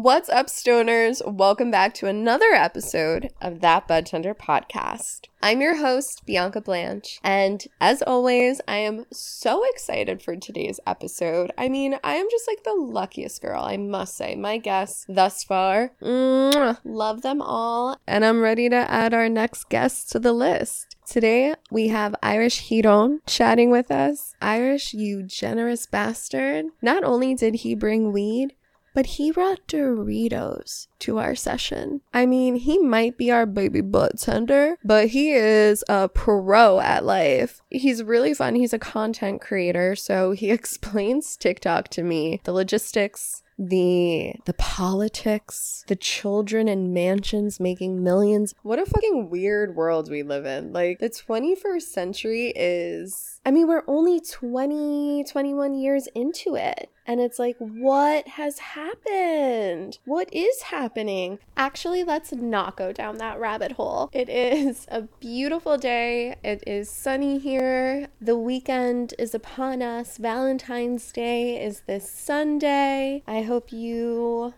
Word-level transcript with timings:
What's 0.00 0.28
up, 0.28 0.46
stoners? 0.46 1.26
Welcome 1.26 1.72
back 1.72 1.92
to 1.94 2.06
another 2.06 2.52
episode 2.52 3.30
of 3.42 3.58
That 3.62 3.88
Bud 3.88 4.06
Tender 4.06 4.32
podcast. 4.32 5.22
I'm 5.42 5.60
your 5.60 5.78
host, 5.78 6.22
Bianca 6.24 6.60
Blanche, 6.60 7.18
and 7.24 7.64
as 7.80 8.00
always, 8.02 8.60
I 8.68 8.76
am 8.76 9.06
so 9.12 9.64
excited 9.68 10.22
for 10.22 10.36
today's 10.36 10.78
episode. 10.86 11.50
I 11.58 11.68
mean, 11.68 11.98
I 12.04 12.14
am 12.14 12.28
just 12.30 12.46
like 12.46 12.62
the 12.62 12.74
luckiest 12.74 13.42
girl, 13.42 13.60
I 13.64 13.76
must 13.76 14.16
say. 14.16 14.36
My 14.36 14.58
guests 14.58 15.04
thus 15.08 15.42
far, 15.42 15.90
mwah, 16.00 16.78
love 16.84 17.22
them 17.22 17.42
all, 17.42 17.98
and 18.06 18.24
I'm 18.24 18.40
ready 18.40 18.68
to 18.68 18.76
add 18.76 19.12
our 19.12 19.28
next 19.28 19.68
guest 19.68 20.12
to 20.12 20.20
the 20.20 20.32
list. 20.32 20.94
Today 21.08 21.54
we 21.70 21.88
have 21.88 22.14
Irish 22.22 22.68
Hiron 22.68 23.22
chatting 23.26 23.70
with 23.70 23.90
us. 23.90 24.34
Irish, 24.42 24.92
you 24.92 25.22
generous 25.22 25.86
bastard. 25.86 26.66
Not 26.82 27.02
only 27.02 27.34
did 27.34 27.54
he 27.56 27.74
bring 27.74 28.12
weed, 28.12 28.54
but 28.98 29.06
he 29.06 29.30
brought 29.30 29.64
Doritos 29.68 30.88
to 30.98 31.18
our 31.18 31.36
session. 31.36 32.00
I 32.12 32.26
mean, 32.26 32.56
he 32.56 32.78
might 32.78 33.16
be 33.16 33.30
our 33.30 33.46
baby 33.46 33.80
butt 33.80 34.18
tender, 34.18 34.76
but 34.82 35.10
he 35.10 35.30
is 35.30 35.84
a 35.88 36.08
pro 36.08 36.80
at 36.80 37.04
life. 37.04 37.62
He's 37.70 38.02
really 38.02 38.34
fun. 38.34 38.56
He's 38.56 38.72
a 38.72 38.78
content 38.80 39.40
creator, 39.40 39.94
so 39.94 40.32
he 40.32 40.50
explains 40.50 41.36
TikTok 41.36 41.86
to 41.90 42.02
me, 42.02 42.40
the 42.42 42.52
logistics, 42.52 43.44
the 43.58 44.34
the 44.46 44.54
politics, 44.54 45.84
the 45.88 45.96
children 45.96 46.68
in 46.68 46.92
mansions 46.92 47.58
making 47.58 48.02
millions. 48.02 48.54
What 48.62 48.78
a 48.78 48.86
fucking 48.86 49.30
weird 49.30 49.74
world 49.74 50.10
we 50.10 50.22
live 50.22 50.46
in. 50.46 50.72
Like 50.72 51.00
the 51.00 51.10
21st 51.10 51.82
century 51.82 52.52
is 52.54 53.40
I 53.44 53.50
mean, 53.50 53.66
we're 53.66 53.82
only 53.86 54.20
20 54.20 55.24
21 55.24 55.74
years 55.74 56.08
into 56.14 56.54
it. 56.54 56.90
And 57.08 57.22
it's 57.22 57.38
like, 57.38 57.56
what 57.58 58.28
has 58.28 58.58
happened? 58.58 59.98
What 60.04 60.28
is 60.30 60.60
happening? 60.64 61.38
Actually, 61.56 62.04
let's 62.04 62.32
not 62.32 62.76
go 62.76 62.92
down 62.92 63.16
that 63.16 63.40
rabbit 63.40 63.72
hole. 63.72 64.10
It 64.12 64.28
is 64.28 64.84
a 64.90 65.02
beautiful 65.18 65.78
day. 65.78 66.36
It 66.44 66.62
is 66.66 66.90
sunny 66.90 67.38
here. 67.38 68.08
The 68.20 68.36
weekend 68.36 69.14
is 69.18 69.34
upon 69.34 69.80
us. 69.80 70.18
Valentine's 70.18 71.10
Day 71.10 71.64
is 71.64 71.80
this 71.86 72.10
Sunday. 72.10 73.22
I 73.26 73.40
hope 73.40 73.72
you. 73.72 74.52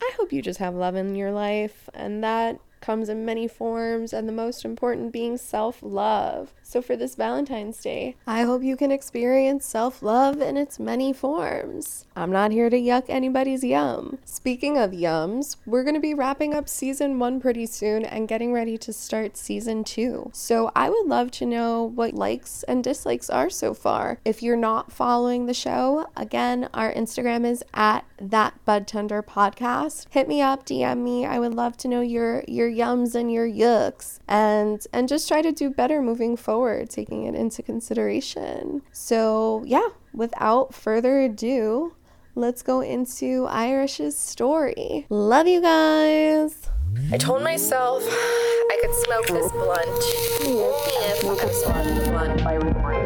I 0.00 0.12
hope 0.16 0.32
you 0.32 0.40
just 0.40 0.58
have 0.60 0.74
love 0.74 0.96
in 0.96 1.14
your 1.14 1.32
life 1.32 1.90
and 1.92 2.24
that 2.24 2.58
comes 2.80 3.08
in 3.08 3.24
many 3.24 3.48
forms, 3.48 4.12
and 4.12 4.28
the 4.28 4.32
most 4.32 4.64
important 4.64 5.12
being 5.12 5.36
self 5.36 5.82
love. 5.82 6.54
So, 6.68 6.82
for 6.82 6.96
this 6.96 7.14
Valentine's 7.14 7.80
Day, 7.80 8.16
I 8.26 8.42
hope 8.42 8.64
you 8.64 8.76
can 8.76 8.90
experience 8.90 9.64
self 9.64 10.02
love 10.02 10.40
in 10.40 10.56
its 10.56 10.80
many 10.80 11.12
forms. 11.12 12.06
I'm 12.16 12.32
not 12.32 12.50
here 12.50 12.68
to 12.68 12.76
yuck 12.76 13.04
anybody's 13.08 13.62
yum. 13.62 14.18
Speaking 14.24 14.76
of 14.76 14.90
yums, 14.90 15.58
we're 15.64 15.84
going 15.84 15.94
to 15.94 16.00
be 16.00 16.12
wrapping 16.12 16.54
up 16.54 16.68
season 16.68 17.20
one 17.20 17.40
pretty 17.40 17.66
soon 17.66 18.04
and 18.04 18.26
getting 18.26 18.52
ready 18.52 18.76
to 18.78 18.92
start 18.92 19.36
season 19.36 19.84
two. 19.84 20.30
So, 20.34 20.72
I 20.74 20.90
would 20.90 21.06
love 21.06 21.30
to 21.32 21.46
know 21.46 21.84
what 21.84 22.14
likes 22.14 22.64
and 22.64 22.82
dislikes 22.82 23.30
are 23.30 23.48
so 23.48 23.72
far. 23.72 24.18
If 24.24 24.42
you're 24.42 24.56
not 24.56 24.90
following 24.90 25.46
the 25.46 25.54
show, 25.54 26.08
again, 26.16 26.68
our 26.74 26.92
Instagram 26.92 27.46
is 27.46 27.62
at 27.74 28.04
that 28.20 28.54
Bud 28.64 28.86
Tender 28.86 29.22
podcast. 29.22 30.06
Hit 30.10 30.28
me 30.28 30.40
up, 30.40 30.66
DM 30.66 30.98
me. 30.98 31.26
I 31.26 31.38
would 31.38 31.54
love 31.54 31.76
to 31.78 31.88
know 31.88 32.00
your 32.00 32.42
your 32.48 32.68
yums 32.68 33.14
and 33.14 33.30
your 33.30 33.48
yucks 33.48 34.18
and 34.26 34.84
and 34.92 35.08
just 35.08 35.28
try 35.28 35.42
to 35.42 35.52
do 35.52 35.70
better 35.70 36.02
moving 36.02 36.36
forward, 36.36 36.55
taking 36.88 37.24
it 37.24 37.34
into 37.34 37.62
consideration. 37.62 38.82
So 38.92 39.62
yeah, 39.66 39.88
without 40.12 40.74
further 40.74 41.20
ado, 41.20 41.94
let's 42.34 42.62
go 42.62 42.80
into 42.80 43.46
Irish's 43.46 44.16
story. 44.16 45.06
Love 45.08 45.46
you 45.46 45.60
guys. 45.60 46.68
I 47.12 47.18
told 47.18 47.42
myself 47.42 48.02
I 48.06 48.78
could 48.82 48.94
smoke 48.94 49.26
this 49.26 49.52
blunt 49.52 50.04
if 50.40 51.24
I 51.24 51.50
smoked 51.50 52.04
the 52.04 52.10
blunt 52.10 52.44
by 52.44 52.54
recording. 52.54 53.05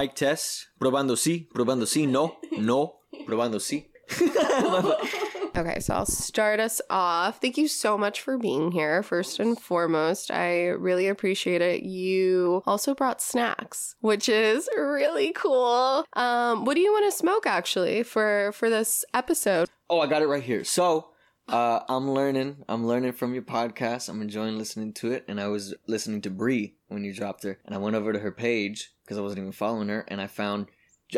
Mic 0.00 0.14
test. 0.14 0.68
Probando 0.80 1.14
sí, 1.14 1.46
probando 1.52 1.84
sí, 1.84 2.08
no, 2.08 2.38
no, 2.52 3.00
probando 3.26 3.60
sí. 3.60 3.88
Okay, 5.56 5.80
so 5.80 5.94
I'll 5.94 6.06
start 6.06 6.60
us 6.60 6.80
off. 6.88 7.40
Thank 7.40 7.58
you 7.58 7.66
so 7.68 7.98
much 7.98 8.22
for 8.22 8.38
being 8.38 8.70
here. 8.70 9.02
First 9.02 9.40
and 9.40 9.60
foremost, 9.60 10.30
I 10.30 10.68
really 10.68 11.08
appreciate 11.08 11.60
it. 11.60 11.82
You 11.82 12.62
also 12.66 12.94
brought 12.94 13.20
snacks, 13.20 13.96
which 14.00 14.28
is 14.28 14.70
really 14.74 15.32
cool. 15.32 16.06
Um, 16.14 16.64
what 16.64 16.76
do 16.76 16.80
you 16.80 16.92
want 16.92 17.12
to 17.12 17.18
smoke 17.18 17.46
actually 17.46 18.04
for 18.04 18.52
for 18.52 18.70
this 18.70 19.04
episode? 19.12 19.68
Oh, 19.90 20.00
I 20.00 20.06
got 20.06 20.22
it 20.22 20.28
right 20.28 20.42
here. 20.42 20.62
So, 20.64 21.10
uh, 21.48 21.80
I'm 21.88 22.08
learning. 22.12 22.64
I'm 22.68 22.86
learning 22.86 23.12
from 23.12 23.34
your 23.34 23.42
podcast. 23.42 24.08
I'm 24.08 24.22
enjoying 24.22 24.56
listening 24.56 24.92
to 24.94 25.10
it. 25.10 25.24
And 25.26 25.40
I 25.40 25.48
was 25.48 25.74
listening 25.86 26.20
to 26.22 26.30
Bree 26.30 26.76
when 26.88 27.04
you 27.04 27.12
dropped 27.12 27.42
her, 27.42 27.58
and 27.66 27.74
I 27.74 27.78
went 27.78 27.96
over 27.96 28.12
to 28.12 28.20
her 28.20 28.32
page 28.32 28.92
because 29.10 29.18
I 29.18 29.22
wasn't 29.22 29.40
even 29.40 29.50
following 29.50 29.88
her, 29.88 30.04
and 30.06 30.20
I 30.20 30.28
found. 30.28 30.66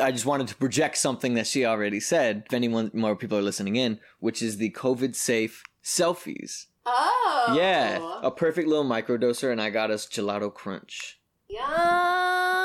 I 0.00 0.12
just 0.12 0.24
wanted 0.24 0.48
to 0.48 0.56
project 0.56 0.96
something 0.96 1.34
that 1.34 1.46
she 1.46 1.66
already 1.66 2.00
said. 2.00 2.44
If 2.46 2.54
anyone 2.54 2.90
more 2.94 3.14
people 3.14 3.36
are 3.36 3.42
listening 3.42 3.76
in, 3.76 4.00
which 4.18 4.40
is 4.40 4.56
the 4.56 4.70
COVID 4.70 5.14
safe 5.14 5.62
selfies. 5.84 6.68
Oh, 6.86 7.54
Yeah, 7.54 8.20
a 8.22 8.30
perfect 8.30 8.66
little 8.66 8.86
microdoser, 8.86 9.52
and 9.52 9.60
I 9.60 9.68
got 9.68 9.90
us 9.90 10.06
gelato 10.06 10.52
crunch. 10.52 11.20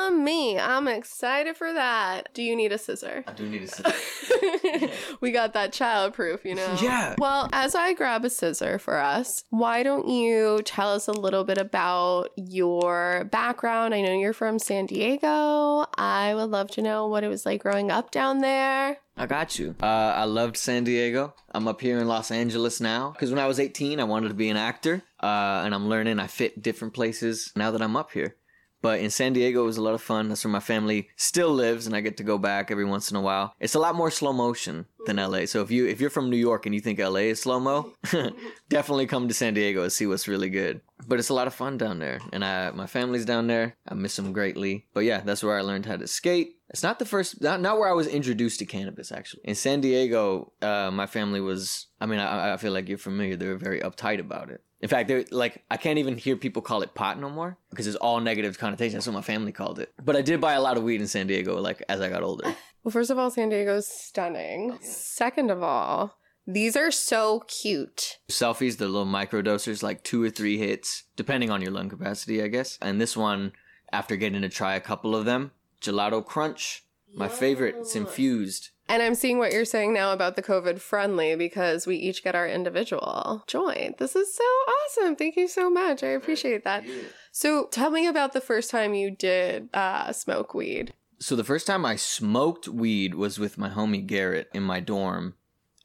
Yummy! 0.08 0.58
I'm 0.58 0.88
excited 0.88 1.54
for 1.54 1.70
that. 1.70 2.32
Do 2.32 2.42
you 2.42 2.56
need 2.56 2.72
a 2.72 2.78
scissor? 2.78 3.24
I 3.26 3.32
do 3.32 3.46
need 3.46 3.62
a 3.64 3.66
scissor. 3.68 4.88
we 5.20 5.32
got 5.32 5.52
that 5.52 5.74
child 5.74 6.14
proof, 6.14 6.46
you 6.46 6.54
know? 6.54 6.78
Yeah. 6.80 7.14
Well, 7.18 7.50
as 7.52 7.74
I 7.74 7.92
grab 7.92 8.24
a 8.24 8.30
scissor 8.30 8.78
for 8.78 8.96
us, 8.96 9.44
why 9.50 9.82
don't 9.82 10.08
you 10.08 10.62
tell 10.64 10.94
us 10.94 11.08
a 11.08 11.12
little 11.12 11.44
bit 11.44 11.58
about 11.58 12.30
your 12.36 13.28
background? 13.30 13.94
I 13.94 14.00
know 14.00 14.18
you're 14.18 14.32
from 14.32 14.58
San 14.58 14.86
Diego. 14.86 15.84
I 15.98 16.32
would 16.34 16.50
love 16.50 16.70
to 16.72 16.82
know 16.82 17.06
what 17.06 17.22
it 17.22 17.28
was 17.28 17.44
like 17.44 17.62
growing 17.62 17.90
up 17.90 18.10
down 18.10 18.38
there. 18.38 18.96
I 19.14 19.26
got 19.26 19.58
you. 19.58 19.74
Uh, 19.82 20.14
I 20.16 20.24
loved 20.24 20.56
San 20.56 20.84
Diego. 20.84 21.34
I'm 21.52 21.68
up 21.68 21.82
here 21.82 21.98
in 21.98 22.08
Los 22.08 22.30
Angeles 22.30 22.80
now 22.80 23.10
because 23.10 23.28
when 23.28 23.38
I 23.38 23.46
was 23.46 23.60
18, 23.60 24.00
I 24.00 24.04
wanted 24.04 24.28
to 24.28 24.34
be 24.34 24.48
an 24.48 24.56
actor, 24.56 25.02
uh, 25.20 25.62
and 25.64 25.74
I'm 25.74 25.88
learning. 25.88 26.18
I 26.18 26.28
fit 26.28 26.62
different 26.62 26.94
places 26.94 27.52
now 27.54 27.70
that 27.72 27.82
I'm 27.82 27.96
up 27.96 28.12
here. 28.12 28.36
But 28.80 29.00
in 29.00 29.10
San 29.10 29.32
Diego, 29.32 29.62
it 29.62 29.66
was 29.66 29.76
a 29.76 29.82
lot 29.82 29.94
of 29.94 30.02
fun. 30.02 30.28
That's 30.28 30.44
where 30.44 30.52
my 30.52 30.60
family 30.60 31.08
still 31.16 31.50
lives, 31.52 31.86
and 31.86 31.96
I 31.96 32.00
get 32.00 32.16
to 32.18 32.22
go 32.22 32.38
back 32.38 32.70
every 32.70 32.84
once 32.84 33.10
in 33.10 33.16
a 33.16 33.20
while. 33.20 33.54
It's 33.58 33.74
a 33.74 33.80
lot 33.80 33.96
more 33.96 34.10
slow 34.10 34.32
motion 34.32 34.86
than 35.08 35.16
LA. 35.16 35.46
So 35.46 35.62
if 35.62 35.70
you 35.70 35.86
if 35.86 36.00
you're 36.00 36.10
from 36.10 36.30
New 36.30 36.36
York 36.36 36.66
and 36.66 36.74
you 36.74 36.80
think 36.80 37.00
LA 37.00 37.32
is 37.32 37.40
slow 37.40 37.58
mo, 37.58 37.92
definitely 38.68 39.06
come 39.06 39.26
to 39.26 39.34
San 39.34 39.54
Diego 39.54 39.82
and 39.82 39.90
see 39.90 40.06
what's 40.06 40.28
really 40.28 40.50
good. 40.50 40.80
But 41.06 41.18
it's 41.18 41.30
a 41.30 41.34
lot 41.34 41.46
of 41.46 41.54
fun 41.54 41.78
down 41.78 41.98
there, 41.98 42.20
and 42.32 42.44
I, 42.44 42.70
my 42.70 42.86
family's 42.86 43.24
down 43.24 43.46
there. 43.46 43.76
I 43.88 43.94
miss 43.94 44.16
them 44.16 44.32
greatly. 44.32 44.86
But 44.94 45.00
yeah, 45.00 45.20
that's 45.20 45.42
where 45.42 45.58
I 45.58 45.62
learned 45.62 45.86
how 45.86 45.96
to 45.96 46.06
skate. 46.06 46.56
It's 46.70 46.82
not 46.82 46.98
the 46.98 47.06
first, 47.06 47.40
not, 47.40 47.60
not 47.60 47.78
where 47.78 47.88
I 47.88 47.92
was 47.92 48.06
introduced 48.06 48.58
to 48.58 48.66
cannabis. 48.66 49.10
Actually, 49.10 49.42
in 49.44 49.54
San 49.54 49.80
Diego, 49.80 50.52
uh, 50.62 50.90
my 50.92 51.06
family 51.06 51.40
was. 51.40 51.86
I 52.00 52.06
mean, 52.06 52.20
I, 52.20 52.54
I 52.54 52.56
feel 52.58 52.72
like 52.72 52.88
you're 52.88 52.98
familiar. 52.98 53.36
They 53.36 53.48
were 53.48 53.56
very 53.56 53.80
uptight 53.80 54.20
about 54.20 54.50
it. 54.50 54.62
In 54.80 54.88
fact, 54.88 55.08
they're 55.08 55.24
like 55.30 55.64
I 55.70 55.76
can't 55.76 55.98
even 55.98 56.16
hear 56.16 56.36
people 56.36 56.62
call 56.62 56.82
it 56.82 56.94
pot 56.94 57.18
no 57.18 57.28
more 57.30 57.56
because 57.70 57.86
it's 57.86 57.96
all 57.96 58.20
negative 58.20 58.58
connotation. 58.58 58.94
That's 58.94 59.06
what 59.06 59.14
my 59.14 59.22
family 59.22 59.50
called 59.50 59.80
it. 59.80 59.92
But 60.02 60.14
I 60.14 60.22
did 60.22 60.40
buy 60.40 60.52
a 60.52 60.60
lot 60.60 60.76
of 60.76 60.84
weed 60.84 61.00
in 61.00 61.08
San 61.08 61.26
Diego, 61.26 61.60
like 61.60 61.82
as 61.88 62.00
I 62.00 62.08
got 62.08 62.22
older. 62.22 62.54
Well, 62.82 62.92
first 62.92 63.10
of 63.10 63.18
all, 63.18 63.30
San 63.30 63.48
Diego's 63.48 63.86
stunning. 63.86 64.78
Second 64.80 65.50
of 65.50 65.62
all, 65.62 66.18
these 66.46 66.76
are 66.76 66.90
so 66.90 67.40
cute. 67.46 68.18
Selfies, 68.28 68.78
the 68.78 68.86
little 68.86 69.04
micro 69.04 69.42
dosers, 69.42 69.82
like 69.82 70.02
two 70.02 70.22
or 70.22 70.30
three 70.30 70.58
hits, 70.58 71.04
depending 71.16 71.50
on 71.50 71.60
your 71.60 71.72
lung 71.72 71.88
capacity, 71.88 72.42
I 72.42 72.48
guess. 72.48 72.78
And 72.80 73.00
this 73.00 73.16
one, 73.16 73.52
after 73.92 74.16
getting 74.16 74.42
to 74.42 74.48
try 74.48 74.74
a 74.74 74.80
couple 74.80 75.14
of 75.14 75.24
them, 75.24 75.50
gelato 75.82 76.24
crunch, 76.24 76.84
my 77.14 77.28
favorite. 77.28 77.76
It's 77.78 77.96
infused. 77.96 78.70
And 78.88 79.02
I'm 79.02 79.14
seeing 79.14 79.38
what 79.38 79.52
you're 79.52 79.64
saying 79.66 79.92
now 79.92 80.12
about 80.12 80.36
the 80.36 80.42
COVID 80.42 80.80
friendly 80.80 81.36
because 81.36 81.86
we 81.86 81.96
each 81.96 82.24
get 82.24 82.34
our 82.34 82.48
individual 82.48 83.44
joint. 83.46 83.98
This 83.98 84.16
is 84.16 84.34
so 84.34 84.44
awesome. 84.44 85.16
Thank 85.16 85.36
you 85.36 85.48
so 85.48 85.68
much. 85.68 86.02
I 86.02 86.08
appreciate 86.08 86.64
that. 86.64 86.84
So 87.30 87.66
tell 87.66 87.90
me 87.90 88.06
about 88.06 88.32
the 88.32 88.40
first 88.40 88.70
time 88.70 88.94
you 88.94 89.10
did 89.10 89.68
uh, 89.74 90.12
smoke 90.12 90.54
weed. 90.54 90.94
So 91.20 91.34
the 91.36 91.44
first 91.44 91.66
time 91.66 91.84
I 91.84 91.96
smoked 91.96 92.68
weed 92.68 93.14
was 93.14 93.38
with 93.38 93.58
my 93.58 93.68
homie 93.70 94.06
Garrett 94.06 94.48
in 94.54 94.62
my 94.62 94.80
dorm, 94.80 95.34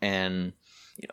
and 0.01 0.53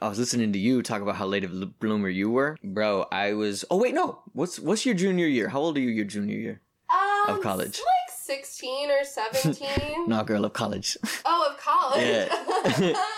I 0.01 0.09
was 0.09 0.19
listening 0.19 0.53
to 0.53 0.59
you 0.59 0.83
talk 0.83 1.01
about 1.01 1.17
how 1.17 1.27
late 1.27 1.45
of 1.45 1.53
a 1.61 1.67
bloomer 1.67 2.09
you 2.09 2.31
were, 2.31 2.57
bro. 2.63 3.07
I 3.11 3.33
was. 3.33 3.65
Oh 3.71 3.79
wait, 3.79 3.95
no. 3.95 4.21
What's 4.33 4.59
what's 4.59 4.85
your 4.85 4.95
junior 4.95 5.27
year? 5.27 5.49
How 5.49 5.61
old 5.61 5.77
are 5.79 5.81
you 5.81 5.91
your 5.91 6.05
junior 6.05 6.37
year? 6.37 6.61
Um, 6.91 7.37
Of 7.37 7.43
college. 7.43 7.79
Like 7.79 8.17
16 8.25 8.91
or 8.91 9.05
17. 9.05 10.07
No, 10.09 10.23
girl, 10.25 10.45
of 10.45 10.53
college. 10.53 10.97
Oh, 11.25 11.51
of 11.51 11.59
college. 11.61 12.07
Yeah. 12.07 13.03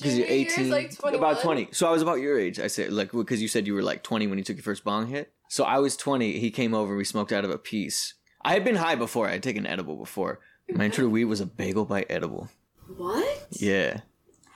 Because 0.00 0.16
you're 0.16 0.26
Junior 0.28 0.40
year's 0.40 0.52
18, 0.58 0.70
like 0.70 0.98
21. 0.98 1.14
about 1.30 1.42
20. 1.42 1.68
So 1.72 1.86
I 1.86 1.90
was 1.90 2.00
about 2.00 2.20
your 2.20 2.38
age. 2.38 2.58
I 2.58 2.68
said 2.68 2.90
like 2.90 3.12
because 3.12 3.42
you 3.42 3.48
said 3.48 3.66
you 3.66 3.74
were 3.74 3.82
like 3.82 4.02
20 4.02 4.28
when 4.28 4.38
you 4.38 4.44
took 4.44 4.56
your 4.56 4.62
first 4.62 4.82
bong 4.82 5.08
hit. 5.08 5.30
So 5.50 5.64
I 5.64 5.78
was 5.78 5.94
20. 5.94 6.38
He 6.38 6.50
came 6.50 6.72
over. 6.72 6.96
We 6.96 7.04
smoked 7.04 7.32
out 7.32 7.44
of 7.44 7.50
a 7.50 7.58
piece. 7.58 8.14
I 8.42 8.52
had 8.54 8.64
been 8.64 8.76
high 8.76 8.94
before. 8.94 9.28
I 9.28 9.32
had 9.32 9.42
taken 9.42 9.66
edible 9.66 9.96
before. 9.96 10.40
My 10.68 10.84
intro 10.84 11.04
to 11.04 11.10
weed 11.10 11.24
was 11.24 11.40
a 11.40 11.46
bagel 11.46 11.84
bite 11.84 12.06
edible. 12.08 12.48
What? 12.96 13.46
Yeah. 13.50 14.00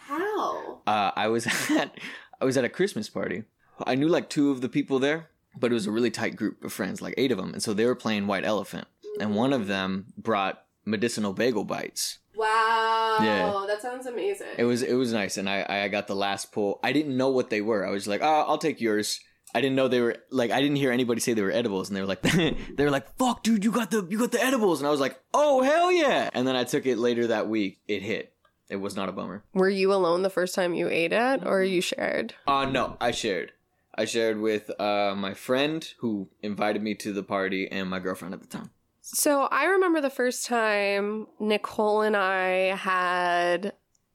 How? 0.06 0.80
Uh, 0.86 1.10
I 1.14 1.28
was 1.28 1.46
at 1.70 1.98
I 2.40 2.44
was 2.44 2.56
at 2.56 2.64
a 2.64 2.68
Christmas 2.68 3.08
party. 3.08 3.44
I 3.86 3.94
knew 3.94 4.08
like 4.08 4.28
two 4.30 4.50
of 4.50 4.60
the 4.60 4.68
people 4.68 4.98
there, 4.98 5.28
but 5.58 5.70
it 5.70 5.74
was 5.74 5.86
a 5.86 5.90
really 5.90 6.10
tight 6.10 6.36
group 6.36 6.62
of 6.64 6.72
friends, 6.72 7.02
like 7.02 7.14
eight 7.16 7.32
of 7.32 7.38
them, 7.38 7.52
and 7.52 7.62
so 7.62 7.74
they 7.74 7.86
were 7.86 7.94
playing 7.94 8.26
White 8.26 8.44
Elephant, 8.44 8.86
and 9.20 9.34
one 9.34 9.52
of 9.52 9.66
them 9.66 10.06
brought 10.16 10.64
medicinal 10.84 11.32
bagel 11.32 11.64
bites. 11.64 12.18
Wow. 12.36 13.18
Yeah. 13.20 13.64
That 13.66 13.80
sounds 13.82 14.06
amazing. 14.06 14.48
It 14.58 14.64
was 14.64 14.82
it 14.82 14.94
was 14.94 15.12
nice, 15.12 15.36
and 15.36 15.48
I 15.48 15.64
I 15.68 15.88
got 15.88 16.06
the 16.06 16.16
last 16.16 16.52
pull. 16.52 16.80
I 16.82 16.92
didn't 16.92 17.16
know 17.16 17.30
what 17.30 17.50
they 17.50 17.60
were. 17.60 17.86
I 17.86 17.90
was 17.90 18.06
like, 18.06 18.20
oh, 18.22 18.44
I'll 18.46 18.58
take 18.58 18.80
yours. 18.80 19.20
I 19.54 19.60
didn't 19.60 19.76
know 19.76 19.88
they 19.88 20.00
were 20.00 20.16
like 20.30 20.50
I 20.50 20.60
didn't 20.60 20.76
hear 20.76 20.90
anybody 20.90 21.20
say 21.20 21.32
they 21.32 21.42
were 21.42 21.52
edibles, 21.52 21.88
and 21.88 21.96
they 21.96 22.00
were 22.00 22.06
like 22.06 22.22
they 22.22 22.84
were 22.84 22.90
like, 22.90 23.16
fuck, 23.16 23.42
dude, 23.42 23.64
you 23.64 23.70
got 23.70 23.90
the 23.90 24.06
you 24.08 24.18
got 24.18 24.32
the 24.32 24.42
edibles, 24.42 24.80
and 24.80 24.88
I 24.88 24.90
was 24.90 25.00
like, 25.00 25.20
oh 25.32 25.62
hell 25.62 25.92
yeah! 25.92 26.30
And 26.32 26.46
then 26.46 26.56
I 26.56 26.64
took 26.64 26.86
it 26.86 26.98
later 26.98 27.28
that 27.28 27.48
week. 27.48 27.78
It 27.86 28.02
hit. 28.02 28.32
It 28.68 28.76
was 28.76 28.96
not 28.96 29.08
a 29.08 29.12
bummer. 29.12 29.44
Were 29.52 29.68
you 29.68 29.92
alone 29.92 30.22
the 30.22 30.30
first 30.30 30.54
time 30.54 30.74
you 30.74 30.88
ate 30.88 31.12
it, 31.12 31.46
or 31.46 31.62
you 31.62 31.80
shared? 31.80 32.34
Uh 32.46 32.64
no, 32.64 32.96
I 33.00 33.10
shared. 33.12 33.52
I 33.94 34.06
shared 34.06 34.40
with 34.40 34.70
uh 34.80 35.14
my 35.16 35.34
friend 35.34 35.88
who 35.98 36.28
invited 36.42 36.82
me 36.82 36.94
to 36.96 37.12
the 37.12 37.22
party 37.22 37.70
and 37.70 37.88
my 37.88 38.00
girlfriend 38.00 38.34
at 38.34 38.40
the 38.40 38.48
time. 38.48 38.70
So 39.02 39.42
I 39.42 39.66
remember 39.66 40.00
the 40.00 40.10
first 40.10 40.46
time 40.46 41.26
Nicole 41.38 42.00
and 42.00 42.16
I 42.16 42.74
had 42.74 43.74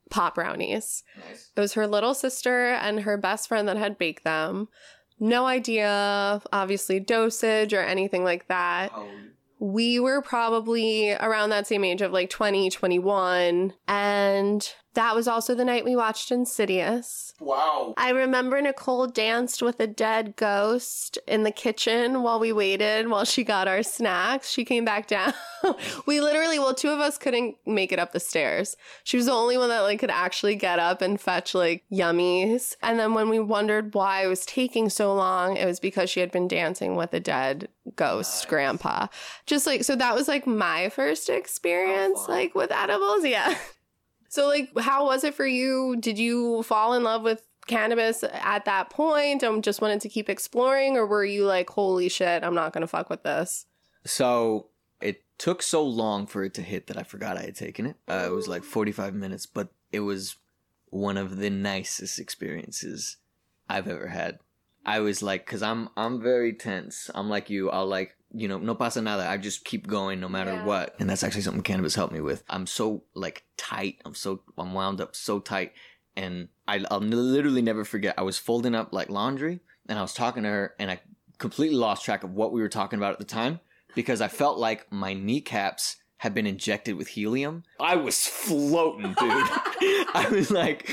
pop 0.10 0.36
brownies. 0.36 1.04
Nice. 1.30 1.52
It 1.56 1.60
was 1.60 1.74
her 1.74 1.86
little 1.88 2.16
sister 2.16 2.72
and 2.74 3.02
her 3.02 3.16
best 3.16 3.48
friend 3.48 3.68
that 3.68 3.78
had 3.78 4.00
baked 4.00 4.24
them. 4.24 4.68
No 5.20 5.46
idea, 5.46 6.42
obviously, 6.54 7.00
dosage 7.00 7.74
or 7.74 7.82
anything 7.82 8.24
like 8.24 8.48
that. 8.48 8.92
Oh. 8.96 9.08
We 9.60 10.00
were 10.00 10.22
probably 10.22 11.12
around 11.12 11.50
that 11.50 11.68
same 11.68 11.84
age 11.84 12.02
of 12.02 12.14
like 12.14 12.30
20, 12.30 12.70
21. 12.70 13.74
And 13.88 14.74
that 14.94 15.16
was 15.16 15.28
also 15.28 15.54
the 15.54 15.66
night 15.66 15.86
we 15.86 15.96
watched 15.96 16.32
Insidious. 16.32 17.34
Wow. 17.40 17.94
I 17.98 18.10
remember 18.10 18.60
Nicole 18.62 19.08
danced 19.08 19.62
with 19.62 19.80
a 19.80 19.88
dead 19.88 20.36
ghost 20.36 21.18
in 21.28 21.44
the 21.44 21.52
kitchen 21.52 22.24
while 22.24 22.40
we 22.40 22.52
waited 22.52 23.08
while 23.08 23.26
she 23.26 23.44
got 23.44 23.68
our 23.68 23.84
snacks. 23.84 24.50
She 24.50 24.66
came 24.66 24.86
back 24.86 25.08
down. 25.08 25.34
we 26.06 26.22
literally, 26.22 26.58
well, 26.58 26.74
two 26.74 26.90
of 26.90 27.00
us 27.00 27.18
couldn't 27.18 27.56
make 27.66 27.92
it 27.92 28.00
up 28.00 28.14
the 28.14 28.20
stairs. 28.20 28.76
She 29.04 29.18
was 29.18 29.28
the 29.28 29.32
only 29.32 29.58
one 29.58 29.70
that 29.70 29.82
like 29.82 30.00
could 30.00 30.10
actually 30.10 30.56
get 30.56 30.80
up 30.80 31.02
and 31.02 31.22
fetch 31.22 31.54
like 31.54 31.84
yummies. 31.92 32.76
And 32.82 33.00
then 33.00 33.14
when 33.14 33.30
we 33.30 33.40
wondered 33.40 33.94
why 33.94 34.24
it 34.24 34.28
was 34.28 34.46
taking 34.46 34.90
so 34.90 35.14
long, 35.14 35.56
it 35.56 35.66
was 35.66 35.80
because 35.80 36.10
she 36.10 36.20
had 36.20 36.32
been 36.32 36.48
dancing 36.48 36.96
with 36.96 37.14
a 37.14 37.20
dead 37.20 37.70
ghost 37.96 38.48
grandpa. 38.48 39.08
Just 39.46 39.68
like 39.68 39.84
so 39.84 39.96
that 39.96 40.16
was 40.16 40.28
like 40.28 40.48
my 40.48 40.90
first 40.90 41.30
experience 41.30 42.28
like 42.28 42.56
with 42.56 42.72
edibles. 42.72 43.26
Yeah. 43.26 43.56
So, 44.30 44.48
like, 44.48 44.78
how 44.80 45.06
was 45.06 45.24
it 45.24 45.34
for 45.34 45.46
you? 45.46 45.98
Did 46.00 46.18
you 46.18 46.64
fall 46.64 46.94
in 46.94 47.04
love 47.04 47.24
with 47.24 47.46
cannabis 47.68 48.24
at 48.24 48.66
that 48.66 48.90
point 48.90 49.44
and 49.44 49.64
just 49.64 49.82
wanted 49.82 50.02
to 50.02 50.10
keep 50.10 50.30
exploring, 50.30 50.96
or 50.96 51.06
were 51.06 51.26
you 51.26 51.46
like, 51.46 51.70
holy 51.70 52.10
shit, 52.10 52.44
I'm 52.44 52.56
not 52.56 52.74
gonna 52.74 52.88
fuck 52.88 53.10
with 53.10 53.24
this? 53.24 53.66
So 54.06 54.68
it 55.02 55.24
took 55.38 55.62
so 55.62 55.84
long 55.84 56.28
for 56.28 56.44
it 56.44 56.54
to 56.56 56.62
hit 56.62 56.88
that 56.88 56.98
I 56.98 57.04
forgot 57.04 57.38
I 57.38 57.44
had 57.44 57.56
taken 57.56 57.86
it. 57.86 57.96
Uh, 58.08 58.26
it 58.28 58.32
was 58.32 58.48
like 58.48 58.64
45 58.64 59.14
minutes, 59.14 59.46
but 59.46 59.70
it 59.92 60.02
was 60.02 60.38
one 60.88 61.18
of 61.18 61.38
the 61.38 61.50
nicest 61.50 62.20
experiences 62.20 63.18
I've 63.68 63.88
ever 63.88 64.08
had. 64.08 64.40
I 64.86 65.00
was 65.02 65.22
like, 65.22 65.46
cause 65.46 65.62
I'm 65.62 65.90
I'm 65.98 66.22
very 66.22 66.54
tense. 66.54 67.12
I'm 67.14 67.30
like 67.30 67.50
you. 67.50 67.70
I'll 67.70 67.86
like 67.86 68.16
you 68.34 68.48
know 68.48 68.58
no 68.58 68.76
pasa 68.76 69.02
nada. 69.02 69.28
I 69.28 69.38
just 69.38 69.66
keep 69.66 69.88
going 69.88 70.20
no 70.20 70.30
matter 70.30 70.52
Yeah. 70.54 70.66
what, 70.66 70.96
and 71.00 71.10
that's 71.10 71.24
actually 71.24 71.42
something 71.42 71.64
cannabis 71.64 71.96
helped 71.96 72.14
me 72.14 72.22
with. 72.22 72.44
I'm 72.50 72.68
so 72.68 73.04
like 73.14 73.44
tight. 73.58 74.02
I'm 74.06 74.16
so 74.16 74.42
I'm 74.58 74.74
wound 74.74 75.02
up 75.02 75.16
so 75.16 75.40
tight, 75.40 75.74
and 76.16 76.50
I, 76.68 76.84
I'll 76.92 77.00
literally 77.00 77.62
never 77.62 77.84
forget. 77.86 78.16
I 78.18 78.22
was 78.24 78.38
folding 78.38 78.76
up 78.76 78.94
like 78.94 79.10
laundry, 79.10 79.60
and 79.88 79.98
I 79.98 80.02
was 80.02 80.14
talking 80.14 80.44
to 80.44 80.50
her, 80.50 80.76
and 80.80 80.92
I 80.92 81.00
completely 81.38 81.78
lost 81.78 82.04
track 82.06 82.24
of 82.24 82.34
what 82.34 82.52
we 82.52 82.62
were 82.62 82.70
talking 82.70 83.00
about 83.00 83.14
at 83.14 83.20
the 83.20 83.26
time 83.26 83.60
because 83.96 84.22
I 84.22 84.28
felt 84.28 84.58
like 84.58 84.92
my 84.92 85.14
kneecaps 85.14 85.96
had 86.18 86.34
been 86.34 86.46
injected 86.46 86.96
with 86.98 87.08
helium. 87.08 87.64
I 87.80 87.96
was 87.96 88.28
floating, 88.28 89.14
dude. 89.14 89.16
I 90.14 90.28
was 90.32 90.52
like, 90.52 90.90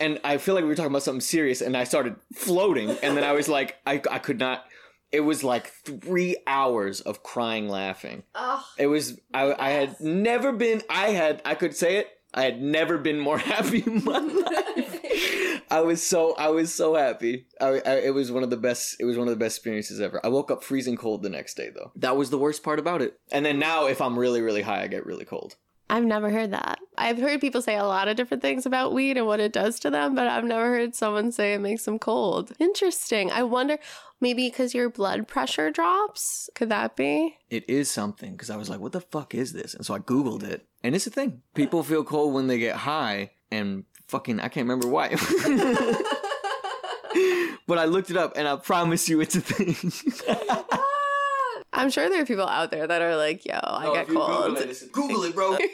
and 0.00 0.20
I 0.22 0.36
feel 0.36 0.54
like 0.54 0.62
we 0.64 0.68
were 0.68 0.74
talking 0.74 0.92
about 0.92 1.02
something 1.02 1.22
serious, 1.22 1.62
and 1.62 1.76
I 1.76 1.84
started 1.84 2.14
floating, 2.34 2.90
and 3.02 3.16
then 3.16 3.24
I 3.24 3.32
was 3.32 3.48
like, 3.48 3.76
I, 3.86 4.00
I 4.10 4.18
could 4.18 4.38
not. 4.38 4.66
It 5.12 5.20
was 5.20 5.44
like 5.44 5.68
three 5.68 6.36
hours 6.46 7.00
of 7.00 7.22
crying, 7.22 7.68
laughing. 7.68 8.24
Oh, 8.34 8.64
It 8.78 8.88
was 8.88 9.20
I, 9.32 9.54
I 9.58 9.70
had 9.70 10.00
never 10.00 10.52
been 10.52 10.82
I 10.90 11.10
had 11.10 11.42
I 11.44 11.54
could 11.54 11.76
say 11.76 11.96
it 11.96 12.08
I 12.34 12.42
had 12.42 12.60
never 12.60 12.98
been 12.98 13.18
more 13.18 13.38
happy 13.52 13.82
in 13.86 14.04
my 14.04 14.18
life. 14.18 15.62
I 15.70 15.80
was 15.80 16.02
so 16.02 16.34
I 16.36 16.48
was 16.48 16.72
so 16.74 16.94
happy. 16.94 17.46
I, 17.60 17.80
I, 17.84 17.94
it 17.98 18.14
was 18.14 18.30
one 18.30 18.42
of 18.42 18.50
the 18.50 18.56
best. 18.56 18.96
It 19.00 19.04
was 19.04 19.16
one 19.16 19.26
of 19.26 19.32
the 19.32 19.42
best 19.44 19.56
experiences 19.56 20.00
ever. 20.00 20.20
I 20.24 20.28
woke 20.28 20.50
up 20.50 20.62
freezing 20.62 20.96
cold 20.96 21.22
the 21.22 21.28
next 21.30 21.56
day 21.56 21.70
though. 21.74 21.92
That 21.96 22.16
was 22.16 22.30
the 22.30 22.38
worst 22.38 22.62
part 22.62 22.78
about 22.78 23.02
it. 23.02 23.18
And 23.32 23.44
then 23.44 23.58
now, 23.58 23.86
if 23.86 24.00
I'm 24.00 24.18
really 24.18 24.42
really 24.42 24.62
high, 24.62 24.82
I 24.82 24.86
get 24.86 25.06
really 25.06 25.24
cold. 25.24 25.56
I've 25.88 26.04
never 26.04 26.30
heard 26.30 26.50
that. 26.50 26.80
I've 26.98 27.18
heard 27.18 27.40
people 27.40 27.62
say 27.62 27.76
a 27.76 27.84
lot 27.84 28.08
of 28.08 28.16
different 28.16 28.42
things 28.42 28.66
about 28.66 28.92
weed 28.92 29.16
and 29.16 29.26
what 29.26 29.38
it 29.38 29.52
does 29.52 29.78
to 29.80 29.90
them, 29.90 30.16
but 30.16 30.26
I've 30.26 30.44
never 30.44 30.68
heard 30.70 30.96
someone 30.96 31.30
say 31.30 31.54
it 31.54 31.60
makes 31.60 31.84
them 31.84 31.98
cold. 31.98 32.52
Interesting. 32.58 33.30
I 33.30 33.44
wonder, 33.44 33.78
maybe 34.20 34.48
because 34.48 34.74
your 34.74 34.90
blood 34.90 35.28
pressure 35.28 35.70
drops? 35.70 36.50
Could 36.54 36.70
that 36.70 36.96
be? 36.96 37.36
It 37.50 37.68
is 37.68 37.88
something 37.90 38.32
because 38.32 38.50
I 38.50 38.56
was 38.56 38.68
like, 38.68 38.80
what 38.80 38.92
the 38.92 39.00
fuck 39.00 39.34
is 39.34 39.52
this? 39.52 39.74
And 39.74 39.86
so 39.86 39.94
I 39.94 40.00
googled 40.00 40.42
it, 40.42 40.66
and 40.82 40.96
it's 40.96 41.06
a 41.06 41.10
thing. 41.10 41.42
People 41.54 41.84
feel 41.84 42.02
cold 42.02 42.34
when 42.34 42.48
they 42.48 42.58
get 42.58 42.76
high, 42.76 43.30
and 43.52 43.84
fucking 44.08 44.40
I 44.40 44.48
can't 44.48 44.68
remember 44.68 44.88
why. 44.88 45.10
but 47.66 47.78
I 47.78 47.84
looked 47.84 48.10
it 48.10 48.16
up, 48.16 48.32
and 48.36 48.48
I 48.48 48.56
promise 48.56 49.08
you, 49.08 49.20
it's 49.20 49.36
a 49.36 49.40
thing. 49.40 49.76
I'm 51.76 51.90
sure 51.90 52.08
there 52.08 52.22
are 52.22 52.26
people 52.26 52.46
out 52.46 52.70
there 52.70 52.86
that 52.86 53.02
are 53.02 53.16
like, 53.16 53.44
yo, 53.44 53.60
I 53.62 53.92
get 53.92 54.08
cold. 54.08 54.58
Google 54.92 55.22
it, 55.24 55.34
bro. 55.34 55.58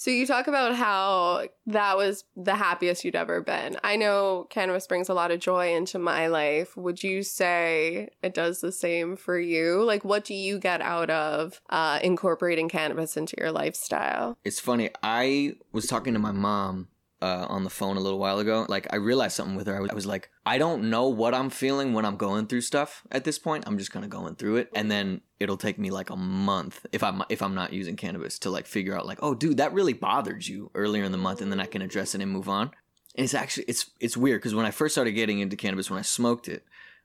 So 0.00 0.12
you 0.12 0.28
talk 0.28 0.46
about 0.46 0.76
how 0.76 1.48
that 1.66 1.96
was 1.96 2.22
the 2.36 2.54
happiest 2.54 3.04
you'd 3.04 3.16
ever 3.16 3.40
been. 3.40 3.76
I 3.82 3.96
know 3.96 4.46
cannabis 4.48 4.86
brings 4.86 5.08
a 5.08 5.12
lot 5.12 5.32
of 5.32 5.40
joy 5.40 5.74
into 5.74 5.98
my 5.98 6.28
life. 6.28 6.76
Would 6.76 7.02
you 7.02 7.24
say 7.24 8.08
it 8.22 8.32
does 8.32 8.60
the 8.60 8.70
same 8.70 9.16
for 9.16 9.40
you? 9.40 9.82
Like, 9.82 10.04
what 10.04 10.24
do 10.24 10.34
you 10.34 10.60
get 10.60 10.80
out 10.82 11.10
of 11.10 11.60
uh, 11.68 11.98
incorporating 12.00 12.68
cannabis 12.68 13.16
into 13.16 13.34
your 13.38 13.50
lifestyle? 13.50 14.38
It's 14.44 14.60
funny. 14.60 14.90
I 15.02 15.54
was 15.72 15.88
talking 15.88 16.12
to 16.12 16.20
my 16.20 16.32
mom 16.32 16.86
uh, 17.20 17.46
on 17.48 17.64
the 17.64 17.70
phone 17.70 17.96
a 17.96 18.00
little 18.00 18.18
while 18.18 18.38
ago. 18.38 18.66
Like, 18.68 18.86
I 18.92 18.96
realized 18.96 19.36
something 19.36 19.56
with 19.56 19.66
her. 19.66 19.76
I 19.76 19.80
was, 19.80 19.90
I 19.90 19.94
was 19.94 20.06
like, 20.06 20.30
I 20.46 20.58
don't 20.58 20.90
know 20.90 21.08
what 21.08 21.34
I'm 21.34 21.50
feeling 21.50 21.92
when 21.92 22.04
I'm 22.04 22.16
going 22.16 22.46
through 22.46 22.60
stuff 22.62 23.02
at 23.10 23.24
this 23.24 23.38
point. 23.38 23.64
I'm 23.66 23.78
just 23.78 23.92
kind 23.92 24.04
of 24.04 24.10
going 24.10 24.36
through 24.36 24.56
it, 24.56 24.70
and 24.74 24.90
then 24.90 25.20
it'll 25.40 25.56
take 25.56 25.78
me 25.78 25.90
like 25.90 26.10
a 26.10 26.16
month 26.16 26.84
if 26.92 27.02
I'm 27.02 27.22
if 27.28 27.42
I'm 27.42 27.54
not 27.54 27.72
using 27.72 27.96
cannabis 27.96 28.38
to 28.40 28.50
like 28.50 28.66
figure 28.66 28.96
out 28.96 29.06
like, 29.06 29.18
oh, 29.22 29.34
dude, 29.34 29.58
that 29.58 29.72
really 29.72 29.92
bothered 29.92 30.46
you 30.46 30.70
earlier 30.74 31.04
in 31.04 31.12
the 31.12 31.18
month, 31.18 31.40
and 31.40 31.50
then 31.50 31.60
I 31.60 31.66
can 31.66 31.82
address 31.82 32.14
it 32.14 32.20
and 32.20 32.30
move 32.30 32.48
on. 32.48 32.70
And 33.14 33.24
it's 33.24 33.34
actually 33.34 33.64
it's 33.64 33.90
it's 34.00 34.16
weird 34.16 34.40
because 34.40 34.54
when 34.54 34.66
I 34.66 34.70
first 34.70 34.94
started 34.94 35.12
getting 35.12 35.40
into 35.40 35.56
cannabis, 35.56 35.90
when 35.90 35.98
I 35.98 36.02
smoked 36.02 36.48
it, 36.48 36.64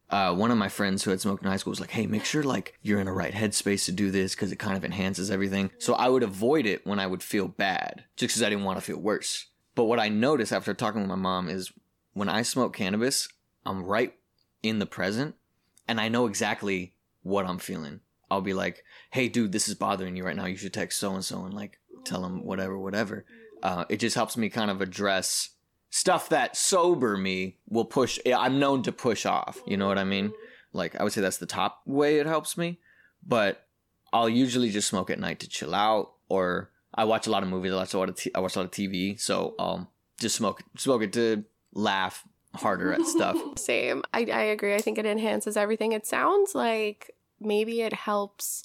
uh, 0.09 0.33
one 0.33 0.51
of 0.51 0.57
my 0.57 0.69
friends 0.69 1.03
who 1.03 1.09
had 1.09 1.19
smoked 1.19 1.43
in 1.43 1.49
high 1.49 1.57
school 1.57 1.71
was 1.71 1.79
like, 1.79 1.91
"Hey, 1.91 2.05
make 2.05 2.23
sure 2.23 2.43
like 2.43 2.77
you're 2.83 2.99
in 2.99 3.07
a 3.07 3.13
right 3.13 3.33
headspace 3.33 3.85
to 3.85 3.91
do 3.91 4.11
this 4.11 4.35
because 4.35 4.51
it 4.51 4.59
kind 4.59 4.77
of 4.77 4.85
enhances 4.85 5.31
everything." 5.31 5.71
So 5.79 5.95
I 5.95 6.07
would 6.07 6.21
avoid 6.23 6.67
it 6.67 6.85
when 6.85 6.99
I 6.99 7.07
would 7.07 7.23
feel 7.23 7.47
bad, 7.47 8.03
just 8.15 8.33
because 8.33 8.43
I 8.43 8.49
didn't 8.49 8.63
want 8.63 8.77
to 8.77 8.85
feel 8.85 8.99
worse. 8.99 9.47
But 9.75 9.85
what 9.85 9.99
I 9.99 10.09
notice 10.09 10.51
after 10.51 10.73
talking 10.73 11.01
with 11.01 11.09
my 11.09 11.15
mom 11.15 11.49
is 11.49 11.71
when 12.13 12.29
I 12.29 12.41
smoke 12.43 12.75
cannabis, 12.75 13.27
I'm 13.65 13.83
right 13.83 14.13
in 14.61 14.79
the 14.79 14.85
present, 14.85 15.35
and 15.87 15.99
I 15.99 16.09
know 16.09 16.27
exactly 16.27 16.93
what 17.23 17.45
I'm 17.45 17.59
feeling. 17.59 18.01
I'll 18.29 18.41
be 18.41 18.53
like, 18.53 18.83
"Hey, 19.11 19.27
dude, 19.29 19.51
this 19.51 19.67
is 19.67 19.75
bothering 19.75 20.15
you 20.15 20.25
right 20.25 20.35
now. 20.35 20.45
You 20.45 20.57
should 20.57 20.73
text 20.73 20.99
so 20.99 21.13
and 21.13 21.25
so 21.25 21.43
and 21.43 21.53
like 21.53 21.79
tell 22.03 22.21
them 22.21 22.43
whatever, 22.43 22.77
whatever." 22.77 23.25
Uh, 23.61 23.85
it 23.89 23.97
just 23.97 24.15
helps 24.15 24.35
me 24.35 24.49
kind 24.49 24.69
of 24.69 24.81
address 24.81 25.53
stuff 25.93 26.27
that 26.29 26.57
sober 26.57 27.15
me 27.15 27.55
will 27.69 27.85
push 27.85 28.17
i'm 28.35 28.57
known 28.57 28.81
to 28.81 28.91
push 28.91 29.27
off 29.27 29.61
you 29.67 29.77
know 29.77 29.87
what 29.87 29.99
i 29.99 30.03
mean 30.03 30.33
like 30.71 30.99
i 30.99 31.03
would 31.03 31.13
say 31.13 31.21
that's 31.21 31.37
the 31.37 31.45
top 31.45 31.83
way 31.85 32.17
it 32.17 32.25
helps 32.25 32.57
me 32.57 32.79
but 33.23 33.67
i'll 34.11 34.27
usually 34.27 34.71
just 34.71 34.87
smoke 34.87 35.11
at 35.11 35.19
night 35.19 35.39
to 35.39 35.47
chill 35.47 35.75
out 35.75 36.13
or 36.29 36.71
i 36.95 37.03
watch 37.03 37.27
a 37.27 37.31
lot 37.31 37.43
of 37.43 37.49
movies 37.49 37.71
i 37.71 37.75
watch 37.75 37.93
a 37.93 37.97
lot 37.97 38.09
of, 38.09 38.15
t- 38.15 38.31
I 38.33 38.39
watch 38.39 38.55
a 38.55 38.59
lot 38.59 38.65
of 38.65 38.71
tv 38.71 39.19
so 39.19 39.55
um 39.59 39.87
just 40.19 40.35
smoke 40.35 40.61
smoke 40.77 41.03
it 41.03 41.13
to 41.13 41.43
laugh 41.73 42.23
harder 42.55 42.93
at 42.93 43.01
stuff. 43.01 43.37
Same. 43.57 44.03
I, 44.13 44.25
I 44.25 44.41
agree. 44.43 44.75
I 44.75 44.79
think 44.79 44.97
it 44.97 45.05
enhances 45.05 45.57
everything. 45.57 45.91
It 45.91 46.05
sounds 46.05 46.55
like 46.55 47.11
maybe 47.39 47.81
it 47.81 47.93
helps 47.93 48.63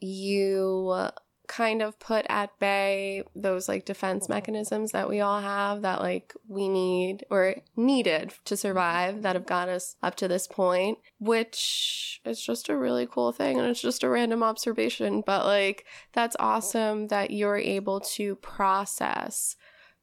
you 0.00 1.08
kind 1.48 1.82
of 1.82 1.98
put 1.98 2.24
at 2.28 2.56
bay 2.60 3.24
those 3.34 3.68
like 3.68 3.84
defense 3.84 4.24
mm-hmm. 4.24 4.34
mechanisms 4.34 4.92
that 4.92 5.08
we 5.08 5.20
all 5.20 5.40
have 5.40 5.82
that 5.82 6.00
like 6.00 6.34
we 6.46 6.68
need 6.68 7.24
or 7.30 7.56
needed 7.74 8.34
to 8.44 8.56
survive 8.56 9.22
that 9.22 9.34
have 9.34 9.46
got 9.46 9.68
us 9.68 9.96
up 10.02 10.14
to 10.16 10.28
this 10.28 10.46
point, 10.46 10.98
which 11.18 12.20
is 12.24 12.40
just 12.40 12.68
a 12.68 12.76
really 12.76 13.06
cool 13.06 13.32
thing. 13.32 13.58
And 13.58 13.66
it's 13.66 13.80
just 13.80 14.04
a 14.04 14.08
random 14.08 14.42
observation, 14.42 15.22
but 15.26 15.44
like 15.44 15.84
that's 16.12 16.36
awesome 16.38 17.08
that 17.08 17.30
you're 17.30 17.56
able 17.56 18.00
to 18.00 18.36
process 18.36 19.56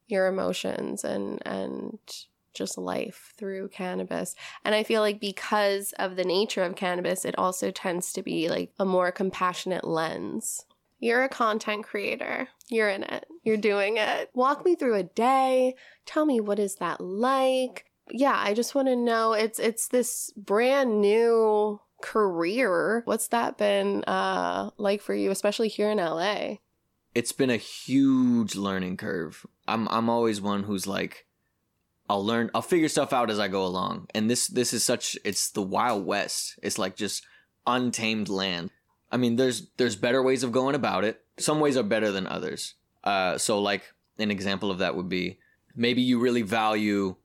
your 0.08 0.26
emotions 0.26 1.02
and, 1.04 1.40
and, 1.46 1.98
just 2.56 2.78
life 2.78 3.34
through 3.36 3.68
cannabis. 3.68 4.34
And 4.64 4.74
I 4.74 4.82
feel 4.82 5.02
like 5.02 5.20
because 5.20 5.92
of 5.98 6.16
the 6.16 6.24
nature 6.24 6.62
of 6.62 6.74
cannabis, 6.74 7.24
it 7.24 7.38
also 7.38 7.70
tends 7.70 8.12
to 8.14 8.22
be 8.22 8.48
like 8.48 8.72
a 8.78 8.84
more 8.84 9.12
compassionate 9.12 9.84
lens. 9.84 10.64
You're 10.98 11.24
a 11.24 11.28
content 11.28 11.84
creator. 11.84 12.48
You're 12.68 12.88
in 12.88 13.02
it. 13.02 13.26
You're 13.42 13.56
doing 13.56 13.96
it. 13.98 14.30
Walk 14.34 14.64
me 14.64 14.74
through 14.74 14.94
a 14.94 15.02
day. 15.02 15.74
Tell 16.06 16.24
me 16.24 16.40
what 16.40 16.58
is 16.58 16.76
that 16.76 17.00
like? 17.00 17.84
Yeah, 18.10 18.36
I 18.36 18.54
just 18.54 18.74
want 18.74 18.88
to 18.88 18.96
know 18.96 19.32
it's 19.32 19.58
it's 19.58 19.88
this 19.88 20.32
brand 20.36 21.00
new 21.00 21.80
career. 22.02 23.02
What's 23.04 23.28
that 23.28 23.58
been 23.58 24.04
uh 24.04 24.70
like 24.78 25.02
for 25.02 25.14
you 25.14 25.30
especially 25.30 25.68
here 25.68 25.90
in 25.90 25.98
LA? 25.98 26.56
It's 27.14 27.32
been 27.32 27.50
a 27.50 27.56
huge 27.56 28.54
learning 28.54 28.96
curve. 28.96 29.46
I'm 29.66 29.88
I'm 29.88 30.08
always 30.08 30.40
one 30.40 30.62
who's 30.62 30.86
like 30.86 31.26
I'll 32.08 32.24
learn 32.24 32.50
I'll 32.54 32.62
figure 32.62 32.88
stuff 32.88 33.12
out 33.12 33.30
as 33.30 33.38
I 33.38 33.48
go 33.48 33.64
along. 33.66 34.08
And 34.14 34.30
this 34.30 34.46
this 34.46 34.72
is 34.72 34.84
such 34.84 35.18
it's 35.24 35.50
the 35.50 35.62
wild 35.62 36.06
west. 36.06 36.58
It's 36.62 36.78
like 36.78 36.96
just 36.96 37.24
untamed 37.66 38.28
land. 38.28 38.70
I 39.10 39.16
mean 39.16 39.36
there's 39.36 39.68
there's 39.76 39.96
better 39.96 40.22
ways 40.22 40.42
of 40.42 40.52
going 40.52 40.74
about 40.74 41.04
it. 41.04 41.22
Some 41.38 41.60
ways 41.60 41.76
are 41.76 41.82
better 41.82 42.10
than 42.10 42.26
others. 42.26 42.74
Uh 43.04 43.38
so 43.38 43.60
like 43.60 43.92
an 44.18 44.30
example 44.30 44.70
of 44.70 44.78
that 44.78 44.96
would 44.96 45.08
be 45.08 45.38
maybe 45.74 46.02
you 46.02 46.18
really 46.18 46.42
value 46.42 47.16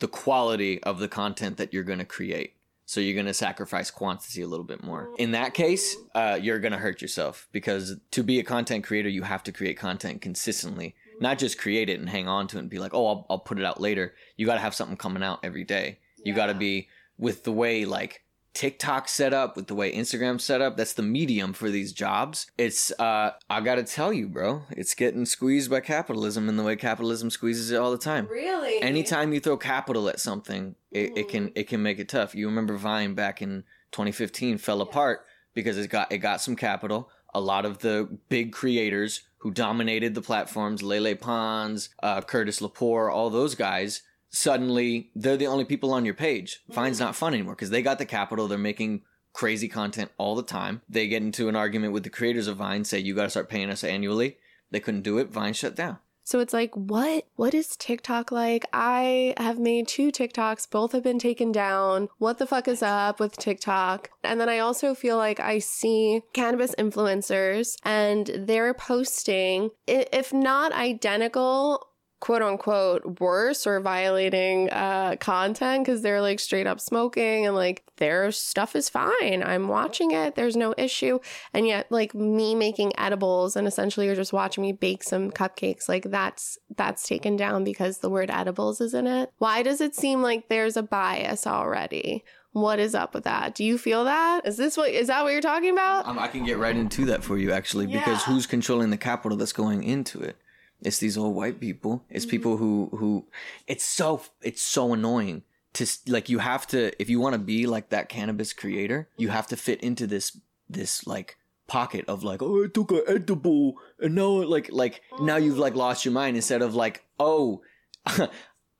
the 0.00 0.08
quality 0.08 0.82
of 0.82 0.98
the 0.98 1.08
content 1.08 1.56
that 1.56 1.72
you're 1.72 1.82
going 1.82 1.98
to 1.98 2.04
create. 2.04 2.54
So 2.86 3.00
you're 3.00 3.14
going 3.14 3.26
to 3.26 3.34
sacrifice 3.34 3.90
quantity 3.90 4.40
a 4.40 4.46
little 4.46 4.64
bit 4.64 4.82
more. 4.82 5.10
In 5.18 5.32
that 5.32 5.52
case, 5.52 5.94
uh, 6.14 6.38
you're 6.40 6.60
going 6.60 6.72
to 6.72 6.78
hurt 6.78 7.02
yourself 7.02 7.48
because 7.52 7.96
to 8.12 8.22
be 8.22 8.38
a 8.38 8.44
content 8.44 8.84
creator, 8.84 9.10
you 9.10 9.24
have 9.24 9.42
to 9.42 9.52
create 9.52 9.76
content 9.76 10.22
consistently 10.22 10.94
not 11.20 11.38
just 11.38 11.58
create 11.58 11.88
it 11.88 11.98
and 11.98 12.08
hang 12.08 12.28
on 12.28 12.46
to 12.48 12.56
it 12.56 12.60
and 12.60 12.70
be 12.70 12.78
like, 12.78 12.94
oh, 12.94 13.06
I'll, 13.06 13.26
I'll 13.30 13.38
put 13.38 13.58
it 13.58 13.64
out 13.64 13.80
later. 13.80 14.14
You 14.36 14.46
got 14.46 14.54
to 14.54 14.60
have 14.60 14.74
something 14.74 14.96
coming 14.96 15.22
out 15.22 15.40
every 15.42 15.64
day. 15.64 15.98
You 16.24 16.34
got 16.34 16.46
to 16.46 16.54
be 16.54 16.88
with 17.16 17.44
the 17.44 17.52
way 17.52 17.84
like 17.84 18.22
TikTok 18.54 19.08
set 19.08 19.32
up, 19.32 19.56
with 19.56 19.66
the 19.68 19.74
way 19.74 19.92
Instagram 19.92 20.40
set 20.40 20.60
up. 20.60 20.76
That's 20.76 20.94
the 20.94 21.02
medium 21.02 21.52
for 21.52 21.70
these 21.70 21.92
jobs. 21.92 22.50
It's 22.58 22.90
uh, 22.98 23.32
I 23.48 23.60
got 23.60 23.76
to 23.76 23.84
tell 23.84 24.12
you, 24.12 24.28
bro, 24.28 24.62
it's 24.70 24.94
getting 24.94 25.26
squeezed 25.26 25.70
by 25.70 25.80
capitalism 25.80 26.48
in 26.48 26.56
the 26.56 26.62
way 26.62 26.76
capitalism 26.76 27.30
squeezes 27.30 27.70
it 27.70 27.76
all 27.76 27.90
the 27.90 27.98
time. 27.98 28.26
Really? 28.28 28.82
Anytime 28.82 29.32
you 29.32 29.40
throw 29.40 29.56
capital 29.56 30.08
at 30.08 30.18
something, 30.20 30.74
it, 30.90 31.16
it 31.16 31.28
can 31.28 31.52
it 31.54 31.68
can 31.68 31.82
make 31.82 31.98
it 31.98 32.08
tough. 32.08 32.34
You 32.34 32.46
remember 32.46 32.76
Vine 32.76 33.14
back 33.14 33.42
in 33.42 33.64
2015 33.92 34.58
fell 34.58 34.80
apart 34.80 35.24
because 35.54 35.78
it 35.78 35.88
got 35.88 36.10
it 36.10 36.18
got 36.18 36.40
some 36.40 36.56
capital. 36.56 37.10
A 37.34 37.40
lot 37.40 37.64
of 37.64 37.78
the 37.78 38.18
big 38.28 38.52
creators 38.52 39.22
who 39.38 39.50
dominated 39.52 40.14
the 40.14 40.22
platforms, 40.22 40.82
Lele 40.82 41.14
Pons, 41.14 41.90
uh, 42.02 42.20
Curtis 42.22 42.60
Lepore, 42.60 43.12
all 43.12 43.30
those 43.30 43.54
guys, 43.54 44.02
suddenly 44.30 45.10
they're 45.14 45.36
the 45.36 45.46
only 45.46 45.64
people 45.64 45.92
on 45.92 46.04
your 46.04 46.14
page. 46.14 46.60
Mm-hmm. 46.64 46.72
Vine's 46.74 47.00
not 47.00 47.16
fun 47.16 47.34
anymore 47.34 47.54
because 47.54 47.70
they 47.70 47.82
got 47.82 47.98
the 47.98 48.06
capital. 48.06 48.48
They're 48.48 48.58
making 48.58 49.02
crazy 49.32 49.68
content 49.68 50.10
all 50.18 50.34
the 50.34 50.42
time. 50.42 50.82
They 50.88 51.06
get 51.06 51.22
into 51.22 51.48
an 51.48 51.56
argument 51.56 51.92
with 51.92 52.02
the 52.02 52.10
creators 52.10 52.46
of 52.46 52.56
Vine, 52.56 52.84
say, 52.84 52.98
you 52.98 53.14
got 53.14 53.24
to 53.24 53.30
start 53.30 53.48
paying 53.48 53.70
us 53.70 53.84
annually. 53.84 54.38
They 54.70 54.80
couldn't 54.80 55.02
do 55.02 55.18
it. 55.18 55.30
Vine 55.30 55.52
shut 55.52 55.76
down. 55.76 55.98
So 56.24 56.40
it's 56.40 56.52
like, 56.52 56.74
what? 56.74 57.24
What 57.36 57.54
is 57.54 57.74
TikTok 57.74 58.30
like? 58.30 58.66
I 58.70 59.32
have 59.38 59.58
made 59.58 59.88
two 59.88 60.12
TikToks. 60.12 60.70
Both 60.70 60.92
have 60.92 61.02
been 61.02 61.18
taken 61.18 61.52
down. 61.52 62.08
What 62.18 62.36
the 62.36 62.46
fuck 62.46 62.68
is 62.68 62.82
up 62.82 63.18
with 63.18 63.38
TikTok? 63.38 64.10
And 64.22 64.38
then 64.38 64.50
I 64.50 64.58
also 64.58 64.94
feel 64.94 65.16
like 65.16 65.40
I 65.40 65.58
see 65.58 66.20
cannabis 66.34 66.74
influencers 66.78 67.76
and 67.82 68.30
they're 68.40 68.74
posting, 68.74 69.70
if 69.86 70.30
not 70.30 70.72
identical, 70.72 71.87
quote 72.20 72.42
unquote 72.42 73.20
worse 73.20 73.66
or 73.66 73.80
violating 73.80 74.68
uh 74.70 75.14
content 75.20 75.84
because 75.84 76.02
they're 76.02 76.20
like 76.20 76.40
straight 76.40 76.66
up 76.66 76.80
smoking 76.80 77.46
and 77.46 77.54
like 77.54 77.84
their 77.96 78.32
stuff 78.32 78.74
is 78.74 78.88
fine. 78.88 79.42
I'm 79.44 79.68
watching 79.68 80.10
it. 80.10 80.34
There's 80.34 80.56
no 80.56 80.74
issue. 80.76 81.20
And 81.54 81.66
yet 81.66 81.90
like 81.90 82.14
me 82.14 82.54
making 82.54 82.92
edibles 82.98 83.54
and 83.56 83.68
essentially 83.68 84.06
you're 84.06 84.16
just 84.16 84.32
watching 84.32 84.62
me 84.62 84.72
bake 84.72 85.02
some 85.04 85.30
cupcakes 85.30 85.88
like 85.88 86.04
that's 86.10 86.58
that's 86.76 87.06
taken 87.06 87.36
down 87.36 87.62
because 87.64 87.98
the 87.98 88.10
word 88.10 88.30
edibles 88.30 88.80
is 88.80 88.94
in 88.94 89.06
it. 89.06 89.32
Why 89.38 89.62
does 89.62 89.80
it 89.80 89.94
seem 89.94 90.22
like 90.22 90.48
there's 90.48 90.76
a 90.76 90.82
bias 90.82 91.46
already? 91.46 92.24
What 92.52 92.80
is 92.80 92.94
up 92.94 93.14
with 93.14 93.24
that? 93.24 93.54
Do 93.54 93.62
you 93.62 93.78
feel 93.78 94.04
that? 94.04 94.44
Is 94.44 94.56
this 94.56 94.76
what 94.76 94.90
is 94.90 95.06
that 95.06 95.22
what 95.22 95.32
you're 95.32 95.40
talking 95.40 95.70
about? 95.70 96.06
Um, 96.06 96.18
I 96.18 96.26
can 96.28 96.44
get 96.44 96.58
right 96.58 96.74
into 96.74 97.04
that 97.06 97.22
for 97.22 97.36
you 97.38 97.52
actually, 97.52 97.86
because 97.86 98.24
who's 98.24 98.46
controlling 98.46 98.90
the 98.90 98.96
capital 98.96 99.36
that's 99.38 99.52
going 99.52 99.84
into 99.84 100.20
it? 100.20 100.36
It's 100.82 100.98
these 100.98 101.18
old 101.18 101.34
white 101.34 101.60
people. 101.60 102.04
It's 102.08 102.24
mm-hmm. 102.24 102.30
people 102.30 102.56
who 102.56 102.90
who. 102.92 103.26
It's 103.66 103.84
so 103.84 104.22
it's 104.42 104.62
so 104.62 104.92
annoying 104.92 105.42
to 105.74 105.86
like 106.06 106.28
you 106.28 106.38
have 106.38 106.66
to 106.68 106.92
if 107.00 107.10
you 107.10 107.20
want 107.20 107.34
to 107.34 107.38
be 107.38 107.66
like 107.66 107.90
that 107.90 108.08
cannabis 108.08 108.52
creator, 108.52 109.08
you 109.16 109.28
mm-hmm. 109.28 109.36
have 109.36 109.46
to 109.48 109.56
fit 109.56 109.82
into 109.82 110.06
this 110.06 110.38
this 110.68 111.06
like 111.06 111.36
pocket 111.66 112.04
of 112.08 112.24
like 112.24 112.42
oh 112.42 112.64
I 112.64 112.68
took 112.68 112.90
an 112.92 113.02
edible 113.06 113.76
and 114.00 114.14
now 114.14 114.42
like 114.42 114.70
like 114.72 115.02
now 115.20 115.36
you've 115.36 115.58
like 115.58 115.74
lost 115.74 116.04
your 116.04 116.12
mind 116.12 116.36
instead 116.36 116.62
of 116.62 116.74
like 116.74 117.04
oh. 117.18 117.62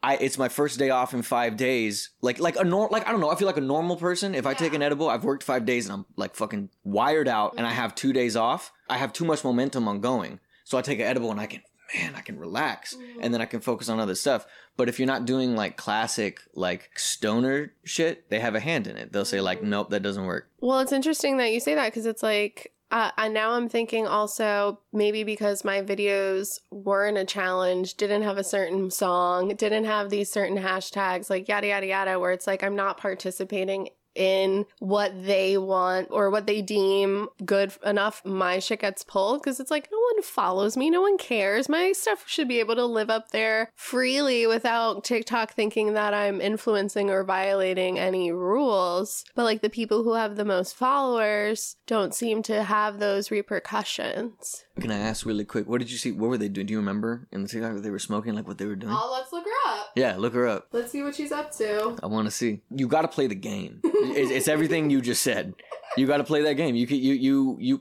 I, 0.00 0.14
it's 0.17 0.38
my 0.38 0.49
first 0.49 0.78
day 0.78 0.90
off 0.90 1.12
in 1.12 1.23
five 1.23 1.57
days. 1.57 2.11
Like, 2.21 2.38
like 2.38 2.57
a 2.57 2.62
nor, 2.62 2.88
like 2.88 3.07
I 3.09 3.11
don't 3.11 3.21
know. 3.21 3.31
I 3.31 3.35
feel 3.35 3.47
like 3.47 3.57
a 3.57 3.61
normal 3.61 3.97
person. 3.97 4.35
If 4.35 4.47
I 4.47 4.55
take 4.55 4.73
an 4.73 4.81
edible, 4.81 5.09
I've 5.09 5.25
worked 5.25 5.43
five 5.43 5.64
days 5.64 5.87
and 5.87 5.93
I'm 5.93 6.07
like 6.17 6.37
fucking 6.37 6.71
wired 6.85 7.26
out, 7.26 7.55
and 7.57 7.67
I 7.67 7.71
mm-hmm. 7.71 7.81
have 7.81 7.95
two 7.97 8.12
days 8.12 8.37
off. 8.37 8.73
I 8.88 8.97
have 8.97 9.12
too 9.12 9.25
much 9.25 9.43
momentum 9.43 9.88
on 9.88 10.00
going, 10.00 10.38
so 10.64 10.78
I 10.78 10.83
take 10.83 11.00
an 11.00 11.07
edible 11.07 11.33
and 11.33 11.40
I 11.40 11.47
can, 11.47 11.62
man, 11.95 12.14
I 12.14 12.21
can 12.21 12.38
relax, 12.38 12.97
and 13.21 13.33
then 13.33 13.40
I 13.40 13.47
can 13.47 13.61
focus 13.61 13.88
on 13.88 14.00
other 14.00 14.14
stuff. 14.14 14.47
But 14.76 14.88
if 14.88 14.99
you're 14.99 15.07
not 15.07 15.25
doing 15.25 15.57
like 15.57 15.76
classic 15.76 16.40
like 16.54 16.90
stoner 16.99 17.73
shit, 17.85 18.30
they 18.30 18.40
have 18.40 18.54
a 18.54 18.61
hand 18.61 18.87
in 18.87 18.97
it. 18.97 19.12
They'll 19.12 19.25
say 19.25 19.40
like, 19.40 19.62
nope, 19.62 19.90
that 19.90 20.02
doesn't 20.02 20.25
work. 20.25 20.49
Well, 20.61 20.80
it's 20.80 20.92
interesting 20.92 21.38
that 21.38 21.52
you 21.52 21.61
say 21.61 21.75
that 21.75 21.87
because 21.87 22.07
it's 22.07 22.23
like, 22.23 22.73
uh, 22.90 23.11
and 23.18 23.35
now 23.35 23.52
I'm 23.52 23.68
thinking 23.68 24.07
also 24.07 24.80
maybe 24.92 25.23
because 25.23 25.64
my 25.64 25.83
videos 25.83 26.61
weren't 26.71 27.18
a 27.18 27.25
challenge, 27.25 27.95
didn't 27.95 28.23
have 28.23 28.38
a 28.38 28.45
certain 28.45 28.90
song, 28.90 29.54
didn't 29.57 29.85
have 29.85 30.09
these 30.09 30.30
certain 30.30 30.57
hashtags, 30.57 31.28
like 31.28 31.49
yada, 31.49 31.66
yada, 31.66 31.87
yada, 31.87 32.18
where 32.18 32.33
it's 32.33 32.47
like 32.47 32.62
I'm 32.62 32.76
not 32.76 32.99
participating 32.99 33.90
in 34.18 34.66
what 34.80 35.25
they 35.25 35.56
want 35.56 36.08
or 36.10 36.28
what 36.28 36.46
they 36.46 36.60
deem 36.60 37.28
good 37.44 37.72
enough, 37.87 38.22
my 38.25 38.58
shit 38.58 38.80
gets 38.80 39.04
pulled 39.04 39.40
because 39.40 39.60
it's 39.60 39.70
like 39.70 39.88
no 39.92 39.98
one 40.12 40.22
follows 40.22 40.76
me, 40.76 40.90
no 40.90 41.00
one 41.00 41.16
cares. 41.16 41.68
My 41.68 41.92
stuff 41.92 42.25
should 42.26 42.48
be 42.48 42.58
able 42.58 42.75
to 42.75 42.84
live 42.84 43.10
up 43.10 43.30
there 43.30 43.70
freely 43.76 44.46
without 44.46 45.04
TikTok 45.04 45.52
thinking 45.52 45.94
that 45.94 46.12
I'm 46.12 46.40
influencing 46.40 47.10
or 47.10 47.22
violating 47.22 47.98
any 47.98 48.32
rules. 48.32 49.25
But 49.34 49.44
like 49.44 49.62
the 49.62 49.70
people 49.70 50.02
who 50.02 50.14
have 50.14 50.37
the 50.37 50.44
most 50.44 50.75
followers 50.75 51.76
don't 51.87 52.14
seem 52.14 52.42
to 52.44 52.64
have 52.64 52.98
those 52.98 53.30
repercussions. 53.30 54.64
Can 54.80 54.90
I 54.90 54.99
ask 54.99 55.26
really 55.26 55.44
quick? 55.44 55.68
What 55.68 55.78
did 55.78 55.90
you 55.90 55.99
see? 55.99 56.12
What 56.12 56.30
were 56.30 56.38
they 56.38 56.49
doing? 56.49 56.66
Do 56.66 56.73
you 56.73 56.78
remember 56.78 57.26
in 57.32 57.42
the 57.42 57.49
TikTok 57.49 57.75
that 57.75 57.82
they 57.82 57.90
were 57.90 57.99
smoking? 57.99 58.35
Like 58.35 58.47
what 58.47 58.58
they 58.58 58.66
were 58.66 58.76
doing? 58.76 58.94
Oh, 58.97 59.11
let's 59.12 59.32
look 59.32 59.44
her 59.44 59.70
up. 59.73 59.90
Yeah, 59.97 60.16
look 60.16 60.35
her 60.35 60.47
up. 60.47 60.68
Let's 60.73 60.92
see 60.92 61.02
what 61.02 61.14
she's 61.14 61.32
up 61.32 61.52
to. 61.56 61.97
I 62.02 62.06
want 62.06 62.26
to 62.26 62.30
see. 62.30 62.62
You 62.70 62.87
got 62.87 63.02
to 63.02 63.08
play 63.08 63.26
the 63.26 63.35
game. 63.35 63.80
it's, 63.82 64.30
it's 64.30 64.49
everything 64.49 64.90
you 64.90 65.00
just 65.00 65.23
said. 65.23 65.54
You 65.97 66.06
got 66.06 66.18
to 66.18 66.25
play 66.25 66.42
that 66.42 66.54
game. 66.54 66.76
You 66.76 66.87
can 66.87 66.99
you 66.99 67.14
you 67.14 67.56
you 67.61 67.80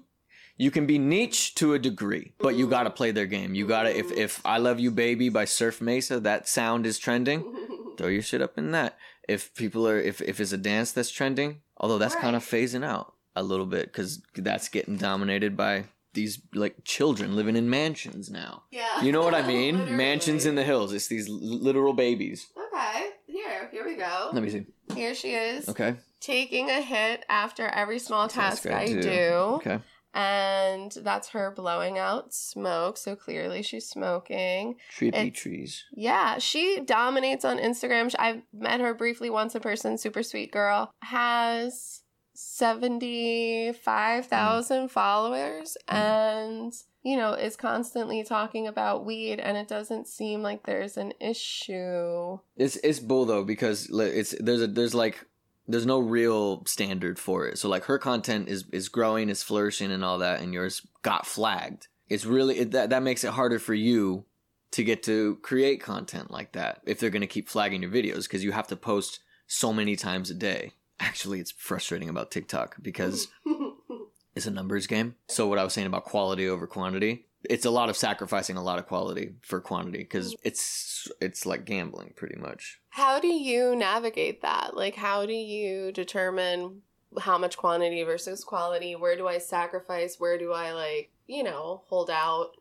you 0.57 0.71
can 0.71 0.87
be 0.87 0.97
niche 0.97 1.53
to 1.55 1.73
a 1.75 1.79
degree, 1.79 2.33
but 2.39 2.55
you 2.55 2.67
got 2.67 2.83
to 2.83 2.89
play 2.89 3.11
their 3.11 3.27
game. 3.27 3.53
You 3.53 3.67
got 3.67 3.83
to 3.83 3.95
if 3.95 4.11
if 4.11 4.41
I 4.43 4.57
love 4.57 4.79
you 4.79 4.89
baby 4.91 5.29
by 5.29 5.45
Surf 5.45 5.81
Mesa, 5.81 6.19
that 6.21 6.47
sound 6.47 6.85
is 6.85 6.97
trending. 6.97 7.45
Throw 7.97 8.07
your 8.07 8.21
shit 8.21 8.41
up 8.41 8.57
in 8.57 8.71
that. 8.71 8.97
If 9.27 9.53
people 9.53 9.87
are 9.87 9.99
if 9.99 10.21
if 10.21 10.39
it's 10.39 10.51
a 10.51 10.57
dance 10.57 10.91
that's 10.91 11.11
trending, 11.11 11.61
although 11.77 11.97
that's 11.97 12.15
kind 12.15 12.35
of 12.35 12.43
phasing 12.43 12.83
out 12.83 13.13
a 13.35 13.43
little 13.43 13.67
bit 13.67 13.93
cuz 13.93 14.21
that's 14.35 14.67
getting 14.67 14.97
dominated 14.97 15.55
by 15.55 15.85
these 16.17 16.41
like 16.53 16.75
children 16.83 17.35
living 17.35 17.55
in 17.55 17.69
mansions 17.69 18.29
now. 18.29 18.63
Yeah. 18.71 19.01
You 19.01 19.11
know 19.13 19.21
what 19.23 19.33
I 19.33 19.41
mean? 19.55 19.95
Mansions 19.95 20.45
in 20.45 20.55
the 20.55 20.63
hills. 20.63 20.91
It's 20.91 21.07
these 21.07 21.29
literal 21.29 21.93
babies. 21.93 22.47
Okay, 22.73 23.09
here, 23.27 23.69
here 23.71 23.85
we 23.85 23.95
go. 23.95 24.29
Let 24.33 24.43
me 24.43 24.49
see. 24.49 24.65
Here 24.93 25.15
she 25.15 25.29
is. 25.33 25.69
Okay. 25.69 25.95
Taking 26.19 26.69
a 26.69 26.81
hit 26.81 27.23
after 27.29 27.67
every 27.67 27.99
small 27.99 28.27
task, 28.27 28.65
I, 28.65 28.81
I 28.81 28.85
do. 28.87 29.01
do. 29.01 29.29
Okay. 29.61 29.79
and 30.13 30.91
that's 31.03 31.29
her 31.29 31.51
blowing 31.55 31.97
out 31.99 32.33
smoke. 32.33 32.97
So 32.97 33.15
clearly 33.15 33.61
she's 33.61 33.87
smoking. 33.87 34.75
Trippy 34.97 35.07
It's- 35.09 35.31
trees. 35.41 35.85
Yeah, 35.93 36.39
she 36.39 36.81
dominates 36.83 37.45
on 37.45 37.59
Instagram. 37.59 38.13
I've 38.17 38.41
met 38.51 38.79
her 38.81 38.93
briefly 38.95 39.29
once 39.29 39.53
in 39.55 39.61
person. 39.61 39.97
Super 39.97 40.23
sweet 40.23 40.51
girl. 40.51 40.91
Has 41.03 42.01
75,000 42.39 44.89
followers 44.89 45.75
mm-hmm. 45.89 45.97
and, 45.97 46.71
you 47.01 47.17
know, 47.17 47.33
is 47.33 47.55
constantly 47.55 48.23
talking 48.23 48.67
about 48.67 49.05
weed. 49.05 49.39
And 49.39 49.57
it 49.57 49.67
doesn't 49.67 50.07
seem 50.07 50.43
like 50.43 50.61
there's 50.63 50.97
an 50.97 51.13
issue. 51.19 52.37
It's 52.55 52.75
it's 52.77 52.99
bull 52.99 53.25
though 53.25 53.43
because 53.43 53.89
it's 53.91 54.35
there's 54.39 54.61
a 54.61 54.67
there's 54.67 54.93
like 54.93 55.25
there's 55.67 55.87
no 55.87 55.97
real 55.97 56.63
standard 56.65 57.17
for 57.17 57.47
it. 57.47 57.57
So 57.57 57.69
like 57.69 57.85
her 57.85 57.97
content 57.97 58.49
is 58.49 58.65
is 58.71 58.87
growing, 58.87 59.29
is 59.29 59.41
flourishing, 59.41 59.91
and 59.91 60.05
all 60.05 60.19
that, 60.19 60.39
and 60.39 60.53
yours 60.53 60.85
got 61.01 61.25
flagged. 61.25 61.87
It's 62.07 62.25
really 62.25 62.59
it, 62.59 62.69
that 62.71 62.91
that 62.91 63.01
makes 63.01 63.23
it 63.23 63.31
harder 63.31 63.57
for 63.57 63.73
you 63.73 64.25
to 64.71 64.83
get 64.83 65.01
to 65.03 65.37
create 65.41 65.81
content 65.81 66.29
like 66.29 66.51
that 66.51 66.81
if 66.85 66.99
they're 66.99 67.09
gonna 67.09 67.25
keep 67.25 67.49
flagging 67.49 67.81
your 67.81 67.89
videos 67.89 68.23
because 68.23 68.43
you 68.43 68.51
have 68.51 68.67
to 68.67 68.75
post 68.75 69.21
so 69.47 69.73
many 69.73 69.95
times 69.95 70.29
a 70.29 70.35
day. 70.35 70.73
Actually, 70.99 71.39
it's 71.39 71.51
frustrating 71.51 72.09
about 72.09 72.31
TikTok 72.31 72.77
because 72.81 73.27
it's 74.35 74.47
a 74.47 74.51
numbers 74.51 74.87
game. 74.87 75.15
So 75.27 75.47
what 75.47 75.59
I 75.59 75.63
was 75.63 75.73
saying 75.73 75.87
about 75.87 76.05
quality 76.05 76.47
over 76.47 76.65
quantity, 76.65 77.25
it's 77.43 77.65
a 77.65 77.71
lot 77.71 77.89
of 77.89 77.97
sacrificing 77.97 78.57
a 78.57 78.63
lot 78.63 78.79
of 78.79 78.87
quality 78.87 79.35
for 79.41 79.61
quantity 79.61 79.99
because 79.99 80.33
mm-hmm. 80.33 80.47
it's 80.47 81.07
it's 81.21 81.45
like 81.45 81.65
gambling 81.65 82.13
pretty 82.15 82.35
much. 82.35 82.79
How 82.89 83.19
do 83.19 83.27
you 83.27 83.75
navigate 83.75 84.41
that? 84.41 84.75
Like, 84.75 84.95
how 84.95 85.25
do 85.25 85.33
you 85.33 85.91
determine 85.91 86.81
how 87.19 87.37
much 87.37 87.57
quantity 87.57 88.03
versus 88.03 88.43
quality? 88.43 88.95
Where 88.95 89.15
do 89.15 89.27
I 89.27 89.37
sacrifice? 89.37 90.19
Where 90.19 90.37
do 90.37 90.51
I, 90.51 90.73
like, 90.73 91.11
you 91.27 91.43
know, 91.43 91.83
hold 91.87 92.09
out? 92.09 92.51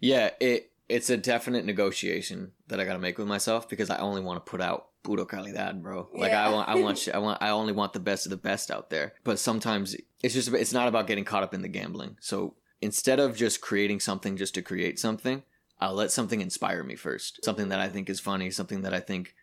Yeah, 0.00 0.30
it 0.40 0.70
it's 0.88 1.10
a 1.10 1.16
definite 1.16 1.64
negotiation 1.64 2.52
that 2.68 2.80
I 2.80 2.84
got 2.84 2.94
to 2.94 2.98
make 2.98 3.18
with 3.18 3.26
myself 3.26 3.68
because 3.68 3.90
I 3.90 3.98
only 3.98 4.22
want 4.22 4.44
to 4.44 4.50
put 4.50 4.60
out 4.60 4.88
puro 5.02 5.24
calidad, 5.24 5.82
bro. 5.82 6.08
Like 6.14 6.32
I 6.32 6.50
want 6.50 6.68
I 6.68 6.74
want 6.76 7.08
I 7.14 7.18
want 7.18 7.42
I 7.42 7.50
only 7.50 7.72
want 7.72 7.92
the 7.92 8.00
best 8.00 8.26
of 8.26 8.30
the 8.30 8.36
best 8.36 8.70
out 8.70 8.90
there. 8.90 9.14
But 9.24 9.38
sometimes 9.38 9.96
it's 10.22 10.34
just 10.34 10.52
it's 10.52 10.72
not 10.72 10.88
about 10.88 11.06
getting 11.06 11.24
caught 11.24 11.42
up 11.42 11.54
in 11.54 11.62
the 11.62 11.68
gambling. 11.68 12.16
So 12.20 12.54
instead 12.80 13.20
of 13.20 13.36
just 13.36 13.60
creating 13.60 14.00
something 14.00 14.36
just 14.36 14.54
to 14.54 14.62
create 14.62 14.98
something, 14.98 15.42
I'll 15.80 15.94
let 15.94 16.10
something 16.10 16.40
inspire 16.40 16.82
me 16.82 16.96
first. 16.96 17.44
Something 17.44 17.68
that 17.68 17.80
I 17.80 17.88
think 17.88 18.10
is 18.10 18.20
funny, 18.20 18.50
something 18.50 18.82
that 18.82 18.94
I 18.94 19.00
think 19.00 19.34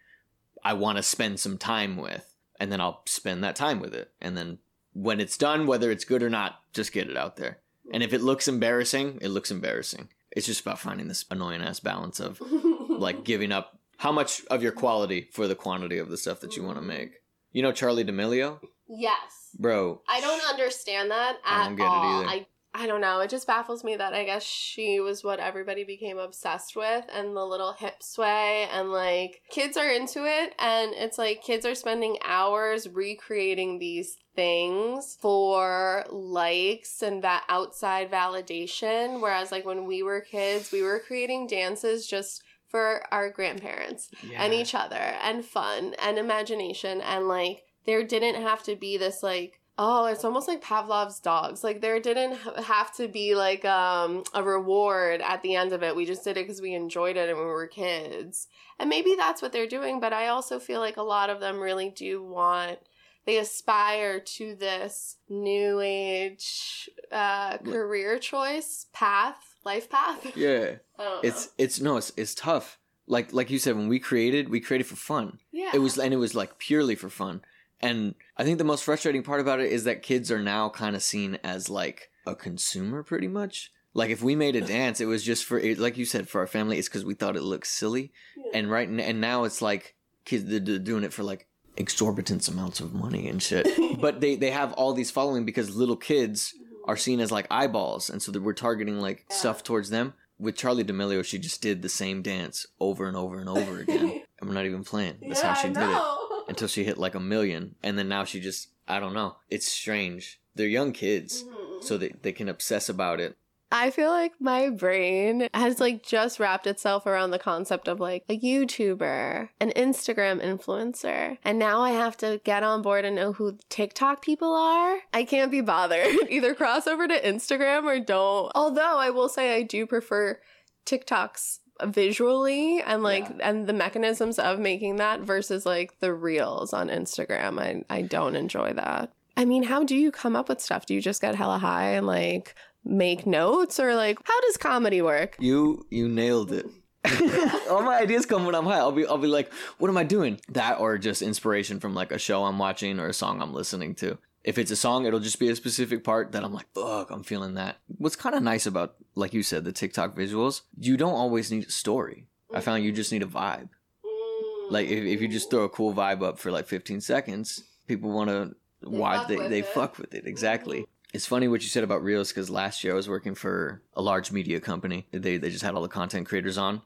I 0.63 0.73
want 0.73 0.97
to 0.97 1.03
spend 1.03 1.39
some 1.39 1.57
time 1.57 1.97
with, 1.97 2.33
and 2.59 2.71
then 2.71 2.81
I'll 2.81 3.01
spend 3.05 3.43
that 3.43 3.55
time 3.55 3.79
with 3.79 3.93
it. 3.93 4.11
And 4.21 4.37
then 4.37 4.59
when 4.93 5.19
it's 5.19 5.37
done, 5.37 5.67
whether 5.67 5.91
it's 5.91 6.05
good 6.05 6.23
or 6.23 6.29
not, 6.29 6.61
just 6.73 6.91
get 6.91 7.09
it 7.09 7.17
out 7.17 7.35
there. 7.35 7.59
And 7.93 8.01
if 8.01 8.13
it 8.13 8.21
looks 8.21 8.47
embarrassing, 8.47 9.19
it 9.21 9.29
looks 9.29 9.51
embarrassing. 9.51 10.09
It's 10.31 10.47
just 10.47 10.61
about 10.61 10.79
finding 10.79 11.07
this 11.07 11.25
annoying 11.29 11.61
ass 11.61 11.79
balance 11.79 12.19
of 12.19 12.41
like 12.89 13.23
giving 13.23 13.51
up 13.51 13.77
how 13.97 14.11
much 14.11 14.43
of 14.49 14.61
your 14.61 14.71
quality 14.71 15.29
for 15.31 15.47
the 15.47 15.55
quantity 15.55 15.97
of 15.97 16.09
the 16.09 16.17
stuff 16.17 16.39
that 16.41 16.55
you 16.55 16.63
want 16.63 16.77
to 16.77 16.81
mm-hmm. 16.81 16.89
make. 16.89 17.11
You 17.51 17.61
know 17.61 17.71
Charli 17.71 18.05
D'Amelio? 18.05 18.59
yes. 18.87 19.51
Bro. 19.57 20.01
I 20.09 20.19
don't 20.19 20.45
understand 20.49 21.11
that 21.11 21.37
at 21.45 21.61
I 21.61 21.65
don't 21.65 21.75
get 21.77 21.83
it 21.83 21.87
all. 21.87 22.21
either. 22.21 22.29
I 22.29 22.45
I 22.77 22.87
don't 22.87 22.99
know. 22.99 23.21
It 23.21 23.29
just 23.29 23.47
baffles 23.47 23.85
me 23.85 23.95
that 23.95 24.13
I 24.13 24.25
guess 24.25 24.43
she 24.43 24.99
was 24.99 25.23
what 25.23 25.39
everybody 25.39 25.85
became 25.85 26.17
obsessed 26.17 26.75
with 26.75 27.05
and 27.13 27.33
the 27.33 27.45
little 27.45 27.71
hip 27.71 28.03
sway 28.03 28.67
and 28.69 28.91
like 28.91 29.43
kids 29.49 29.77
are 29.77 29.89
into 29.89 30.25
it 30.25 30.53
and 30.59 30.91
it's 30.93 31.17
like 31.17 31.41
kids 31.41 31.65
are 31.65 31.73
spending 31.73 32.17
hours 32.25 32.89
recreating 32.89 33.79
these 33.79 34.17
things 34.35 35.17
for 35.21 36.03
likes 36.11 37.01
and 37.01 37.23
that 37.23 37.45
outside 37.47 38.11
validation 38.11 39.21
whereas 39.21 39.53
like 39.53 39.65
when 39.65 39.85
we 39.85 40.03
were 40.03 40.19
kids 40.19 40.73
we 40.73 40.81
were 40.81 40.99
creating 40.99 41.47
dances 41.47 42.05
just 42.05 42.43
for 42.75 43.03
our 43.09 43.29
grandparents 43.29 44.09
and 44.35 44.53
each 44.53 44.75
other 44.75 44.97
and 44.97 45.45
fun 45.45 45.95
and 46.03 46.17
imagination 46.17 46.99
and 46.99 47.25
like 47.29 47.63
there 47.85 48.03
didn't 48.03 48.41
have 48.41 48.61
to 48.63 48.75
be 48.75 48.97
this 48.97 49.23
like 49.23 49.61
oh 49.77 50.07
it's 50.07 50.25
almost 50.25 50.49
like 50.49 50.61
pavlov's 50.61 51.21
dogs. 51.21 51.63
Like 51.63 51.79
there 51.79 52.01
didn't 52.01 52.35
have 52.63 52.93
to 52.95 53.07
be 53.07 53.33
like 53.33 53.63
um 53.63 54.25
a 54.33 54.43
reward 54.43 55.21
at 55.21 55.41
the 55.41 55.55
end 55.55 55.71
of 55.71 55.83
it. 55.83 55.95
We 55.95 56.05
just 56.05 56.25
did 56.25 56.35
it 56.35 56.45
because 56.45 56.61
we 56.61 56.73
enjoyed 56.73 57.15
it 57.15 57.29
and 57.29 57.37
we 57.37 57.45
were 57.45 57.67
kids. 57.67 58.49
And 58.77 58.89
maybe 58.89 59.15
that's 59.15 59.41
what 59.41 59.53
they're 59.53 59.67
doing 59.67 60.01
but 60.01 60.11
i 60.11 60.27
also 60.27 60.59
feel 60.59 60.81
like 60.81 60.97
a 60.97 61.01
lot 61.01 61.29
of 61.29 61.39
them 61.39 61.61
really 61.61 61.89
do 61.89 62.21
want 62.21 62.77
they 63.25 63.37
aspire 63.37 64.19
to 64.19 64.53
this 64.53 65.15
new 65.29 65.79
age 65.79 66.89
uh 67.09 67.57
career 67.59 68.19
choice 68.19 68.87
path 68.91 69.54
life 69.65 69.89
path 69.89 70.25
Yeah. 70.37 70.75
I 70.99 71.03
don't 71.03 71.15
know. 71.15 71.19
It's 71.23 71.49
it's 71.57 71.81
no, 71.81 71.97
it's 71.97 72.11
it's 72.15 72.35
tough. 72.35 72.77
Like 73.07 73.33
like 73.33 73.49
you 73.49 73.59
said 73.59 73.75
when 73.75 73.87
we 73.87 73.99
created, 73.99 74.49
we 74.49 74.59
created 74.59 74.87
for 74.87 74.95
fun. 74.95 75.39
yeah 75.51 75.71
It 75.73 75.79
was 75.79 75.97
and 75.97 76.13
it 76.13 76.17
was 76.17 76.33
like 76.35 76.57
purely 76.59 76.95
for 76.95 77.09
fun. 77.09 77.41
And 77.81 78.15
I 78.37 78.43
think 78.43 78.57
the 78.57 78.63
most 78.63 78.83
frustrating 78.83 79.21
part 79.23 79.41
about 79.41 79.59
it 79.59 79.71
is 79.71 79.83
that 79.83 80.01
kids 80.01 80.31
are 80.31 80.41
now 80.41 80.69
kind 80.69 80.95
of 80.95 81.03
seen 81.03 81.37
as 81.43 81.69
like 81.69 82.09
a 82.25 82.35
consumer 82.35 83.03
pretty 83.03 83.27
much. 83.27 83.71
Like 83.93 84.09
if 84.09 84.21
we 84.23 84.35
made 84.35 84.55
a 84.55 84.61
dance, 84.77 84.99
it 85.01 85.05
was 85.05 85.23
just 85.23 85.45
for 85.45 85.59
it, 85.59 85.77
like 85.77 85.97
you 85.97 86.05
said 86.05 86.27
for 86.29 86.39
our 86.41 86.47
family. 86.47 86.77
It's 86.77 86.87
because 86.87 87.05
we 87.05 87.13
thought 87.13 87.35
it 87.35 87.43
looked 87.43 87.67
silly, 87.67 88.11
Yeah. 88.37 88.51
and 88.57 88.71
right 88.71 88.87
and 88.89 89.21
now 89.21 89.43
it's 89.43 89.61
like 89.61 89.95
kids 90.25 90.45
they're 90.45 90.79
doing 90.79 91.03
it 91.03 91.13
for 91.13 91.23
like 91.23 91.47
exorbitant 91.77 92.47
amounts 92.47 92.79
of 92.79 92.93
money 92.93 93.27
and 93.27 93.41
shit. 93.43 93.67
but 94.01 94.21
they 94.21 94.35
they 94.35 94.51
have 94.51 94.73
all 94.73 94.93
these 94.93 95.11
following 95.11 95.45
because 95.45 95.75
little 95.75 95.97
kids 95.97 96.53
mm-hmm. 96.55 96.74
Are 96.85 96.97
seen 96.97 97.19
as 97.19 97.31
like 97.31 97.47
eyeballs, 97.51 98.09
and 98.09 98.21
so 98.21 98.31
that 98.31 98.41
we're 98.43 98.53
targeting 98.53 98.99
like 98.99 99.25
Yeah. 99.29 99.35
stuff 99.35 99.63
towards 99.63 99.89
them. 99.89 100.13
With 100.37 100.55
Charli 100.55 100.85
D'Amelio, 100.85 101.23
she 101.23 101.39
just 101.39 101.61
did 101.61 101.81
the 101.81 101.89
same 101.89 102.21
dance 102.21 102.67
over 102.79 103.07
and 103.07 103.15
over 103.17 103.39
and 103.39 103.47
over 103.49 103.79
again. 103.79 104.21
I'm 104.41 104.53
not 104.53 104.65
even 104.65 104.83
playing. 104.83 105.17
That's 105.27 105.41
yeah, 105.41 105.53
how 105.53 105.61
she 105.61 105.69
did 105.69 105.77
it 105.89 106.01
until 106.49 106.67
she 106.67 106.83
hit 106.83 106.97
like 106.97 107.15
a 107.15 107.19
million 107.19 107.75
and 107.81 107.97
then 107.97 108.07
now 108.07 108.23
she 108.23 108.39
just 108.39 108.67
i 108.87 108.99
don't 108.99 109.15
know 109.15 109.35
it's 109.49 109.65
strange 109.65 110.39
they're 110.53 110.67
young 110.67 110.91
kids 110.91 111.43
Mhm. 111.43 111.83
so 111.83 111.97
they, 111.97 112.09
they 112.21 112.31
can 112.31 112.47
obsess 112.49 112.87
about 112.87 113.19
it 113.19 113.35
I 113.71 113.89
feel 113.89 114.09
like 114.09 114.33
my 114.39 114.69
brain 114.69 115.49
has 115.53 115.79
like 115.79 116.03
just 116.03 116.39
wrapped 116.39 116.67
itself 116.67 117.05
around 117.05 117.31
the 117.31 117.39
concept 117.39 117.87
of 117.87 117.99
like 117.99 118.23
a 118.29 118.37
YouTuber, 118.37 119.49
an 119.59 119.71
Instagram 119.75 120.41
influencer, 120.41 121.37
and 121.43 121.59
now 121.59 121.81
I 121.81 121.91
have 121.91 122.15
to 122.17 122.39
get 122.43 122.63
on 122.63 122.81
board 122.81 123.05
and 123.05 123.15
know 123.15 123.33
who 123.33 123.57
TikTok 123.69 124.21
people 124.21 124.53
are. 124.53 124.99
I 125.13 125.23
can't 125.23 125.51
be 125.51 125.61
bothered. 125.61 126.07
Either 126.29 126.53
cross 126.53 126.87
over 126.87 127.07
to 127.07 127.21
Instagram 127.21 127.83
or 127.83 127.99
don't. 127.99 128.51
Although 128.55 128.97
I 128.97 129.09
will 129.09 129.29
say 129.29 129.55
I 129.55 129.63
do 129.63 129.85
prefer 129.85 130.39
TikToks 130.85 131.59
visually 131.83 132.81
and 132.81 133.03
like 133.03 133.27
and 133.41 133.67
the 133.67 133.73
mechanisms 133.73 134.39
of 134.39 134.59
making 134.59 134.97
that 134.97 135.21
versus 135.21 135.65
like 135.65 135.99
the 135.99 136.13
reels 136.13 136.71
on 136.73 136.87
Instagram. 136.89 137.59
I 137.59 137.83
I 137.89 138.03
don't 138.03 138.35
enjoy 138.35 138.73
that. 138.73 139.11
I 139.37 139.43
mean, 139.43 139.63
how 139.63 139.83
do 139.83 139.95
you 139.95 140.11
come 140.11 140.35
up 140.35 140.47
with 140.47 140.61
stuff? 140.61 140.85
Do 140.85 140.93
you 140.93 141.01
just 141.01 141.21
get 141.21 141.35
hella 141.35 141.57
high 141.57 141.91
and 141.91 142.07
like 142.07 142.55
make 142.85 143.25
notes 143.25 143.79
or 143.79 143.95
like 143.95 144.17
how 144.23 144.39
does 144.41 144.57
comedy 144.57 145.01
work? 145.01 145.35
you 145.39 145.85
you 145.89 146.07
nailed 146.07 146.51
it. 146.51 146.67
All 147.69 147.83
my 147.83 147.99
ideas 147.99 148.25
come 148.25 148.45
when 148.45 148.55
i'm 148.55 148.65
high. 148.65 148.77
I'll 148.77 148.91
be 148.91 149.05
i'll 149.05 149.17
be 149.17 149.27
like 149.27 149.51
what 149.77 149.89
am 149.89 149.97
i 149.97 150.03
doing? 150.03 150.39
That 150.49 150.79
or 150.79 150.97
just 150.97 151.21
inspiration 151.21 151.79
from 151.79 151.93
like 151.93 152.11
a 152.11 152.19
show 152.19 152.43
i'm 152.43 152.57
watching 152.57 152.99
or 152.99 153.07
a 153.07 153.13
song 153.13 153.41
i'm 153.41 153.53
listening 153.53 153.95
to. 153.95 154.17
If 154.43 154.57
it's 154.57 154.71
a 154.71 154.75
song 154.75 155.05
it'll 155.05 155.19
just 155.19 155.39
be 155.39 155.49
a 155.49 155.55
specific 155.55 156.03
part 156.03 156.31
that 156.31 156.43
i'm 156.43 156.53
like 156.53 156.67
fuck 156.73 157.11
i'm 157.11 157.23
feeling 157.23 157.55
that. 157.55 157.77
What's 157.87 158.15
kind 158.15 158.35
of 158.35 158.43
nice 158.43 158.65
about 158.65 158.95
like 159.15 159.33
you 159.33 159.43
said 159.43 159.65
the 159.65 159.71
tiktok 159.71 160.15
visuals 160.15 160.61
you 160.79 160.97
don't 160.97 161.13
always 161.13 161.51
need 161.51 161.67
a 161.67 161.71
story. 161.71 162.27
I 162.53 162.61
found 162.61 162.83
you 162.83 162.91
just 162.91 163.11
need 163.11 163.23
a 163.23 163.27
vibe. 163.27 163.69
Mm. 164.05 164.71
Like 164.71 164.87
if, 164.87 165.03
if 165.03 165.21
you 165.21 165.27
just 165.27 165.49
throw 165.49 165.63
a 165.63 165.69
cool 165.69 165.93
vibe 165.93 166.23
up 166.23 166.39
for 166.39 166.51
like 166.51 166.67
15 166.67 167.01
seconds 167.01 167.63
people 167.87 168.11
want 168.11 168.29
to 168.29 168.55
watch 168.83 169.27
they, 169.27 169.47
they 169.47 169.61
fuck 169.61 169.97
with 169.97 170.13
it 170.13 170.27
exactly 170.27 170.85
it's 171.15 171.25
funny 171.25 171.47
what 171.47 171.61
you 171.61 171.67
said 171.69 171.83
about 171.83 172.03
reels 172.03 172.29
because 172.29 172.49
last 172.49 172.83
year 172.83 172.93
i 172.93 172.95
was 172.95 173.07
working 173.09 173.35
for 173.35 173.81
a 173.93 174.01
large 174.01 174.31
media 174.31 174.59
company 174.59 175.07
they, 175.11 175.37
they 175.37 175.49
just 175.49 175.63
had 175.63 175.73
all 175.75 175.81
the 175.81 175.87
content 175.87 176.27
creators 176.27 176.57
on 176.57 176.81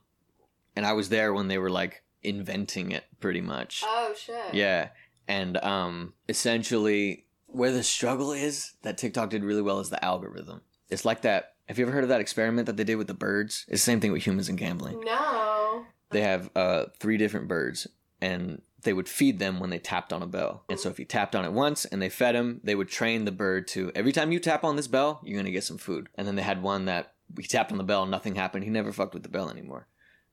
and 0.75 0.85
i 0.85 0.93
was 0.93 1.09
there 1.09 1.33
when 1.33 1.47
they 1.47 1.57
were 1.57 1.69
like 1.69 2.03
inventing 2.23 2.91
it 2.91 3.05
pretty 3.19 3.41
much 3.41 3.81
Oh 3.85 4.13
shit. 4.17 4.53
yeah 4.53 4.89
and 5.27 5.57
um 5.57 6.13
essentially 6.27 7.25
where 7.47 7.71
the 7.71 7.83
struggle 7.83 8.31
is 8.31 8.73
that 8.83 8.97
tiktok 8.97 9.29
did 9.29 9.43
really 9.43 9.61
well 9.61 9.79
is 9.79 9.89
the 9.89 10.03
algorithm 10.03 10.61
it's 10.89 11.05
like 11.05 11.21
that 11.21 11.53
have 11.67 11.77
you 11.77 11.85
ever 11.85 11.91
heard 11.93 12.03
of 12.03 12.09
that 12.09 12.21
experiment 12.21 12.65
that 12.65 12.77
they 12.77 12.83
did 12.83 12.95
with 12.95 13.07
the 13.07 13.13
birds 13.13 13.65
it's 13.67 13.81
the 13.81 13.91
same 13.91 13.99
thing 13.99 14.11
with 14.11 14.25
humans 14.25 14.49
and 14.49 14.57
gambling 14.57 14.99
No. 15.05 15.85
they 16.11 16.21
have 16.21 16.49
uh, 16.55 16.85
three 16.99 17.17
different 17.17 17.47
birds 17.47 17.87
and 18.21 18.61
they 18.83 18.93
would 18.93 19.09
feed 19.09 19.39
them 19.39 19.59
when 19.59 19.69
they 19.69 19.79
tapped 19.79 20.13
on 20.13 20.23
a 20.23 20.27
bell. 20.27 20.63
And 20.69 20.79
so 20.79 20.89
if 20.89 20.99
you 20.99 21.05
tapped 21.05 21.35
on 21.35 21.45
it 21.45 21.51
once 21.51 21.85
and 21.85 22.01
they 22.01 22.09
fed 22.09 22.35
him 22.35 22.61
they 22.63 22.75
would 22.75 22.89
train 22.89 23.25
the 23.25 23.31
bird 23.31 23.67
to 23.69 23.91
every 23.95 24.11
time 24.11 24.31
you 24.31 24.39
tap 24.39 24.63
on 24.63 24.75
this 24.75 24.87
bell 24.87 25.21
you're 25.23 25.35
going 25.35 25.45
to 25.45 25.51
get 25.51 25.63
some 25.63 25.77
food. 25.77 26.09
And 26.15 26.27
then 26.27 26.35
they 26.35 26.41
had 26.41 26.61
one 26.61 26.85
that 26.85 27.13
he 27.37 27.47
tapped 27.47 27.71
on 27.71 27.77
the 27.77 27.83
bell 27.83 28.05
nothing 28.05 28.35
happened. 28.35 28.63
He 28.63 28.69
never 28.69 28.91
fucked 28.91 29.13
with 29.13 29.23
the 29.23 29.29
bell 29.29 29.49
anymore. 29.49 29.87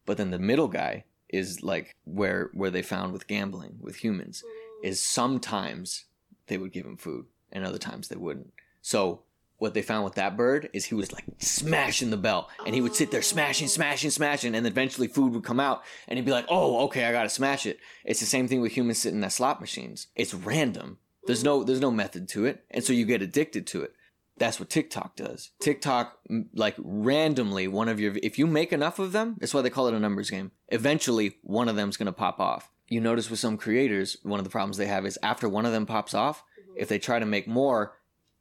But 0.05 0.17
then 0.17 0.31
the 0.31 0.39
middle 0.39 0.69
guy 0.69 1.05
is 1.29 1.63
like 1.63 1.97
where 2.05 2.51
where 2.55 2.71
they 2.71 2.83
found 2.83 3.13
with 3.13 3.27
gambling 3.27 3.79
with 3.81 3.97
humans 3.97 4.45
is 4.83 5.01
sometimes 5.01 6.05
they 6.47 6.57
would 6.57 6.73
give 6.73 6.87
him 6.87 6.97
food 6.97 7.27
and 7.51 7.65
other 7.65 7.79
times 7.79 8.09
they 8.09 8.17
wouldn't. 8.17 8.53
So 8.81 9.23
what 9.59 9.75
they 9.75 9.83
found 9.83 10.05
with 10.05 10.15
that 10.15 10.37
bird 10.37 10.69
is 10.73 10.85
he 10.85 10.95
was 10.95 11.13
like 11.13 11.25
smashing 11.39 12.11
the 12.11 12.17
bell 12.17 12.49
and 12.65 12.75
he 12.75 12.81
would 12.81 12.95
sit 12.95 13.11
there 13.11 13.23
smashing 13.23 13.69
smashing 13.69 14.11
smashing 14.11 14.55
and 14.55 14.67
eventually 14.67 15.09
food 15.09 15.33
would 15.33 15.45
come 15.45 15.61
out 15.61 15.83
and 16.09 16.19
he'd 16.19 16.27
be 16.27 16.33
like 16.33 16.47
oh 16.49 16.85
okay 16.85 17.05
i 17.05 17.13
gotta 17.13 17.29
smash 17.29 17.67
it. 17.67 17.79
It's 18.05 18.21
the 18.21 18.27
same 18.27 18.49
thing 18.49 18.61
with 18.61 18.73
humans 18.73 18.99
sitting 18.99 19.25
at 19.25 19.33
slot 19.33 19.61
machines. 19.61 20.09
It's 20.15 20.35
random. 20.35 20.99
There's 21.27 21.45
no 21.45 21.65
there's 21.65 21.81
no 21.81 21.91
method 21.91 22.29
to 22.31 22.47
it 22.47 22.65
and 22.71 22.85
so 22.85 22.93
you 22.93 23.05
get 23.05 23.23
addicted 23.23 23.67
to 23.69 23.83
it. 23.83 23.93
That's 24.39 24.61
what 24.61 24.69
tiktok 24.69 25.17
does. 25.17 25.51
Tiktok 25.61 26.19
like 26.55 26.75
randomly 26.79 27.67
one 27.69 27.89
of 27.89 27.99
your 27.99 28.15
if 28.23 28.39
you 28.39 28.47
make 28.47 28.73
enough 28.73 28.99
of 28.99 29.13
them 29.13 29.37
that's 29.39 29.55
why 29.55 29.63
they 29.63 29.71
call 29.71 29.89
it 29.89 29.95
a 29.95 30.01
numbers 30.01 30.31
game 30.31 30.53
eventually 30.69 31.37
one 31.43 31.69
of 31.69 31.77
them's 31.77 31.97
gonna 31.97 32.13
pop 32.13 32.41
off. 32.41 32.71
You 32.89 33.01
notice 33.01 33.31
with 33.31 33.41
some 33.41 33.57
creators 33.57 34.19
one 34.23 34.39
of 34.39 34.45
the 34.45 34.51
problems 34.51 34.77
they 34.77 34.87
have 34.87 35.07
is 35.07 35.19
after 35.23 35.49
one 35.49 35.67
of 35.67 35.73
them 35.73 35.87
pops 35.87 36.15
off 36.15 36.45
if 36.77 36.89
they 36.89 36.99
try 36.99 37.19
to 37.19 37.27
make 37.27 37.49
more 37.49 37.95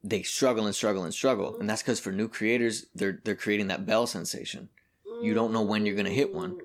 they 0.06 0.22
struggle 0.22 0.68
and 0.68 0.76
struggle 0.76 1.04
and 1.04 1.14
struggle 1.14 1.58
and 1.60 1.68
that's 1.70 1.82
because 1.82 2.00
for 2.00 2.12
new 2.12 2.28
creators 2.28 2.86
they're 2.94 3.20
they're 3.24 3.36
creating 3.36 3.68
that 3.68 3.86
bell 3.86 4.06
sensation 4.06 4.70
you 5.22 5.34
don't 5.34 5.52
know 5.52 5.64
when 5.64 5.86
you're 5.86 5.96
gonna 5.96 6.10
hit 6.10 6.34
one 6.34 6.58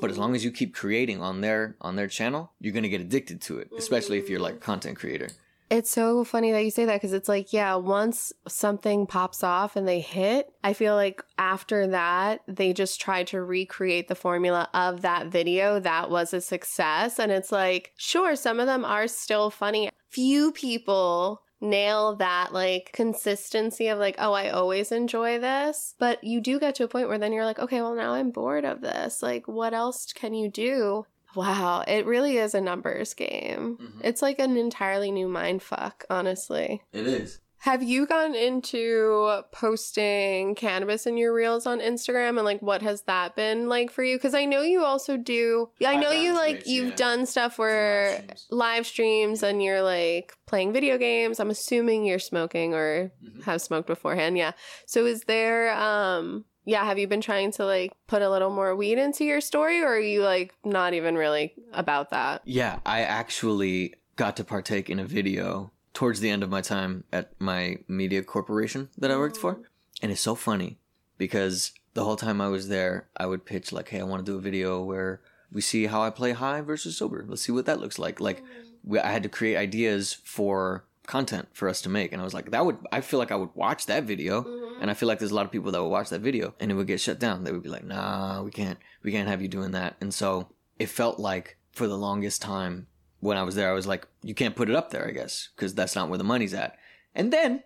but 0.00 0.10
as 0.10 0.18
long 0.18 0.34
as 0.34 0.44
you 0.44 0.50
keep 0.50 0.74
creating 0.74 1.22
on 1.22 1.40
their 1.40 1.76
on 1.80 1.96
their 1.96 2.08
channel 2.08 2.50
you're 2.60 2.74
gonna 2.74 2.88
get 2.88 3.00
addicted 3.00 3.40
to 3.40 3.58
it 3.58 3.70
especially 3.78 4.18
if 4.18 4.28
you're 4.28 4.40
like 4.40 4.60
content 4.60 4.98
creator 4.98 5.28
It's 5.70 5.90
so 5.90 6.24
funny 6.24 6.50
that 6.52 6.64
you 6.64 6.70
say 6.70 6.86
that 6.86 6.94
because 6.94 7.12
it's 7.12 7.28
like, 7.28 7.52
yeah, 7.52 7.74
once 7.74 8.32
something 8.46 9.06
pops 9.06 9.44
off 9.44 9.76
and 9.76 9.86
they 9.86 10.00
hit, 10.00 10.50
I 10.64 10.72
feel 10.72 10.94
like 10.94 11.22
after 11.36 11.86
that, 11.88 12.40
they 12.48 12.72
just 12.72 13.02
try 13.02 13.22
to 13.24 13.42
recreate 13.42 14.08
the 14.08 14.14
formula 14.14 14.70
of 14.72 15.02
that 15.02 15.26
video 15.26 15.78
that 15.80 16.08
was 16.08 16.32
a 16.32 16.40
success. 16.40 17.18
And 17.18 17.30
it's 17.30 17.52
like, 17.52 17.92
sure, 17.98 18.34
some 18.34 18.60
of 18.60 18.66
them 18.66 18.82
are 18.82 19.06
still 19.08 19.50
funny. 19.50 19.90
Few 20.08 20.52
people 20.52 21.42
nail 21.60 22.16
that 22.16 22.52
like 22.52 22.90
consistency 22.92 23.88
of 23.88 23.98
like, 23.98 24.16
oh, 24.18 24.32
I 24.32 24.50
always 24.50 24.92
enjoy 24.92 25.38
this. 25.38 25.94
But 25.98 26.22
you 26.22 26.40
do 26.40 26.58
get 26.60 26.74
to 26.76 26.84
a 26.84 26.88
point 26.88 27.08
where 27.08 27.18
then 27.18 27.32
you're 27.32 27.44
like, 27.44 27.58
okay, 27.58 27.80
well, 27.80 27.94
now 27.94 28.14
I'm 28.14 28.30
bored 28.30 28.64
of 28.64 28.80
this. 28.80 29.22
Like, 29.22 29.48
what 29.48 29.74
else 29.74 30.12
can 30.12 30.34
you 30.34 30.50
do? 30.50 31.06
Wow, 31.34 31.84
it 31.86 32.06
really 32.06 32.38
is 32.38 32.54
a 32.54 32.60
numbers 32.60 33.12
game. 33.14 33.78
Mhm. 33.80 34.00
It's 34.02 34.22
like 34.22 34.38
an 34.38 34.56
entirely 34.56 35.10
new 35.10 35.28
mind 35.28 35.62
fuck, 35.62 36.04
honestly. 36.08 36.82
it 36.92 37.06
is 37.06 37.40
Have 37.68 37.82
you 37.82 38.06
gone 38.06 38.34
into 38.34 39.42
posting 39.52 40.54
cannabis 40.54 41.06
in 41.06 41.18
your 41.18 41.34
reels 41.34 41.66
on 41.66 41.80
Instagram 41.80 42.38
and 42.38 42.44
like 42.46 42.62
what 42.62 42.80
has 42.80 43.02
that 43.02 43.36
been 43.36 43.68
like 43.68 43.90
for 43.90 44.02
you? 44.02 44.16
Because 44.16 44.32
I 44.32 44.46
know 44.46 44.62
you 44.62 44.82
also 44.82 45.18
do. 45.18 45.68
I 45.84 45.96
know 45.96 46.10
you 46.10 46.32
like 46.32 46.66
you've 46.66 46.88
yeah. 46.88 46.96
done 46.96 47.26
stuff 47.26 47.58
where 47.58 48.22
streams. 48.22 48.46
live 48.50 48.86
streams 48.86 49.42
and 49.42 49.62
you're 49.62 49.82
like 49.82 50.32
playing 50.46 50.72
video 50.72 50.96
games. 50.96 51.40
I'm 51.40 51.50
assuming 51.50 52.06
you're 52.06 52.18
smoking 52.18 52.72
or 52.72 53.12
Mhm. 53.22 53.44
have 53.44 53.60
smoked 53.60 53.86
beforehand. 53.86 54.38
Yeah. 54.38 54.52
So 54.86 55.04
is 55.04 55.24
there 55.24 55.70
um 55.76 56.46
yeah, 56.64 56.86
have 56.86 56.98
you 56.98 57.06
been 57.06 57.20
trying 57.20 57.52
to 57.52 57.66
like 57.66 57.92
put 58.06 58.22
a 58.22 58.30
little 58.30 58.48
more 58.48 58.74
weed 58.76 58.96
into 58.96 59.26
your 59.26 59.42
story 59.42 59.82
or 59.82 59.88
are 59.88 60.00
you 60.00 60.22
like 60.22 60.54
not 60.64 60.94
even 60.94 61.16
really 61.16 61.52
about 61.74 62.08
that? 62.12 62.40
Yeah, 62.46 62.78
I 62.86 63.02
actually 63.02 63.92
got 64.16 64.38
to 64.38 64.44
partake 64.44 64.88
in 64.88 64.98
a 64.98 65.04
video 65.04 65.70
towards 65.94 66.20
the 66.20 66.30
end 66.30 66.42
of 66.42 66.50
my 66.50 66.60
time 66.60 67.04
at 67.12 67.32
my 67.38 67.78
media 67.88 68.22
corporation 68.22 68.88
that 68.98 69.10
I 69.10 69.16
worked 69.16 69.36
for. 69.36 69.54
Mm. 69.54 69.64
And 70.02 70.12
it's 70.12 70.20
so 70.20 70.34
funny 70.34 70.78
because 71.16 71.72
the 71.94 72.04
whole 72.04 72.16
time 72.16 72.40
I 72.40 72.48
was 72.48 72.68
there, 72.68 73.08
I 73.16 73.26
would 73.26 73.44
pitch 73.44 73.72
like, 73.72 73.88
"Hey, 73.88 74.00
I 74.00 74.04
want 74.04 74.24
to 74.24 74.32
do 74.32 74.38
a 74.38 74.40
video 74.40 74.82
where 74.82 75.20
we 75.50 75.60
see 75.60 75.86
how 75.86 76.02
I 76.02 76.10
play 76.10 76.32
high 76.32 76.60
versus 76.60 76.96
sober. 76.96 77.24
Let's 77.26 77.42
see 77.42 77.52
what 77.52 77.66
that 77.66 77.80
looks 77.80 77.98
like." 77.98 78.20
Like 78.20 78.42
mm. 78.42 78.46
we, 78.84 78.98
I 79.00 79.10
had 79.10 79.22
to 79.24 79.28
create 79.28 79.56
ideas 79.56 80.12
for 80.24 80.84
content 81.06 81.48
for 81.54 81.70
us 81.70 81.80
to 81.80 81.88
make 81.88 82.12
and 82.12 82.20
I 82.20 82.24
was 82.24 82.34
like, 82.34 82.50
"That 82.50 82.64
would 82.64 82.78
I 82.92 83.00
feel 83.00 83.18
like 83.18 83.32
I 83.32 83.36
would 83.36 83.54
watch 83.54 83.86
that 83.86 84.04
video." 84.04 84.42
Mm-hmm. 84.42 84.82
And 84.82 84.90
I 84.90 84.94
feel 84.94 85.08
like 85.08 85.18
there's 85.18 85.32
a 85.32 85.34
lot 85.34 85.46
of 85.46 85.50
people 85.50 85.72
that 85.72 85.82
would 85.82 85.88
watch 85.88 86.10
that 86.10 86.20
video 86.20 86.54
and 86.60 86.70
it 86.70 86.74
would 86.74 86.86
get 86.86 87.00
shut 87.00 87.18
down. 87.18 87.42
They 87.42 87.52
would 87.52 87.64
be 87.64 87.68
like, 87.68 87.84
"Nah, 87.84 88.42
we 88.42 88.50
can't 88.50 88.78
we 89.02 89.10
can't 89.10 89.28
have 89.28 89.42
you 89.42 89.48
doing 89.48 89.72
that." 89.72 89.96
And 90.00 90.14
so 90.14 90.48
it 90.78 90.88
felt 90.88 91.18
like 91.18 91.56
for 91.72 91.88
the 91.88 91.98
longest 91.98 92.42
time 92.42 92.86
when 93.20 93.36
I 93.36 93.42
was 93.42 93.54
there, 93.54 93.70
I 93.70 93.74
was 93.74 93.86
like, 93.86 94.06
you 94.22 94.34
can't 94.34 94.56
put 94.56 94.70
it 94.70 94.76
up 94.76 94.90
there, 94.90 95.06
I 95.06 95.10
guess, 95.10 95.48
because 95.54 95.74
that's 95.74 95.96
not 95.96 96.08
where 96.08 96.18
the 96.18 96.24
money's 96.24 96.54
at. 96.54 96.76
And 97.14 97.32
then, 97.32 97.62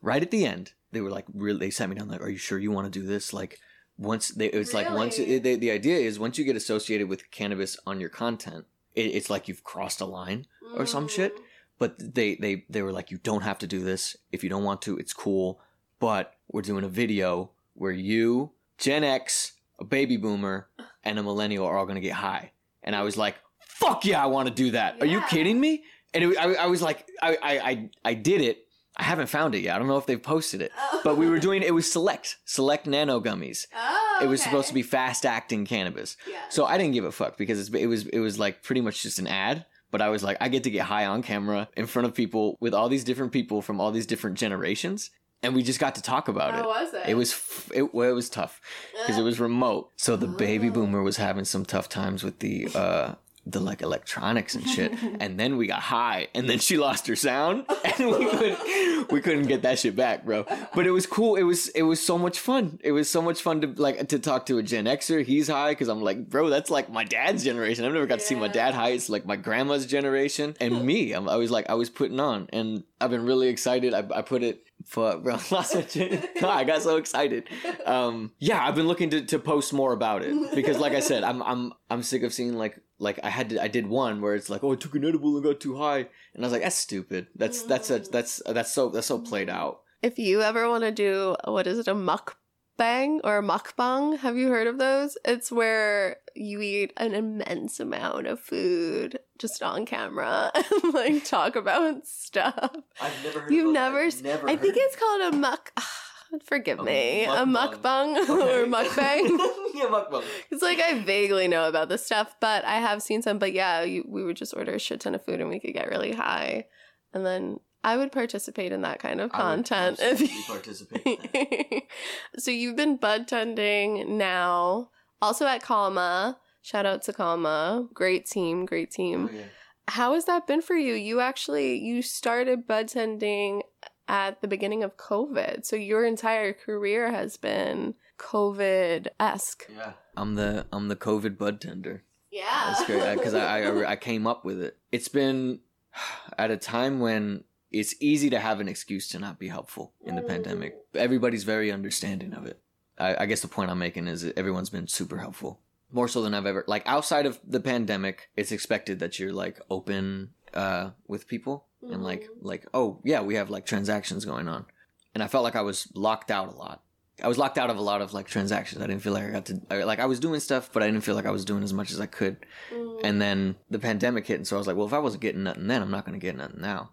right 0.00 0.22
at 0.22 0.30
the 0.30 0.46
end, 0.46 0.72
they 0.92 1.00
were 1.00 1.10
like, 1.10 1.26
really, 1.34 1.58
they 1.58 1.70
sat 1.70 1.88
me 1.88 1.96
down, 1.96 2.08
like, 2.08 2.22
are 2.22 2.30
you 2.30 2.38
sure 2.38 2.58
you 2.58 2.70
want 2.70 2.90
to 2.90 3.00
do 3.00 3.06
this? 3.06 3.32
Like, 3.32 3.58
once 3.98 4.28
they, 4.28 4.48
it's 4.48 4.74
like 4.74 4.90
once 4.90 5.18
it, 5.18 5.42
they, 5.42 5.56
the 5.56 5.70
idea 5.70 5.96
is 5.96 6.18
once 6.18 6.38
you 6.38 6.44
get 6.44 6.56
associated 6.56 7.08
with 7.08 7.30
cannabis 7.30 7.78
on 7.86 8.00
your 8.00 8.10
content, 8.10 8.66
it, 8.94 9.06
it's 9.14 9.30
like 9.30 9.48
you've 9.48 9.64
crossed 9.64 10.00
a 10.00 10.06
line 10.06 10.46
or 10.76 10.86
some 10.86 11.08
shit. 11.08 11.34
Mm. 11.36 11.40
But 11.78 12.14
they, 12.14 12.36
they, 12.36 12.64
they 12.70 12.82
were 12.82 12.92
like, 12.92 13.10
you 13.10 13.18
don't 13.18 13.42
have 13.42 13.58
to 13.58 13.66
do 13.66 13.82
this. 13.82 14.16
If 14.32 14.42
you 14.42 14.48
don't 14.48 14.64
want 14.64 14.80
to, 14.82 14.96
it's 14.96 15.12
cool. 15.12 15.60
But 15.98 16.34
we're 16.50 16.62
doing 16.62 16.84
a 16.84 16.88
video 16.88 17.50
where 17.74 17.92
you, 17.92 18.52
Gen 18.78 19.04
X, 19.04 19.52
a 19.78 19.84
baby 19.84 20.16
boomer, 20.16 20.68
and 21.04 21.18
a 21.18 21.22
millennial 21.22 21.66
are 21.66 21.76
all 21.76 21.84
going 21.84 21.96
to 21.96 22.00
get 22.00 22.14
high. 22.14 22.52
And 22.82 22.96
I 22.96 23.02
was 23.02 23.18
like, 23.18 23.36
fuck 23.78 24.04
yeah, 24.04 24.22
I 24.22 24.26
want 24.26 24.48
to 24.48 24.54
do 24.54 24.70
that. 24.72 24.96
Are 25.00 25.06
you 25.06 25.20
kidding 25.28 25.58
me? 25.60 25.84
And 26.14 26.24
it, 26.24 26.38
I, 26.38 26.54
I 26.54 26.66
was 26.66 26.80
like, 26.82 27.06
I, 27.22 27.36
I, 27.42 27.58
I, 27.70 27.90
I 28.04 28.14
did 28.14 28.40
it. 28.40 28.58
I 28.96 29.02
haven't 29.02 29.26
found 29.26 29.54
it 29.54 29.60
yet. 29.60 29.76
I 29.76 29.78
don't 29.78 29.88
know 29.88 29.98
if 29.98 30.06
they've 30.06 30.22
posted 30.22 30.62
it. 30.62 30.72
But 31.04 31.18
we 31.18 31.28
were 31.28 31.38
doing, 31.38 31.62
it 31.62 31.74
was 31.74 31.90
select, 31.90 32.38
select 32.46 32.86
nano 32.86 33.20
gummies. 33.20 33.66
Oh, 33.76 34.20
It 34.22 34.26
was 34.26 34.42
supposed 34.42 34.68
to 34.68 34.74
be 34.74 34.80
fast 34.82 35.26
acting 35.26 35.66
cannabis. 35.66 36.16
Yeah. 36.26 36.38
So 36.48 36.64
I 36.64 36.78
didn't 36.78 36.94
give 36.94 37.04
a 37.04 37.12
fuck 37.12 37.36
because 37.36 37.60
it's, 37.60 37.68
it 37.76 37.86
was, 37.86 38.06
it 38.06 38.20
was 38.20 38.38
like 38.38 38.62
pretty 38.62 38.80
much 38.80 39.02
just 39.02 39.18
an 39.18 39.26
ad. 39.26 39.66
But 39.90 40.00
I 40.00 40.08
was 40.08 40.24
like, 40.24 40.38
I 40.40 40.48
get 40.48 40.64
to 40.64 40.70
get 40.70 40.86
high 40.86 41.04
on 41.04 41.22
camera 41.22 41.68
in 41.76 41.84
front 41.86 42.06
of 42.08 42.14
people 42.14 42.56
with 42.60 42.72
all 42.72 42.88
these 42.88 43.04
different 43.04 43.32
people 43.32 43.60
from 43.60 43.80
all 43.80 43.90
these 43.92 44.06
different 44.06 44.38
generations. 44.38 45.10
And 45.42 45.54
we 45.54 45.62
just 45.62 45.78
got 45.78 45.94
to 45.96 46.02
talk 46.02 46.28
about 46.28 46.54
How 46.54 46.60
it. 46.62 46.66
was 46.66 46.94
it? 46.94 47.02
It 47.10 47.14
was 47.14 47.32
f- 47.32 47.70
it, 47.74 47.94
well, 47.94 48.08
it 48.08 48.14
was 48.14 48.30
tough 48.30 48.60
because 49.02 49.18
it 49.18 49.22
was 49.22 49.38
remote. 49.38 49.90
So 49.96 50.16
the 50.16 50.26
baby 50.26 50.70
boomer 50.70 51.02
was 51.02 51.18
having 51.18 51.44
some 51.44 51.66
tough 51.66 51.88
times 51.90 52.24
with 52.24 52.38
the 52.38 52.68
uh 52.74 53.14
the 53.46 53.60
like 53.60 53.80
electronics 53.80 54.54
and 54.54 54.68
shit. 54.68 54.92
and 55.20 55.38
then 55.38 55.56
we 55.56 55.66
got 55.66 55.80
high, 55.80 56.28
and 56.34 56.50
then 56.50 56.58
she 56.58 56.76
lost 56.76 57.06
her 57.06 57.16
sound, 57.16 57.64
and 57.84 58.10
we 58.10 58.28
couldn't 58.28 59.12
we 59.12 59.20
couldn't 59.20 59.46
get 59.46 59.62
that 59.62 59.78
shit 59.78 59.94
back, 59.96 60.24
bro. 60.24 60.44
But 60.74 60.86
it 60.86 60.90
was 60.90 61.06
cool. 61.06 61.36
It 61.36 61.44
was 61.44 61.68
it 61.68 61.82
was 61.82 62.04
so 62.04 62.18
much 62.18 62.38
fun. 62.38 62.80
It 62.82 62.92
was 62.92 63.08
so 63.08 63.22
much 63.22 63.40
fun 63.40 63.60
to 63.60 63.68
like 63.80 64.08
to 64.08 64.18
talk 64.18 64.46
to 64.46 64.58
a 64.58 64.62
Gen 64.62 64.84
Xer. 64.86 65.24
He's 65.24 65.48
high 65.48 65.70
because 65.70 65.88
I'm 65.88 66.02
like, 66.02 66.28
bro, 66.28 66.50
that's 66.50 66.70
like 66.70 66.90
my 66.90 67.04
dad's 67.04 67.44
generation. 67.44 67.84
I've 67.84 67.92
never 67.92 68.06
got 68.06 68.18
to 68.18 68.24
see 68.24 68.34
my 68.34 68.48
dad 68.48 68.74
high. 68.74 68.90
It's 68.90 69.08
like 69.08 69.24
my 69.24 69.36
grandma's 69.36 69.86
generation 69.86 70.56
and 70.60 70.84
me. 70.84 71.12
I'm, 71.12 71.28
I 71.28 71.36
was 71.36 71.50
like 71.50 71.70
I 71.70 71.74
was 71.74 71.88
putting 71.88 72.20
on, 72.20 72.48
and 72.52 72.82
I've 73.00 73.10
been 73.10 73.24
really 73.24 73.48
excited. 73.48 73.94
I, 73.94 74.04
I 74.14 74.22
put 74.22 74.42
it. 74.42 74.62
Fuck, 74.84 75.24
bro. 75.24 75.34
Lost 75.50 75.74
my 75.74 75.82
train- 75.82 76.22
I 76.44 76.64
got 76.64 76.82
so 76.82 76.96
excited. 76.96 77.48
Um, 77.86 78.32
yeah, 78.38 78.64
I've 78.64 78.74
been 78.76 78.86
looking 78.86 79.10
to, 79.10 79.22
to 79.22 79.38
post 79.38 79.72
more 79.72 79.92
about 79.92 80.22
it 80.22 80.54
because, 80.54 80.78
like 80.78 80.92
I 80.92 81.00
said, 81.00 81.24
I'm 81.24 81.42
I'm 81.42 81.72
I'm 81.90 82.02
sick 82.02 82.22
of 82.22 82.32
seeing 82.32 82.54
like 82.54 82.78
like 82.98 83.20
I 83.22 83.30
had 83.30 83.50
to, 83.50 83.62
I 83.62 83.68
did 83.68 83.86
one 83.86 84.20
where 84.20 84.34
it's 84.34 84.48
like, 84.48 84.64
oh, 84.64 84.72
I 84.72 84.76
took 84.76 84.94
an 84.94 85.04
edible 85.04 85.34
and 85.36 85.44
got 85.44 85.60
too 85.60 85.76
high, 85.76 85.98
and 86.34 86.38
I 86.38 86.40
was 86.42 86.52
like, 86.52 86.62
that's 86.62 86.76
stupid. 86.76 87.28
That's 87.34 87.62
that's 87.62 87.90
a, 87.90 87.98
that's 87.98 88.42
that's 88.46 88.72
so 88.72 88.88
that's 88.88 89.06
so 89.06 89.18
played 89.18 89.50
out. 89.50 89.80
If 90.02 90.18
you 90.18 90.42
ever 90.42 90.68
want 90.68 90.84
to 90.84 90.92
do 90.92 91.36
what 91.44 91.66
is 91.66 91.78
it, 91.78 91.88
a 91.88 91.94
mukbang 91.94 93.20
or 93.24 93.38
a 93.38 93.42
mukbang? 93.42 94.18
Have 94.18 94.36
you 94.36 94.48
heard 94.48 94.66
of 94.66 94.78
those? 94.78 95.18
It's 95.24 95.50
where 95.50 96.16
you 96.34 96.60
eat 96.60 96.92
an 96.96 97.14
immense 97.14 97.80
amount 97.80 98.26
of 98.26 98.40
food 98.40 99.18
just 99.38 99.62
on 99.62 99.86
camera 99.86 100.50
and 100.54 100.94
like 100.94 101.24
talk 101.24 101.56
about 101.56 102.06
stuff. 102.06 102.76
I've 103.00 103.24
never 103.24 103.40
heard. 103.40 103.52
You've 103.52 103.72
never, 103.72 104.00
s- 104.00 104.22
never. 104.22 104.48
I 104.48 104.56
think 104.56 104.76
it's 104.78 104.96
called 104.96 105.34
a 105.34 105.58
ah, 105.76 106.05
muk. 106.32 106.44
Forgive 106.44 106.82
me, 106.82 107.24
a 107.24 107.44
mukbang. 107.44 108.16
or 108.28 108.66
mukbang. 108.66 109.28
yeah, 109.74 109.86
mukbang. 109.86 110.24
It's 110.50 110.62
like 110.62 110.80
I 110.80 111.00
vaguely 111.00 111.48
know 111.48 111.68
about 111.68 111.88
this 111.88 112.04
stuff, 112.04 112.34
but 112.40 112.64
I 112.64 112.76
have 112.76 113.02
seen 113.02 113.22
some. 113.22 113.38
But 113.38 113.52
yeah, 113.52 113.82
you, 113.82 114.04
we 114.08 114.24
would 114.24 114.36
just 114.36 114.54
order 114.56 114.74
a 114.74 114.78
shit 114.78 115.00
ton 115.00 115.14
of 115.14 115.24
food 115.24 115.40
and 115.40 115.48
we 115.48 115.60
could 115.60 115.74
get 115.74 115.88
really 115.88 116.12
high, 116.12 116.66
and 117.12 117.24
then 117.24 117.60
I 117.86 117.96
would 117.96 118.10
participate 118.10 118.72
in 118.72 118.82
that 118.82 118.98
kind 118.98 119.20
of 119.20 119.30
I 119.32 119.38
would 119.38 119.66
content. 119.66 120.00
If 120.00 120.20
absolutely 120.20 120.42
participate. 120.48 121.06
in 121.06 121.28
that. 121.32 121.82
so 122.38 122.50
you've 122.50 122.76
been 122.76 122.96
bud 122.96 123.28
tending 123.28 124.18
now, 124.18 124.90
also 125.22 125.46
at 125.46 125.62
Calma. 125.62 126.38
Shout 126.62 126.84
out 126.84 127.02
to 127.02 127.12
Calma, 127.12 127.86
great 127.94 128.26
team, 128.26 128.66
great 128.66 128.90
team. 128.90 129.30
Oh, 129.32 129.36
yeah. 129.36 129.44
How 129.88 130.14
has 130.14 130.24
that 130.24 130.48
been 130.48 130.62
for 130.62 130.74
you? 130.74 130.94
You 130.94 131.20
actually 131.20 131.78
you 131.78 132.02
started 132.02 132.66
bud 132.66 132.88
tending 132.88 133.62
at 134.08 134.40
the 134.40 134.48
beginning 134.48 134.82
of 134.82 134.96
COVID, 134.96 135.64
so 135.64 135.76
your 135.76 136.04
entire 136.04 136.52
career 136.52 137.10
has 137.10 137.36
been 137.36 137.94
COVID 138.18 139.08
esque. 139.18 139.66
Yeah. 139.74 139.92
I'm 140.16 140.34
the 140.34 140.66
I'm 140.72 140.88
the 140.88 140.96
COVID 140.96 141.38
bud 141.38 141.60
tender. 141.60 142.02
Yeah, 142.30 142.44
That's 142.66 142.86
great 142.86 143.16
because 143.16 143.34
I, 143.34 143.62
I 143.62 143.92
I 143.92 143.96
came 143.96 144.26
up 144.26 144.44
with 144.44 144.60
it. 144.60 144.76
It's 144.92 145.08
been 145.08 145.60
at 146.38 146.50
a 146.50 146.56
time 146.56 147.00
when 147.00 147.44
it's 147.70 147.94
easy 148.00 148.30
to 148.30 148.38
have 148.38 148.60
an 148.60 148.68
excuse 148.68 149.08
to 149.08 149.18
not 149.18 149.38
be 149.38 149.48
helpful 149.48 149.92
in 150.04 150.16
the 150.16 150.22
pandemic. 150.22 150.76
Everybody's 150.94 151.44
very 151.44 151.72
understanding 151.72 152.32
of 152.32 152.46
it. 152.46 152.60
I, 152.98 153.22
I 153.22 153.26
guess 153.26 153.40
the 153.40 153.48
point 153.48 153.70
I'm 153.70 153.78
making 153.78 154.06
is 154.08 154.22
that 154.22 154.38
everyone's 154.38 154.70
been 154.70 154.88
super 154.88 155.18
helpful, 155.18 155.60
more 155.92 156.08
so 156.08 156.22
than 156.22 156.32
I've 156.32 156.46
ever. 156.46 156.64
Like 156.66 156.84
outside 156.86 157.26
of 157.26 157.38
the 157.46 157.60
pandemic, 157.60 158.30
it's 158.36 158.52
expected 158.52 159.00
that 159.00 159.18
you're 159.18 159.32
like 159.32 159.60
open 159.68 160.30
uh, 160.54 160.90
with 161.06 161.28
people 161.28 161.66
and 161.92 162.02
like 162.02 162.24
mm-hmm. 162.24 162.46
like 162.46 162.66
oh 162.74 163.00
yeah, 163.04 163.22
we 163.22 163.34
have 163.36 163.50
like 163.50 163.66
transactions 163.66 164.24
going 164.24 164.48
on. 164.48 164.66
and 165.14 165.22
I 165.22 165.28
felt 165.28 165.44
like 165.44 165.56
I 165.56 165.62
was 165.62 165.88
locked 165.94 166.30
out 166.30 166.48
a 166.48 166.56
lot. 166.56 166.82
I 167.22 167.28
was 167.28 167.38
locked 167.38 167.56
out 167.56 167.70
of 167.70 167.78
a 167.78 167.82
lot 167.82 168.02
of 168.02 168.12
like 168.12 168.26
transactions. 168.26 168.82
I 168.82 168.86
didn't 168.86 169.02
feel 169.02 169.14
like 169.14 169.24
I 169.24 169.30
got 169.30 169.46
to 169.46 169.60
like 169.86 170.00
I 170.00 170.06
was 170.06 170.20
doing 170.20 170.40
stuff, 170.40 170.70
but 170.72 170.82
I 170.82 170.86
didn't 170.86 171.04
feel 171.04 171.14
like 171.14 171.26
I 171.26 171.30
was 171.30 171.44
doing 171.44 171.62
as 171.62 171.72
much 171.72 171.90
as 171.90 172.00
I 172.00 172.06
could. 172.06 172.44
Mm-hmm. 172.70 173.06
And 173.06 173.22
then 173.22 173.56
the 173.70 173.78
pandemic 173.78 174.26
hit, 174.26 174.36
and 174.36 174.46
so 174.46 174.56
I 174.56 174.58
was 174.58 174.66
like, 174.66 174.76
well, 174.76 174.86
if 174.86 174.92
I 174.92 174.98
wasn't 174.98 175.22
getting 175.22 175.44
nothing 175.44 175.66
then, 175.66 175.82
I'm 175.82 175.90
not 175.90 176.04
going 176.04 176.18
to 176.18 176.24
get 176.24 176.36
nothing 176.36 176.60
now. 176.60 176.90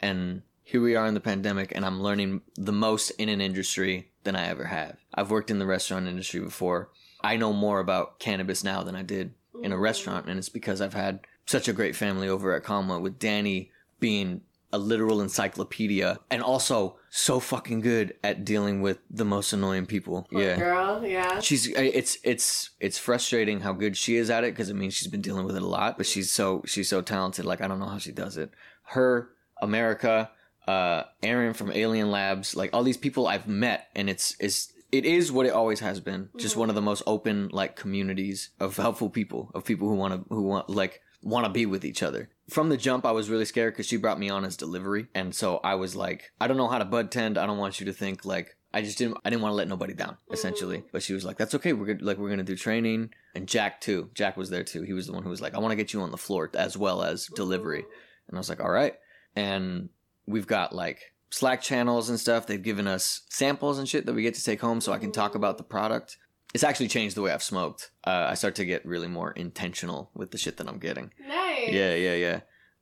And 0.00 0.42
here 0.62 0.82
we 0.82 0.94
are 0.94 1.06
in 1.06 1.14
the 1.14 1.20
pandemic, 1.20 1.72
and 1.74 1.84
I'm 1.84 2.02
learning 2.02 2.42
the 2.56 2.72
most 2.72 3.10
in 3.12 3.28
an 3.28 3.40
industry 3.40 4.10
than 4.24 4.36
I 4.36 4.46
ever 4.46 4.64
have. 4.64 4.96
I've 5.14 5.30
worked 5.30 5.50
in 5.50 5.58
the 5.58 5.66
restaurant 5.66 6.06
industry 6.06 6.40
before. 6.40 6.90
I 7.22 7.36
know 7.36 7.52
more 7.52 7.80
about 7.80 8.18
cannabis 8.18 8.62
now 8.62 8.82
than 8.82 8.96
I 8.96 9.02
did 9.02 9.34
in 9.62 9.72
a 9.72 9.74
mm-hmm. 9.74 9.82
restaurant, 9.82 10.26
and 10.28 10.38
it's 10.38 10.48
because 10.48 10.80
I've 10.80 10.94
had 10.94 11.20
such 11.46 11.68
a 11.68 11.72
great 11.72 11.96
family 11.96 12.28
over 12.28 12.54
at 12.54 12.64
Calma 12.64 13.00
with 13.00 13.18
Danny 13.18 13.70
being 14.02 14.42
a 14.72 14.78
literal 14.78 15.20
encyclopedia 15.20 16.18
and 16.30 16.42
also 16.42 16.96
so 17.10 17.38
fucking 17.38 17.80
good 17.80 18.14
at 18.24 18.44
dealing 18.44 18.80
with 18.80 18.98
the 19.10 19.24
most 19.24 19.52
annoying 19.52 19.84
people. 19.86 20.26
yeah. 20.32 20.56
Girl, 20.56 21.06
yeah. 21.06 21.40
She's 21.40 21.68
it's 21.68 22.18
it's 22.24 22.70
it's 22.80 22.98
frustrating 22.98 23.60
how 23.60 23.74
good 23.74 23.96
she 23.96 24.16
is 24.16 24.30
at 24.30 24.44
it 24.44 24.54
because 24.54 24.70
it 24.70 24.74
means 24.74 24.94
she's 24.94 25.08
been 25.08 25.20
dealing 25.20 25.44
with 25.44 25.56
it 25.56 25.62
a 25.62 25.66
lot, 25.66 25.98
but 25.98 26.06
she's 26.06 26.30
so 26.32 26.62
she's 26.66 26.88
so 26.88 27.02
talented. 27.02 27.44
Like 27.44 27.60
I 27.60 27.68
don't 27.68 27.78
know 27.78 27.86
how 27.86 27.98
she 27.98 28.12
does 28.12 28.36
it. 28.36 28.50
Her, 28.84 29.30
America, 29.60 30.30
uh, 30.66 31.02
Aaron 31.22 31.52
from 31.52 31.70
Alien 31.70 32.10
Labs, 32.10 32.56
like 32.56 32.70
all 32.72 32.82
these 32.82 32.96
people 32.96 33.26
I've 33.26 33.46
met, 33.46 33.88
and 33.94 34.08
it's 34.08 34.34
it's 34.40 34.72
it 34.90 35.04
is 35.04 35.30
what 35.30 35.44
it 35.44 35.52
always 35.52 35.80
has 35.80 36.00
been. 36.00 36.30
Just 36.38 36.56
one 36.56 36.70
of 36.70 36.74
the 36.74 36.82
most 36.82 37.02
open 37.06 37.48
like 37.52 37.76
communities 37.76 38.50
of 38.58 38.76
helpful 38.76 39.10
people, 39.10 39.50
of 39.54 39.64
people 39.64 39.88
who 39.88 39.96
want 39.96 40.14
to 40.14 40.34
who 40.34 40.42
want 40.42 40.70
like 40.70 41.02
want 41.22 41.46
to 41.46 41.52
be 41.52 41.66
with 41.66 41.84
each 41.84 42.02
other. 42.02 42.28
From 42.50 42.68
the 42.68 42.76
jump, 42.76 43.06
I 43.06 43.12
was 43.12 43.30
really 43.30 43.44
scared 43.44 43.74
because 43.74 43.86
she 43.86 43.96
brought 43.96 44.18
me 44.18 44.28
on 44.28 44.44
as 44.44 44.56
delivery, 44.56 45.06
and 45.14 45.34
so 45.34 45.60
I 45.64 45.76
was 45.76 45.96
like, 45.96 46.32
I 46.40 46.48
don't 46.48 46.56
know 46.56 46.68
how 46.68 46.78
to 46.78 46.84
bud 46.84 47.10
tend. 47.10 47.38
I 47.38 47.46
don't 47.46 47.58
want 47.58 47.80
you 47.80 47.86
to 47.86 47.92
think 47.92 48.24
like 48.24 48.56
I 48.74 48.82
just 48.82 48.98
didn't. 48.98 49.18
I 49.24 49.30
didn't 49.30 49.42
want 49.42 49.52
to 49.52 49.56
let 49.56 49.68
nobody 49.68 49.94
down, 49.94 50.16
mm. 50.28 50.34
essentially. 50.34 50.84
But 50.92 51.02
she 51.02 51.12
was 51.12 51.24
like, 51.24 51.36
"That's 51.36 51.54
okay. 51.56 51.72
We're 51.72 51.86
good. 51.86 52.02
Like 52.02 52.18
we're 52.18 52.30
gonna 52.30 52.42
do 52.42 52.56
training." 52.56 53.10
And 53.34 53.46
Jack 53.46 53.80
too. 53.80 54.10
Jack 54.14 54.36
was 54.36 54.50
there 54.50 54.64
too. 54.64 54.82
He 54.82 54.92
was 54.92 55.06
the 55.06 55.12
one 55.12 55.22
who 55.22 55.30
was 55.30 55.42
like, 55.42 55.54
"I 55.54 55.58
want 55.58 55.72
to 55.72 55.76
get 55.76 55.92
you 55.92 56.00
on 56.00 56.10
the 56.10 56.16
floor 56.16 56.50
as 56.54 56.76
well 56.76 57.02
as 57.02 57.26
delivery." 57.26 57.84
And 58.28 58.36
I 58.36 58.38
was 58.38 58.48
like, 58.48 58.60
"All 58.60 58.70
right." 58.70 58.94
And 59.36 59.90
we've 60.26 60.46
got 60.46 60.74
like 60.74 61.12
Slack 61.30 61.60
channels 61.60 62.08
and 62.08 62.18
stuff. 62.18 62.46
They've 62.46 62.62
given 62.62 62.86
us 62.86 63.22
samples 63.28 63.78
and 63.78 63.88
shit 63.88 64.06
that 64.06 64.14
we 64.14 64.22
get 64.22 64.34
to 64.34 64.44
take 64.44 64.60
home, 64.60 64.80
so 64.80 64.92
I 64.92 64.98
can 64.98 65.12
talk 65.12 65.34
about 65.34 65.58
the 65.58 65.64
product. 65.64 66.16
It's 66.54 66.64
actually 66.64 66.88
changed 66.88 67.16
the 67.16 67.22
way 67.22 67.32
I've 67.32 67.42
smoked. 67.42 67.90
Uh, 68.06 68.26
I 68.30 68.34
start 68.34 68.54
to 68.56 68.64
get 68.64 68.84
really 68.84 69.08
more 69.08 69.32
intentional 69.32 70.10
with 70.14 70.30
the 70.30 70.38
shit 70.38 70.58
that 70.58 70.68
I'm 70.68 70.78
getting. 70.78 71.12
Nice. 71.26 71.68
Yeah, 71.68 71.94
yeah, 71.94 72.14
yeah. 72.14 72.40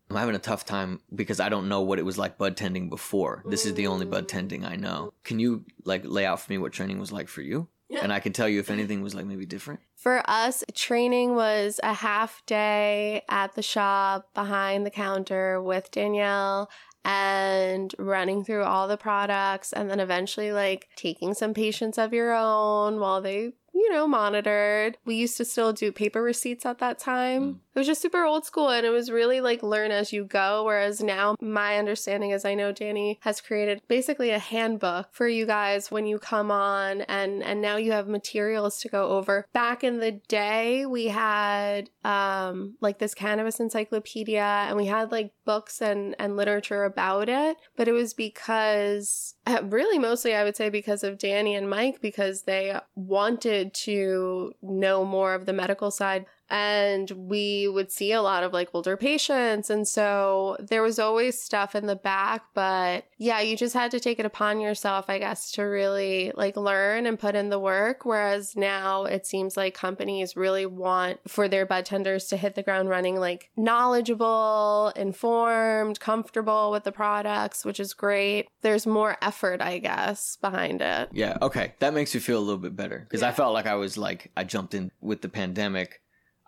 I'm 0.09 0.16
having 0.16 0.35
a 0.35 0.40
tough 0.40 0.64
time 0.64 1.00
because 1.14 1.38
I 1.38 1.48
don't 1.48 1.68
know 1.68 1.83
what 1.83 2.00
it 2.00 2.04
was 2.04 2.18
like 2.18 2.37
bud 2.37 2.56
tending 2.56 2.88
before. 2.88 3.44
This 3.46 3.64
is 3.64 3.74
the 3.74 3.87
only 3.87 4.06
bud 4.06 4.26
tending 4.26 4.64
I 4.64 4.74
know. 4.74 5.12
Can 5.22 5.38
you 5.38 5.64
like 5.85 6.02
lay 6.04 6.26
out 6.26 6.40
for 6.40 6.52
me 6.52 6.59
what 6.59 6.72
training 6.72 6.98
was 6.98 7.12
like 7.12 7.28
for 7.28 7.42
you? 7.42 7.68
And 8.02 8.12
I 8.12 8.20
can 8.20 8.33
tell 8.33 8.48
you 8.48 8.61
if 8.61 8.70
anything 8.70 9.02
was 9.02 9.14
like 9.14 9.26
maybe 9.26 9.46
different. 9.46 9.80
For 9.96 10.22
us, 10.28 10.64
training 10.74 11.35
was 11.35 11.80
a 11.83 11.92
half 11.92 12.44
day 12.46 13.22
at 13.28 13.54
the 13.54 13.62
shop 13.62 14.33
behind 14.33 14.87
the 14.87 14.90
counter 14.90 15.61
with 15.61 15.90
Danielle 15.90 16.70
and 17.04 17.94
running 17.98 18.44
through 18.44 18.62
all 18.64 18.87
the 18.87 18.96
products 18.96 19.72
and 19.72 19.90
then 19.90 20.00
eventually 20.00 20.52
like 20.52 20.88
taking 20.96 21.35
some 21.35 21.54
patients 21.54 21.98
of 21.98 22.12
your 22.12 22.33
own 22.33 23.00
while 23.00 23.20
they 23.20 23.52
you 23.72 23.90
know 23.90 24.06
monitored. 24.06 24.98
We 25.04 25.14
used 25.14 25.37
to 25.38 25.44
still 25.44 25.72
do 25.72 25.92
paper 25.92 26.22
receipts 26.22 26.66
at 26.66 26.78
that 26.78 26.98
time 26.98 27.42
mm. 27.42 27.59
It 27.74 27.78
was 27.78 27.87
just 27.87 28.02
super 28.02 28.24
old 28.24 28.44
school 28.44 28.70
and 28.70 28.87
it 28.87 28.90
was 28.90 29.11
really 29.11 29.40
like 29.40 29.62
learn 29.62 29.90
as 29.90 30.12
you 30.12 30.24
go 30.24 30.64
whereas 30.64 31.02
now 31.02 31.37
my 31.40 31.76
understanding 31.76 32.30
is 32.30 32.44
i 32.44 32.54
know 32.54 32.72
danny 32.72 33.18
has 33.22 33.40
created 33.40 33.80
basically 33.88 34.30
a 34.30 34.38
handbook 34.38 35.09
for 35.12 35.28
you 35.28 35.46
guys 35.46 35.90
when 35.90 36.06
you 36.06 36.18
come 36.18 36.50
on 36.50 37.02
and 37.02 37.42
and 37.42 37.61
now 37.61 37.76
you 37.76 37.92
have 37.92 38.09
materials 38.09 38.80
to 38.80 38.88
go 38.88 39.11
over. 39.11 39.46
Back 39.52 39.83
in 39.85 39.98
the 39.98 40.12
day 40.12 40.87
we 40.87 41.06
had 41.06 41.90
um 42.04 42.76
like 42.80 42.98
this 42.98 43.14
cannabis 43.14 43.61
encyclopedia 43.61 44.40
and 44.40 44.76
we 44.76 44.87
had 44.87 45.11
like 45.11 45.33
books 45.44 45.80
and 45.80 46.14
and 46.18 46.37
literature 46.37 46.85
about 46.85 47.28
it 47.28 47.56
but 47.76 47.88
it 47.88 47.92
was 47.92 48.14
because 48.14 49.35
uh, 49.46 49.61
really 49.64 49.98
mostly 49.98 50.35
i 50.35 50.44
would 50.44 50.56
say 50.56 50.68
because 50.68 51.02
of 51.02 51.18
danny 51.18 51.54
and 51.54 51.68
mike 51.68 52.00
because 52.00 52.42
they 52.42 52.78
wanted 52.94 53.74
to 53.74 54.52
know 54.62 55.04
more 55.04 55.35
of 55.35 55.46
the 55.46 55.52
medical 55.52 55.90
side 55.90 56.24
and 56.50 57.10
we 57.10 57.68
would 57.68 57.90
see 57.90 58.12
a 58.12 58.22
lot 58.22 58.42
of 58.42 58.52
like 58.52 58.68
older 58.74 58.96
patients 58.96 59.70
and 59.70 59.86
so 59.86 60.56
there 60.58 60.82
was 60.82 60.98
always 60.98 61.40
stuff 61.40 61.74
in 61.74 61.86
the 61.86 61.96
back 61.96 62.42
but 62.54 63.04
yeah 63.18 63.40
you 63.40 63.56
just 63.56 63.74
had 63.74 63.90
to 63.90 64.00
take 64.00 64.18
it 64.18 64.26
upon 64.26 64.60
yourself 64.60 65.06
i 65.08 65.18
guess 65.18 65.50
to 65.52 65.62
really 65.62 66.32
like 66.34 66.56
learn 66.56 67.06
and 67.06 67.18
put 67.18 67.34
in 67.34 67.50
the 67.50 67.58
work 67.58 68.04
whereas 68.04 68.56
now 68.56 69.04
it 69.04 69.26
seems 69.26 69.56
like 69.56 69.74
companies 69.74 70.36
really 70.36 70.66
want 70.66 71.18
for 71.28 71.48
their 71.48 71.66
bud 71.66 71.84
tenders 71.84 72.26
to 72.26 72.36
hit 72.36 72.54
the 72.54 72.62
ground 72.62 72.88
running 72.88 73.16
like 73.16 73.50
knowledgeable 73.56 74.92
informed 74.96 76.00
comfortable 76.00 76.70
with 76.70 76.84
the 76.84 76.92
products 76.92 77.64
which 77.64 77.78
is 77.80 77.94
great 77.94 78.48
there's 78.62 78.86
more 78.86 79.16
effort 79.22 79.60
i 79.60 79.78
guess 79.78 80.36
behind 80.40 80.80
it 80.80 81.08
Yeah, 81.12 81.36
okay. 81.42 81.74
That 81.80 81.94
makes 81.94 82.14
me 82.14 82.20
feel 82.20 82.38
a 82.38 82.40
little 82.40 82.58
bit 82.58 82.76
better 82.76 83.00
because 83.00 83.22
I 83.22 83.32
felt 83.32 83.52
like 83.52 83.66
I 83.66 83.74
was 83.74 83.98
like 83.98 84.30
I 84.36 84.44
jumped 84.44 84.74
in 84.74 84.90
with 85.00 85.22
the 85.22 85.28
pandemic. 85.28 86.00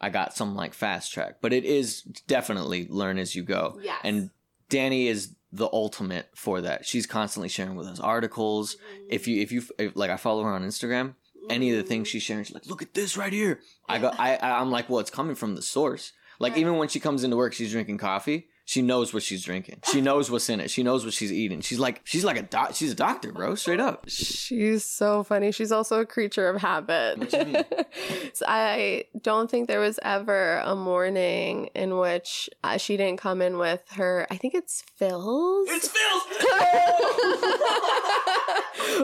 I 0.03 0.11
got 0.11 0.35
some 0.37 0.55
like 0.57 0.75
fast 0.75 1.13
track, 1.13 1.37
but 1.41 1.53
it 1.53 1.65
is 1.65 2.03
definitely 2.27 2.87
learn 2.91 3.19
as 3.19 3.37
you 3.37 3.43
go. 3.43 3.79
Yes. 3.83 4.01
And 4.05 4.31
Danny 4.69 5.07
is 5.09 5.35
the 5.53 5.69
ultimate 5.73 6.29
for 6.35 6.61
that. 6.63 6.85
She's 6.87 7.07
constantly 7.07 7.49
sharing 7.49 7.77
with 7.77 7.87
us 7.87 8.01
articles. 8.01 8.75
Mm-hmm. 8.75 9.07
If 9.11 9.29
you 9.29 9.41
if 9.41 9.53
you 9.53 9.63
if, 9.79 9.97
like 9.97 10.11
I 10.11 10.17
follow 10.17 10.43
her 10.45 10.51
on 10.51 10.65
Instagram, 10.65 11.15
any 11.51 11.71
of 11.71 11.77
the 11.77 11.83
things 11.83 12.09
she's 12.09 12.23
sharing, 12.23 12.45
she's 12.45 12.55
like, 12.55 12.67
"Look 12.67 12.83
at 12.83 12.95
this 12.95 13.17
right 13.17 13.33
here." 13.33 13.61
I 13.89 13.99
go 13.99 14.11
I 14.19 14.37
I- 14.37 14.61
I'm 14.61 14.71
like, 14.71 14.89
"Well, 14.89 15.01
it's 15.01 15.11
coming 15.11 15.35
from 15.37 15.55
the 15.55 15.63
source." 15.63 16.13
Like 16.39 16.57
even 16.57 16.77
when 16.79 16.89
she 16.89 16.99
comes 16.99 17.23
into 17.23 17.37
work, 17.37 17.53
she's 17.53 17.71
drinking 17.71 17.99
coffee. 17.99 18.49
She 18.73 18.81
knows 18.81 19.13
what 19.13 19.23
she's 19.23 19.45
drinking. 19.45 19.81
She 19.93 20.01
knows 20.01 20.31
what's 20.31 20.49
in 20.49 20.59
it. 20.59 20.71
She 20.71 20.83
knows 20.83 21.05
what 21.05 21.13
she's 21.13 21.31
eating. 21.31 21.61
She's 21.61 21.79
like 21.79 22.01
she's 22.05 22.25
like 22.25 22.39
a 22.39 22.43
doc. 22.43 22.71
She's 22.73 22.91
a 22.91 22.95
doctor, 22.95 23.31
bro. 23.31 23.55
Straight 23.55 23.81
up. 23.81 24.07
She's 24.09 24.83
so 24.83 25.23
funny. 25.25 25.53
She's 25.53 25.71
also 25.71 26.01
a 26.01 26.07
creature 26.07 26.49
of 26.49 26.59
habit. 26.59 27.19
What 27.19 27.31
you 27.35 27.45
mean? 27.45 27.65
So 28.33 28.47
I 28.49 29.05
don't 29.21 29.51
think 29.51 29.69
there 29.69 29.79
was 29.79 30.01
ever 30.03 30.57
a 30.65 30.75
morning 30.75 31.67
in 31.75 31.99
which 31.99 32.49
uh, 32.65 32.79
she 32.79 32.97
didn't 32.97 33.19
come 33.19 33.43
in 33.43 33.59
with 33.59 33.83
her, 33.91 34.27
I 34.31 34.39
think 34.39 34.55
it's 34.55 34.83
Philz. 34.99 35.67
it's 35.69 35.89
Philz. 35.89 36.31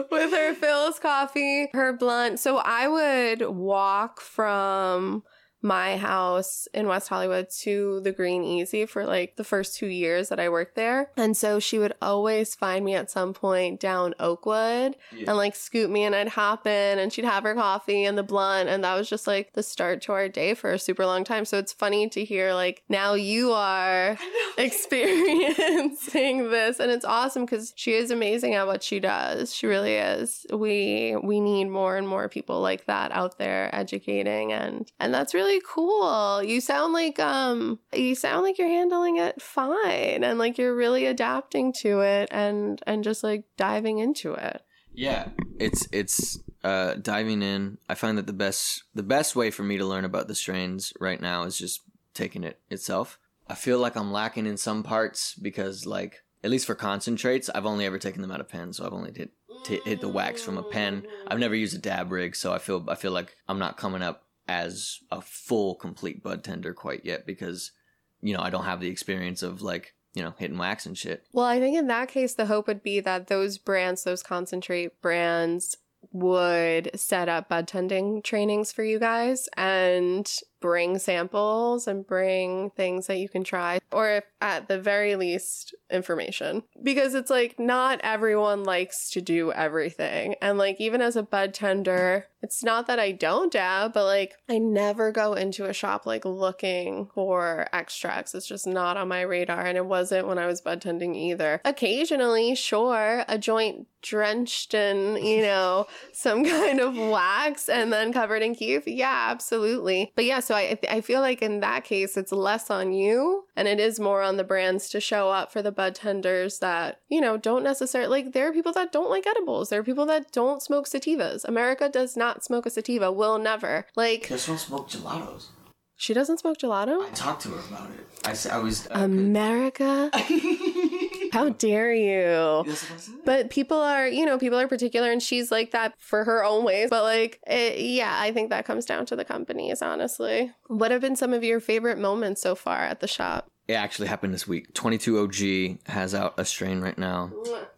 with 0.11 0.31
her 0.31 0.55
Philz 0.55 0.99
coffee, 0.99 1.69
her 1.73 1.93
blunt. 1.93 2.39
So 2.39 2.57
I 2.57 2.87
would 2.87 3.47
walk 3.47 4.19
from 4.19 5.21
my 5.61 5.97
house 5.97 6.67
in 6.73 6.87
West 6.87 7.09
Hollywood 7.09 7.49
to 7.61 7.99
the 8.01 8.11
Green 8.11 8.43
Easy 8.43 8.85
for 8.85 9.05
like 9.05 9.35
the 9.35 9.43
first 9.43 9.75
two 9.77 9.87
years 9.87 10.29
that 10.29 10.39
I 10.39 10.49
worked 10.49 10.75
there. 10.75 11.11
And 11.17 11.35
so 11.35 11.59
she 11.59 11.77
would 11.77 11.93
always 12.01 12.55
find 12.55 12.85
me 12.85 12.95
at 12.95 13.11
some 13.11 13.33
point 13.33 13.79
down 13.79 14.13
Oakwood 14.19 14.95
and 15.27 15.37
like 15.37 15.55
scoop 15.55 15.91
me 15.91 16.03
and 16.03 16.15
I'd 16.15 16.29
hop 16.29 16.65
in 16.65 16.99
and 16.99 17.11
she'd 17.11 17.25
have 17.25 17.43
her 17.43 17.55
coffee 17.55 18.05
and 18.05 18.17
the 18.17 18.23
blunt. 18.23 18.69
And 18.69 18.83
that 18.83 18.95
was 18.95 19.09
just 19.09 19.27
like 19.27 19.53
the 19.53 19.63
start 19.63 20.01
to 20.03 20.13
our 20.13 20.29
day 20.29 20.53
for 20.53 20.71
a 20.71 20.79
super 20.79 21.05
long 21.05 21.23
time. 21.23 21.43
So 21.45 21.57
it's 21.57 21.73
funny 21.73 22.07
to 22.09 22.23
hear 22.23 22.53
like 22.53 22.83
now 22.87 23.13
you 23.13 23.51
are 23.51 24.17
experiencing 24.57 26.49
this 26.49 26.79
and 26.79 26.91
it's 26.91 27.05
awesome 27.05 27.45
because 27.45 27.73
she 27.75 27.93
is 27.93 28.11
amazing 28.11 28.55
at 28.55 28.67
what 28.67 28.81
she 28.81 28.99
does. 28.99 29.53
She 29.53 29.67
really 29.67 29.95
is. 29.95 30.45
We 30.51 31.17
we 31.21 31.41
need 31.41 31.65
more 31.65 31.97
and 31.97 32.07
more 32.07 32.29
people 32.29 32.61
like 32.61 32.85
that 32.85 33.11
out 33.11 33.37
there 33.37 33.73
educating 33.73 34.53
and 34.53 34.89
and 34.99 35.13
that's 35.13 35.33
really 35.33 35.48
cool. 35.65 36.43
You 36.43 36.61
sound 36.61 36.93
like 36.93 37.19
um 37.19 37.79
you 37.93 38.15
sound 38.15 38.43
like 38.43 38.57
you're 38.57 38.67
handling 38.67 39.17
it 39.17 39.41
fine 39.41 40.23
and 40.23 40.37
like 40.37 40.57
you're 40.57 40.75
really 40.75 41.05
adapting 41.05 41.73
to 41.81 42.01
it 42.01 42.29
and 42.31 42.81
and 42.85 43.03
just 43.03 43.23
like 43.23 43.45
diving 43.57 43.99
into 43.99 44.33
it. 44.33 44.61
Yeah, 44.93 45.29
it's 45.59 45.87
it's 45.91 46.39
uh, 46.63 46.95
diving 46.95 47.41
in. 47.41 47.77
I 47.87 47.95
find 47.95 48.17
that 48.17 48.27
the 48.27 48.33
best 48.33 48.83
the 48.93 49.03
best 49.03 49.35
way 49.35 49.51
for 49.51 49.63
me 49.63 49.77
to 49.77 49.85
learn 49.85 50.05
about 50.05 50.27
the 50.27 50.35
strains 50.35 50.93
right 50.99 51.21
now 51.21 51.43
is 51.43 51.57
just 51.57 51.81
taking 52.13 52.43
it 52.43 52.59
itself. 52.69 53.17
I 53.47 53.55
feel 53.55 53.79
like 53.79 53.95
I'm 53.95 54.11
lacking 54.11 54.45
in 54.45 54.57
some 54.57 54.83
parts 54.83 55.33
because, 55.33 55.85
like, 55.85 56.23
at 56.43 56.51
least 56.51 56.67
for 56.67 56.75
concentrates, 56.75 57.49
I've 57.49 57.65
only 57.65 57.85
ever 57.85 57.97
taken 57.97 58.21
them 58.21 58.31
out 58.31 58.41
of 58.41 58.47
pen, 58.47 58.73
so 58.73 58.85
I've 58.85 58.93
only 58.93 59.11
hit 59.15 59.31
hit 59.65 60.01
the 60.01 60.07
wax 60.07 60.41
from 60.41 60.57
a 60.57 60.63
pen. 60.63 61.05
I've 61.27 61.39
never 61.39 61.55
used 61.55 61.75
a 61.75 61.79
dab 61.79 62.11
rig, 62.11 62.35
so 62.35 62.53
I 62.53 62.59
feel 62.59 62.85
I 62.87 62.95
feel 62.95 63.11
like 63.11 63.35
I'm 63.47 63.59
not 63.59 63.77
coming 63.77 64.01
up 64.01 64.25
as 64.49 64.97
a 65.11 65.21
full 65.21 65.75
complete 65.75 66.23
bud 66.23 66.43
tender 66.43 66.73
quite 66.73 67.05
yet 67.05 67.23
because 67.23 67.71
you 68.19 68.33
know 68.33 68.41
I 68.41 68.49
don't 68.49 68.65
have 68.65 68.81
the 68.81 68.89
experience 68.89 69.43
of 69.43 69.61
like 69.61 69.93
you 70.15 70.23
know 70.23 70.33
hitting 70.37 70.57
wax 70.57 70.87
and 70.87 70.97
shit. 70.97 71.23
Well, 71.31 71.45
I 71.45 71.59
think 71.59 71.77
in 71.77 71.87
that 71.87 72.09
case, 72.09 72.33
the 72.33 72.47
hope 72.47 72.67
would 72.67 72.81
be 72.81 72.99
that 72.99 73.27
those 73.27 73.59
brands, 73.59 74.03
those 74.03 74.23
concentrate 74.23 74.99
brands, 75.03 75.77
would 76.11 76.89
set 76.99 77.29
up 77.29 77.47
bud 77.47 77.67
tending 77.67 78.23
trainings 78.23 78.71
for 78.71 78.83
you 78.83 78.97
guys 78.97 79.47
and 79.55 80.29
bring 80.59 80.99
samples 80.99 81.87
and 81.87 82.05
bring 82.05 82.71
things 82.71 83.07
that 83.07 83.17
you 83.17 83.29
can 83.29 83.43
try, 83.43 83.79
or 83.91 84.09
if 84.11 84.23
at 84.41 84.67
the 84.67 84.79
very 84.79 85.15
least, 85.15 85.75
information. 85.89 86.63
Because 86.81 87.13
it's 87.13 87.29
like 87.29 87.59
not 87.59 87.99
everyone 88.03 88.63
likes 88.63 89.09
to 89.11 89.21
do 89.21 89.51
everything. 89.51 90.35
And 90.41 90.57
like, 90.57 90.79
even 90.79 91.01
as 91.01 91.15
a 91.15 91.23
bud 91.23 91.53
tender, 91.53 92.27
it's 92.41 92.63
not 92.63 92.87
that 92.87 92.99
I 92.99 93.11
don't 93.11 93.51
dab, 93.51 93.93
but 93.93 94.05
like, 94.05 94.35
I 94.47 94.59
never 94.59 95.11
go 95.11 95.33
into 95.33 95.65
a 95.65 95.73
shop 95.73 96.05
like 96.05 96.25
looking 96.25 97.09
for 97.13 97.67
extracts. 97.73 98.33
It's 98.33 98.47
just 98.47 98.67
not 98.67 98.97
on 98.97 99.07
my 99.07 99.21
radar. 99.21 99.65
And 99.65 99.77
it 99.77 99.85
wasn't 99.85 100.27
when 100.27 100.37
I 100.37 100.45
was 100.45 100.61
bud 100.61 100.81
tending 100.81 101.15
either. 101.15 101.61
Occasionally, 101.65 102.55
sure, 102.55 103.25
a 103.27 103.37
joint 103.37 103.87
drenched 104.01 104.73
in, 104.73 105.17
you 105.23 105.41
know, 105.41 105.85
some 106.13 106.45
kind 106.45 106.79
of 106.79 106.95
wax 106.95 107.67
and 107.67 107.91
then 107.91 108.13
covered 108.13 108.41
in 108.41 108.55
kief. 108.55 108.83
Yeah, 108.85 109.27
absolutely. 109.29 110.11
But 110.15 110.25
yeah, 110.25 110.39
so 110.49 110.55
I, 110.55 110.79
I 110.89 111.01
feel 111.01 111.21
like 111.21 111.43
in 111.43 111.59
that 111.59 111.83
case, 111.83 112.17
it's 112.17 112.31
less 112.31 112.71
on 112.71 112.91
you 112.91 113.43
and 113.55 113.67
it 113.67 113.79
is 113.79 113.99
more 113.99 114.23
on 114.23 114.37
the 114.37 114.43
brands 114.43 114.89
to 114.89 114.99
show 114.99 115.29
up 115.29 115.51
for 115.51 115.61
the 115.61 115.71
bud 115.71 115.93
tenders 115.93 116.57
that, 116.57 117.01
you 117.07 117.21
know, 117.21 117.37
don't 117.37 117.63
necessarily 117.63 118.23
like, 118.23 118.33
there 118.33 118.47
are 118.47 118.51
people 118.51 118.71
that 118.71 118.91
don't 118.91 119.11
like 119.11 119.27
edibles. 119.27 119.69
There 119.69 119.79
are 119.79 119.83
people 119.83 120.07
that 120.07 120.31
don't 120.31 120.59
smoke 120.59 120.87
sativas. 120.87 121.45
America 121.45 121.87
does 121.87 122.17
not 122.17 122.43
smoke 122.43 122.65
a 122.65 122.71
sativa, 122.71 123.11
will 123.11 123.37
never. 123.37 123.85
Like, 123.95 124.27
Guess 124.27 124.47
won't 124.47 124.59
smoke 124.59 124.89
gelatos. 124.89 125.49
she 125.95 126.15
doesn't 126.15 126.39
smoke 126.39 126.57
gelato? 126.57 127.05
I 127.05 127.11
talked 127.11 127.43
to 127.43 127.49
her 127.49 127.59
about 127.69 127.91
it. 127.91 128.47
I 128.51 128.57
was. 128.57 128.87
uh, 128.87 128.93
America? 128.95 130.09
How 131.33 131.49
dare 131.49 131.93
you? 131.93 132.63
That's 132.65 132.89
what 132.89 132.97
I 132.97 132.99
said. 132.99 133.15
But 133.25 133.49
people 133.49 133.77
are, 133.77 134.07
you 134.07 134.25
know, 134.25 134.37
people 134.37 134.59
are 134.59 134.67
particular 134.67 135.11
and 135.11 135.21
she's 135.21 135.51
like 135.51 135.71
that 135.71 135.93
for 135.99 136.23
her 136.23 136.43
own 136.43 136.63
ways. 136.63 136.89
But 136.89 137.03
like, 137.03 137.39
it, 137.47 137.79
yeah, 137.79 138.17
I 138.19 138.31
think 138.31 138.49
that 138.49 138.65
comes 138.65 138.85
down 138.85 139.05
to 139.07 139.15
the 139.15 139.25
companies, 139.25 139.81
honestly. 139.81 140.51
What 140.67 140.91
have 140.91 141.01
been 141.01 141.15
some 141.15 141.33
of 141.33 141.43
your 141.43 141.59
favorite 141.59 141.97
moments 141.97 142.41
so 142.41 142.55
far 142.55 142.79
at 142.79 142.99
the 142.99 143.07
shop? 143.07 143.49
It 143.67 143.73
actually 143.73 144.07
happened 144.07 144.33
this 144.33 144.47
week. 144.47 144.73
22 144.73 145.19
OG 145.19 145.87
has 145.89 146.15
out 146.15 146.33
a 146.37 146.45
strain 146.45 146.81
right 146.81 146.97
now. 146.97 147.31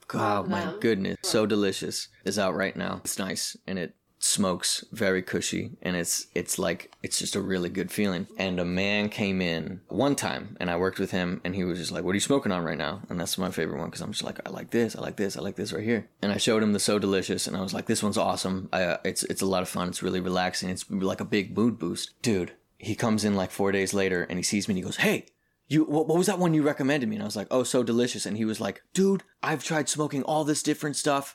God, 0.08 0.48
my 0.48 0.74
goodness. 0.80 1.18
So 1.24 1.46
delicious. 1.46 2.08
Is 2.24 2.40
out 2.40 2.56
right 2.56 2.76
now. 2.76 3.02
It's 3.04 3.20
nice 3.20 3.58
and 3.68 3.80
it 3.80 3.96
smokes 4.24 4.86
very 4.92 5.24
cushy 5.24 5.72
and 5.82 5.96
it's 5.96 6.28
it's 6.36 6.60
like 6.60 6.94
it's 7.02 7.18
just 7.18 7.36
a 7.36 7.42
really 7.42 7.70
good 7.70 7.92
feeling. 7.92 8.28
And 8.38 8.60
a 8.60 8.66
man 8.66 9.10
came 9.10 9.42
in 9.42 9.82
one 9.88 10.16
time 10.16 10.56
and 10.60 10.70
I 10.70 10.78
worked 10.78 11.00
with 11.00 11.10
him 11.12 11.42
and 11.44 11.56
he 11.56 11.64
was 11.64 11.80
just 11.80 11.92
like, 11.92 12.04
"What 12.04 12.12
are 12.12 12.16
you 12.16 12.22
smoking 12.22 12.52
on 12.52 12.64
right 12.64 12.78
now?" 12.78 13.02
And 13.10 13.20
that's 13.20 13.38
my 13.38 13.50
favorite 13.50 13.80
one 13.80 13.88
because 13.90 14.02
I'm 14.02 14.12
just 14.12 14.24
like, 14.24 14.40
"I 14.46 14.52
like 14.52 14.70
this. 14.70 14.96
I 14.96 15.02
like 15.02 15.18
this. 15.18 15.36
I 15.36 15.42
like 15.42 15.56
this 15.56 15.74
right 15.74 15.84
here." 15.84 16.08
And 16.22 16.32
I 16.32 16.38
showed 16.38 16.62
him 16.62 16.74
the 16.74 16.80
So 16.80 17.00
Delicious 17.00 17.48
and 17.48 17.58
I 17.58 17.62
was 17.62 17.74
like, 17.74 17.88
"This 17.88 18.04
one's 18.04 18.18
awesome. 18.18 18.70
I, 18.72 18.84
uh, 18.84 18.98
it's 19.04 19.24
it's 19.24 19.42
a 19.42 19.48
lot 19.48 19.64
of 19.64 19.70
fun. 19.70 19.90
It's 19.90 20.04
really 20.04 20.22
relaxing. 20.22 20.70
It's 20.70 20.90
like 20.90 21.22
a 21.22 21.26
big 21.26 21.58
mood 21.58 21.80
boost." 21.80 22.22
Dude, 22.22 22.54
he 22.78 22.96
comes 22.96 23.26
in 23.26 23.36
like 23.36 23.52
4 23.52 23.72
days 23.72 23.94
later 23.94 24.24
and 24.30 24.38
he 24.38 24.44
sees 24.44 24.68
me 24.68 24.74
and 24.74 24.78
he 24.78 24.84
goes, 24.84 24.98
"Hey, 24.98 25.26
you 25.68 25.84
what, 25.86 26.08
what 26.08 26.18
was 26.18 26.28
that 26.28 26.40
one 26.40 26.54
you 26.54 26.62
recommended 26.62 27.08
me 27.08 27.16
and 27.16 27.24
i 27.24 27.26
was 27.26 27.36
like 27.38 27.48
oh 27.50 27.64
so 27.64 27.82
delicious 27.82 28.26
and 28.26 28.36
he 28.36 28.44
was 28.44 28.60
like 28.60 28.82
dude 28.94 29.24
i've 29.42 29.64
tried 29.64 29.88
smoking 29.88 30.22
all 30.24 30.44
this 30.44 30.62
different 30.62 30.98
stuff 30.98 31.34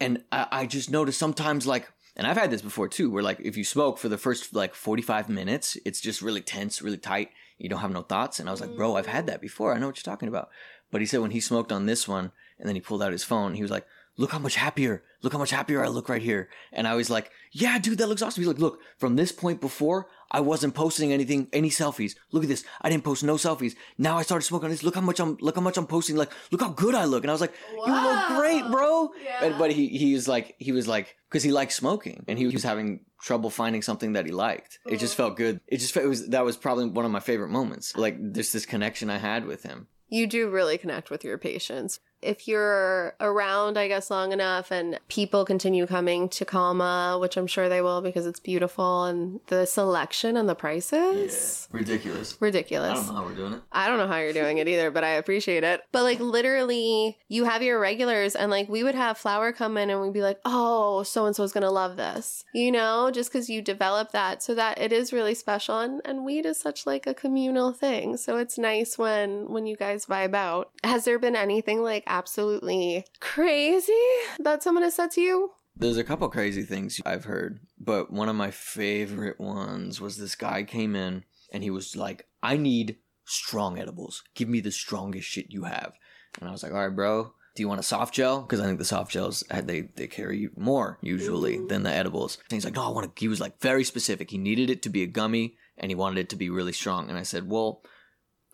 and 0.00 0.24
i, 0.32 0.46
I 0.50 0.66
just 0.66 0.90
noticed 0.90 1.20
sometimes 1.20 1.68
like 1.68 1.88
and 2.16 2.26
i've 2.26 2.36
had 2.36 2.50
this 2.50 2.62
before 2.62 2.88
too 2.88 3.10
where 3.10 3.22
like 3.22 3.38
if 3.40 3.56
you 3.56 3.64
smoke 3.64 3.98
for 3.98 4.08
the 4.08 4.18
first 4.18 4.54
like 4.54 4.74
45 4.74 5.28
minutes 5.28 5.76
it's 5.84 6.00
just 6.00 6.22
really 6.22 6.40
tense 6.40 6.82
really 6.82 6.98
tight 6.98 7.30
you 7.58 7.68
don't 7.68 7.80
have 7.80 7.92
no 7.92 8.02
thoughts. 8.02 8.38
And 8.38 8.48
i 8.48 8.52
was 8.52 8.60
like 8.60 8.76
bro 8.76 8.96
i've 8.96 9.06
had 9.06 9.26
that 9.26 9.40
before. 9.40 9.72
I 9.72 9.78
know 9.78 9.86
what 9.86 9.96
you're 9.96 10.12
talking 10.12 10.28
about. 10.28 10.50
But 10.90 11.00
he 11.00 11.06
said 11.06 11.20
when 11.20 11.30
he 11.30 11.40
smoked 11.40 11.72
on 11.72 11.86
this 11.86 12.06
one 12.06 12.32
and 12.58 12.68
then 12.68 12.74
he 12.74 12.80
pulled 12.80 13.02
out 13.02 13.12
his 13.12 13.24
phone 13.24 13.54
he 13.54 13.62
was 13.62 13.70
like 13.70 13.86
look 14.16 14.32
how 14.32 14.38
much 14.38 14.56
happier 14.56 15.02
look 15.22 15.32
how 15.32 15.38
much 15.38 15.50
happier 15.50 15.84
i 15.84 15.88
look 15.88 16.08
right 16.08 16.22
here 16.22 16.48
and 16.72 16.86
i 16.86 16.94
was 16.94 17.10
like 17.10 17.30
yeah 17.52 17.78
dude 17.78 17.98
that 17.98 18.08
looks 18.08 18.22
awesome 18.22 18.42
he's 18.42 18.48
like 18.48 18.58
look 18.58 18.80
from 18.98 19.16
this 19.16 19.32
point 19.32 19.60
before 19.60 20.08
I 20.30 20.40
wasn't 20.40 20.74
posting 20.74 21.12
anything, 21.12 21.48
any 21.52 21.70
selfies. 21.70 22.16
Look 22.32 22.42
at 22.42 22.48
this. 22.48 22.64
I 22.82 22.90
didn't 22.90 23.04
post 23.04 23.22
no 23.22 23.34
selfies. 23.34 23.76
Now 23.96 24.18
I 24.18 24.22
started 24.22 24.44
smoking 24.44 24.70
this. 24.70 24.82
Look 24.82 24.94
how 24.94 25.00
much 25.00 25.20
I'm, 25.20 25.36
look 25.40 25.54
how 25.54 25.60
much 25.60 25.76
I'm 25.76 25.86
posting. 25.86 26.16
Like, 26.16 26.32
look 26.50 26.60
how 26.60 26.70
good 26.70 26.94
I 26.94 27.04
look. 27.04 27.22
And 27.22 27.30
I 27.30 27.34
was 27.34 27.40
like, 27.40 27.54
you 27.72 27.92
look 27.92 28.26
great, 28.28 28.64
bro. 28.70 29.10
And, 29.40 29.58
but 29.58 29.72
he, 29.72 29.88
he 29.88 30.14
was 30.14 30.26
like, 30.26 30.56
he 30.58 30.72
was 30.72 30.88
like, 30.88 31.16
cause 31.30 31.42
he 31.42 31.52
liked 31.52 31.72
smoking 31.72 32.24
and 32.28 32.38
he 32.38 32.46
was 32.46 32.62
having 32.62 33.00
trouble 33.20 33.50
finding 33.50 33.82
something 33.82 34.14
that 34.14 34.26
he 34.26 34.32
liked. 34.32 34.78
It 34.86 34.98
just 34.98 35.14
felt 35.14 35.36
good. 35.36 35.60
It 35.68 35.78
just 35.78 35.96
it 35.96 36.06
was, 36.06 36.28
that 36.28 36.44
was 36.44 36.56
probably 36.56 36.86
one 36.86 37.04
of 37.04 37.10
my 37.10 37.20
favorite 37.20 37.50
moments. 37.50 37.96
Like, 37.96 38.16
there's 38.18 38.52
this 38.52 38.66
connection 38.66 39.10
I 39.10 39.18
had 39.18 39.46
with 39.46 39.62
him. 39.62 39.86
You 40.08 40.26
do 40.26 40.48
really 40.48 40.78
connect 40.78 41.10
with 41.10 41.24
your 41.24 41.38
patients. 41.38 42.00
If 42.22 42.48
you're 42.48 43.14
around, 43.20 43.78
I 43.78 43.88
guess, 43.88 44.10
long 44.10 44.32
enough 44.32 44.70
and 44.70 44.98
people 45.08 45.44
continue 45.44 45.86
coming 45.86 46.28
to 46.30 46.44
Calma, 46.44 47.18
which 47.20 47.36
I'm 47.36 47.46
sure 47.46 47.68
they 47.68 47.82
will 47.82 48.00
because 48.00 48.26
it's 48.26 48.40
beautiful 48.40 49.04
and 49.04 49.40
the 49.46 49.66
selection 49.66 50.36
and 50.36 50.48
the 50.48 50.54
prices. 50.54 51.68
Ridiculous. 51.70 52.36
Ridiculous. 52.40 52.90
I 52.90 52.94
don't 52.94 53.06
know 53.06 53.12
how 53.14 53.24
we're 53.24 53.34
doing 53.34 53.52
it. 53.54 53.62
I 53.72 53.88
don't 53.88 53.98
know 53.98 54.06
how 54.06 54.18
you're 54.18 54.32
doing 54.32 54.58
it 54.58 54.68
either, 54.68 54.90
but 54.90 55.04
I 55.04 55.10
appreciate 55.10 55.64
it. 55.64 55.82
But 55.92 56.02
like 56.02 56.20
literally, 56.20 57.18
you 57.28 57.44
have 57.44 57.62
your 57.62 57.78
regulars, 57.78 58.34
and 58.34 58.50
like 58.50 58.68
we 58.68 58.82
would 58.82 58.94
have 58.94 59.18
Flower 59.18 59.52
come 59.52 59.76
in 59.76 59.90
and 59.90 60.00
we'd 60.00 60.12
be 60.12 60.22
like, 60.22 60.40
oh, 60.44 61.02
so 61.02 61.26
and 61.26 61.36
so 61.36 61.42
is 61.42 61.52
gonna 61.52 61.70
love 61.70 61.96
this, 61.96 62.44
you 62.54 62.72
know, 62.72 63.10
just 63.12 63.30
because 63.30 63.48
you 63.48 63.62
develop 63.62 64.12
that 64.12 64.42
so 64.42 64.54
that 64.54 64.80
it 64.80 64.92
is 64.92 65.12
really 65.12 65.34
special. 65.34 65.78
And, 65.78 66.00
and 66.04 66.24
weed 66.24 66.46
is 66.46 66.58
such 66.58 66.86
like 66.86 67.06
a 67.06 67.14
communal 67.14 67.72
thing. 67.72 68.16
So 68.16 68.36
it's 68.36 68.58
nice 68.58 68.98
when 68.98 69.48
when 69.50 69.66
you 69.66 69.76
guys 69.76 70.06
vibe 70.06 70.34
out. 70.34 70.70
Has 70.84 71.04
there 71.04 71.18
been 71.18 71.36
anything 71.36 71.82
like 71.82 72.04
absolutely 72.06 73.04
crazy 73.20 73.92
that 74.38 74.62
someone 74.62 74.82
has 74.82 74.94
said 74.94 75.10
to 75.12 75.20
you? 75.20 75.50
There's 75.76 75.98
a 75.98 76.04
couple 76.04 76.28
crazy 76.28 76.62
things 76.62 77.00
I've 77.04 77.24
heard, 77.24 77.60
but 77.78 78.10
one 78.10 78.28
of 78.28 78.36
my 78.36 78.50
favorite 78.50 79.38
ones 79.38 80.00
was 80.00 80.16
this 80.16 80.34
guy 80.34 80.62
came 80.62 80.96
in 80.96 81.24
and 81.52 81.62
he 81.62 81.70
was 81.70 81.94
like, 81.94 82.26
I 82.42 82.56
need 82.56 82.96
strong 83.26 83.78
edibles. 83.78 84.22
Give 84.34 84.48
me 84.48 84.60
the 84.60 84.70
strongest 84.70 85.28
shit 85.28 85.50
you 85.50 85.64
have. 85.64 85.92
And 86.40 86.48
I 86.48 86.52
was 86.52 86.62
like, 86.62 86.72
all 86.72 86.78
right, 86.78 86.94
bro. 86.94 87.32
Do 87.54 87.62
you 87.62 87.68
want 87.68 87.80
a 87.80 87.84
soft 87.84 88.14
gel? 88.14 88.42
Because 88.42 88.60
I 88.60 88.66
think 88.66 88.78
the 88.78 88.84
soft 88.84 89.10
gels 89.10 89.42
uh, 89.50 89.62
they 89.62 89.88
they 89.96 90.06
carry 90.06 90.50
more 90.56 90.98
usually 91.00 91.58
than 91.68 91.84
the 91.84 91.90
edibles. 91.90 92.36
And 92.36 92.52
he's 92.52 92.66
like, 92.66 92.74
no, 92.74 92.82
I 92.82 92.90
want 92.90 93.16
to. 93.16 93.20
He 93.20 93.28
was 93.28 93.40
like 93.40 93.58
very 93.60 93.82
specific. 93.82 94.30
He 94.30 94.36
needed 94.36 94.68
it 94.68 94.82
to 94.82 94.90
be 94.90 95.02
a 95.02 95.06
gummy, 95.06 95.56
and 95.78 95.90
he 95.90 95.94
wanted 95.94 96.18
it 96.18 96.28
to 96.30 96.36
be 96.36 96.50
really 96.50 96.74
strong. 96.74 97.08
And 97.08 97.18
I 97.18 97.22
said, 97.22 97.48
well, 97.48 97.82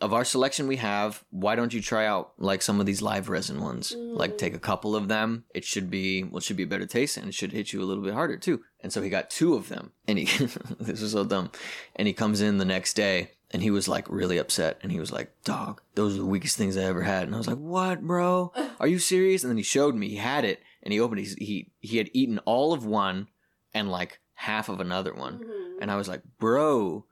of 0.03 0.13
our 0.13 0.25
selection 0.25 0.67
we 0.67 0.77
have, 0.77 1.25
why 1.31 1.55
don't 1.55 1.73
you 1.73 1.81
try 1.81 2.07
out 2.07 2.33
like 2.37 2.61
some 2.61 2.81
of 2.81 2.87
these 2.87 3.01
live 3.01 3.29
resin 3.29 3.61
ones? 3.63 3.95
Like 3.97 4.37
take 4.37 4.53
a 4.53 4.59
mm. 4.59 4.63
couple 4.63 4.97
of 4.97 5.07
them. 5.07 5.45
It 5.55 5.65
should 5.65 5.91
be 5.91 6.25
well, 6.25 6.39
it 6.39 6.43
should 6.43 6.57
be 6.57 6.65
a 6.65 6.67
better 6.67 6.87
taste 6.87 7.17
and 7.17 7.29
it 7.29 7.35
should 7.35 7.53
hit 7.53 7.73
you 7.73 7.81
a 7.81 7.87
little 7.87 8.03
bit 8.03 8.13
harder 8.13 8.37
too. 8.37 8.63
And 8.81 8.93
so 8.93 9.01
he 9.01 9.09
got 9.09 9.31
two 9.31 9.55
of 9.55 9.69
them. 9.69 9.93
And 10.09 10.19
he 10.19 10.25
this 10.81 11.01
is 11.01 11.13
so 11.13 11.25
dumb. 11.25 11.53
And 11.95 12.09
he 12.09 12.13
comes 12.15 12.41
in 12.41 12.59
the 12.59 12.65
next 12.65 12.95
day 12.95 13.31
and 13.53 13.63
he 13.63 13.71
was 13.71 13.87
like 13.87 14.11
really 14.11 14.39
upset 14.39 14.79
and 14.83 14.91
he 14.91 14.99
was 14.99 15.13
like, 15.13 15.31
Dog, 15.45 15.81
those 15.95 16.17
are 16.17 16.23
the 16.23 16.27
weakest 16.27 16.57
things 16.57 16.77
I 16.77 16.83
ever 16.83 17.03
had. 17.03 17.23
And 17.23 17.35
I 17.35 17.39
was 17.39 17.47
like, 17.47 17.59
What, 17.59 18.03
bro? 18.03 18.53
Are 18.81 18.89
you 18.89 18.99
serious? 18.99 19.45
And 19.45 19.51
then 19.51 19.57
he 19.57 19.63
showed 19.63 19.95
me 19.95 20.09
he 20.09 20.17
had 20.17 20.45
it 20.45 20.61
and 20.83 20.93
he 20.93 20.99
opened 20.99 21.21
it. 21.21 21.39
He 21.39 21.45
he, 21.45 21.71
he 21.79 21.99
had 21.99 22.11
eaten 22.13 22.41
all 22.41 22.73
of 22.73 22.85
one 22.85 23.29
and 23.73 23.89
like 23.89 24.19
half 24.35 24.69
of 24.69 24.81
another 24.81 25.15
one. 25.15 25.39
Mm-hmm. 25.39 25.83
And 25.83 25.93
I 25.93 25.97
was 25.97 26.09
like, 26.09 26.23
Bro, 26.41 27.07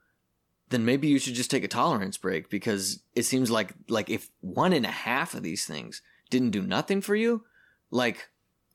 then 0.70 0.84
maybe 0.84 1.08
you 1.08 1.18
should 1.18 1.34
just 1.34 1.50
take 1.50 1.64
a 1.64 1.68
tolerance 1.68 2.16
break 2.16 2.48
because 2.48 3.02
it 3.14 3.24
seems 3.24 3.50
like 3.50 3.74
like 3.88 4.08
if 4.08 4.30
one 4.40 4.72
and 4.72 4.86
a 4.86 4.90
half 4.90 5.34
of 5.34 5.42
these 5.42 5.66
things 5.66 6.00
didn't 6.30 6.50
do 6.50 6.62
nothing 6.62 7.00
for 7.00 7.14
you, 7.14 7.44
like 7.90 8.28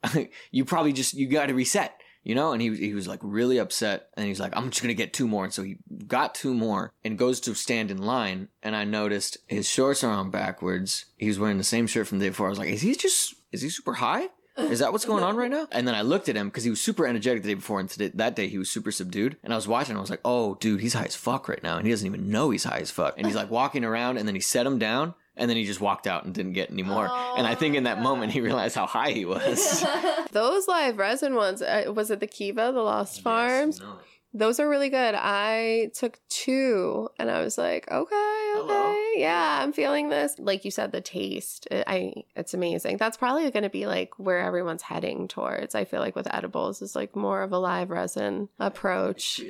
you 0.50 0.64
probably 0.64 0.92
just 0.92 1.14
you 1.14 1.26
got 1.26 1.46
to 1.46 1.54
reset, 1.54 1.98
you 2.22 2.34
know. 2.34 2.52
And 2.52 2.60
he 2.60 2.74
he 2.76 2.94
was 2.94 3.08
like 3.08 3.20
really 3.22 3.58
upset, 3.58 4.08
and 4.14 4.26
he's 4.26 4.38
like, 4.38 4.54
I'm 4.56 4.70
just 4.70 4.82
gonna 4.82 4.94
get 4.94 5.14
two 5.14 5.26
more, 5.26 5.44
and 5.44 5.52
so 5.52 5.62
he 5.62 5.78
got 6.06 6.34
two 6.34 6.54
more 6.54 6.92
and 7.02 7.18
goes 7.18 7.40
to 7.40 7.54
stand 7.54 7.90
in 7.90 7.98
line, 7.98 8.48
and 8.62 8.76
I 8.76 8.84
noticed 8.84 9.38
his 9.46 9.68
shorts 9.68 10.04
are 10.04 10.12
on 10.12 10.30
backwards. 10.30 11.06
He 11.16 11.28
was 11.28 11.38
wearing 11.38 11.58
the 11.58 11.64
same 11.64 11.86
shirt 11.86 12.06
from 12.06 12.18
the 12.18 12.26
day 12.26 12.30
before. 12.30 12.46
I 12.46 12.50
was 12.50 12.58
like, 12.58 12.68
is 12.68 12.82
he 12.82 12.94
just 12.94 13.34
is 13.52 13.62
he 13.62 13.70
super 13.70 13.94
high? 13.94 14.28
Is 14.58 14.78
that 14.78 14.92
what's 14.92 15.04
going 15.04 15.22
on 15.22 15.36
right 15.42 15.50
now? 15.50 15.68
And 15.72 15.86
then 15.86 15.94
I 15.94 16.02
looked 16.02 16.28
at 16.28 16.36
him 16.36 16.48
because 16.48 16.64
he 16.64 16.70
was 16.70 16.80
super 16.80 17.06
energetic 17.06 17.42
the 17.42 17.48
day 17.48 17.54
before, 17.54 17.80
and 17.80 17.88
today, 17.88 18.08
that 18.14 18.34
day 18.36 18.48
he 18.48 18.58
was 18.58 18.70
super 18.70 18.90
subdued. 18.90 19.36
And 19.44 19.52
I 19.52 19.56
was 19.56 19.68
watching, 19.68 19.92
and 19.92 19.98
I 19.98 20.00
was 20.00 20.10
like, 20.10 20.20
"Oh, 20.24 20.54
dude, 20.56 20.80
he's 20.80 20.94
high 20.94 21.04
as 21.04 21.14
fuck 21.16 21.48
right 21.48 21.62
now, 21.62 21.76
and 21.76 21.86
he 21.86 21.92
doesn't 21.92 22.06
even 22.06 22.30
know 22.30 22.50
he's 22.50 22.64
high 22.64 22.78
as 22.78 22.90
fuck." 22.90 23.14
And 23.16 23.26
he's 23.26 23.36
like 23.36 23.50
walking 23.60 23.84
around, 23.84 24.16
and 24.18 24.26
then 24.26 24.34
he 24.34 24.40
set 24.40 24.66
him 24.66 24.78
down, 24.78 25.14
and 25.36 25.48
then 25.50 25.56
he 25.56 25.64
just 25.64 25.80
walked 25.80 26.06
out 26.06 26.24
and 26.24 26.32
didn't 26.34 26.54
get 26.54 26.70
any 26.70 26.82
more. 26.82 27.06
and 27.36 27.46
I 27.46 27.54
think 27.54 27.74
in 27.74 27.84
that 27.84 28.00
moment 28.00 28.32
he 28.32 28.40
realized 28.40 28.74
how 28.76 28.86
high 28.86 29.10
he 29.10 29.24
was. 29.34 29.84
Those 30.32 30.66
live 30.68 30.98
resin 30.98 31.34
ones, 31.34 31.60
uh, 31.62 31.92
was 31.94 32.10
it 32.10 32.20
the 32.20 32.26
Kiva, 32.26 32.72
the 32.72 32.80
Lost 32.82 33.20
Farms? 33.20 33.80
No. 33.80 33.98
Those 34.36 34.60
are 34.60 34.68
really 34.68 34.90
good. 34.90 35.14
I 35.16 35.90
took 35.94 36.18
two 36.28 37.08
and 37.18 37.30
I 37.30 37.40
was 37.40 37.56
like, 37.56 37.90
okay, 37.90 37.94
okay. 37.96 38.14
Hello. 38.54 38.94
Yeah, 39.14 39.60
I'm 39.62 39.72
feeling 39.72 40.10
this. 40.10 40.34
Like 40.38 40.66
you 40.66 40.70
said, 40.70 40.92
the 40.92 41.00
taste, 41.00 41.66
it, 41.70 41.84
I 41.86 42.12
it's 42.34 42.52
amazing. 42.52 42.98
That's 42.98 43.16
probably 43.16 43.50
going 43.50 43.62
to 43.62 43.70
be 43.70 43.86
like 43.86 44.18
where 44.18 44.40
everyone's 44.40 44.82
heading 44.82 45.26
towards. 45.26 45.74
I 45.74 45.86
feel 45.86 46.00
like 46.00 46.14
with 46.14 46.32
edibles 46.34 46.82
is 46.82 46.94
like 46.94 47.16
more 47.16 47.42
of 47.42 47.52
a 47.52 47.58
live 47.58 47.88
resin 47.88 48.50
approach. 48.58 49.40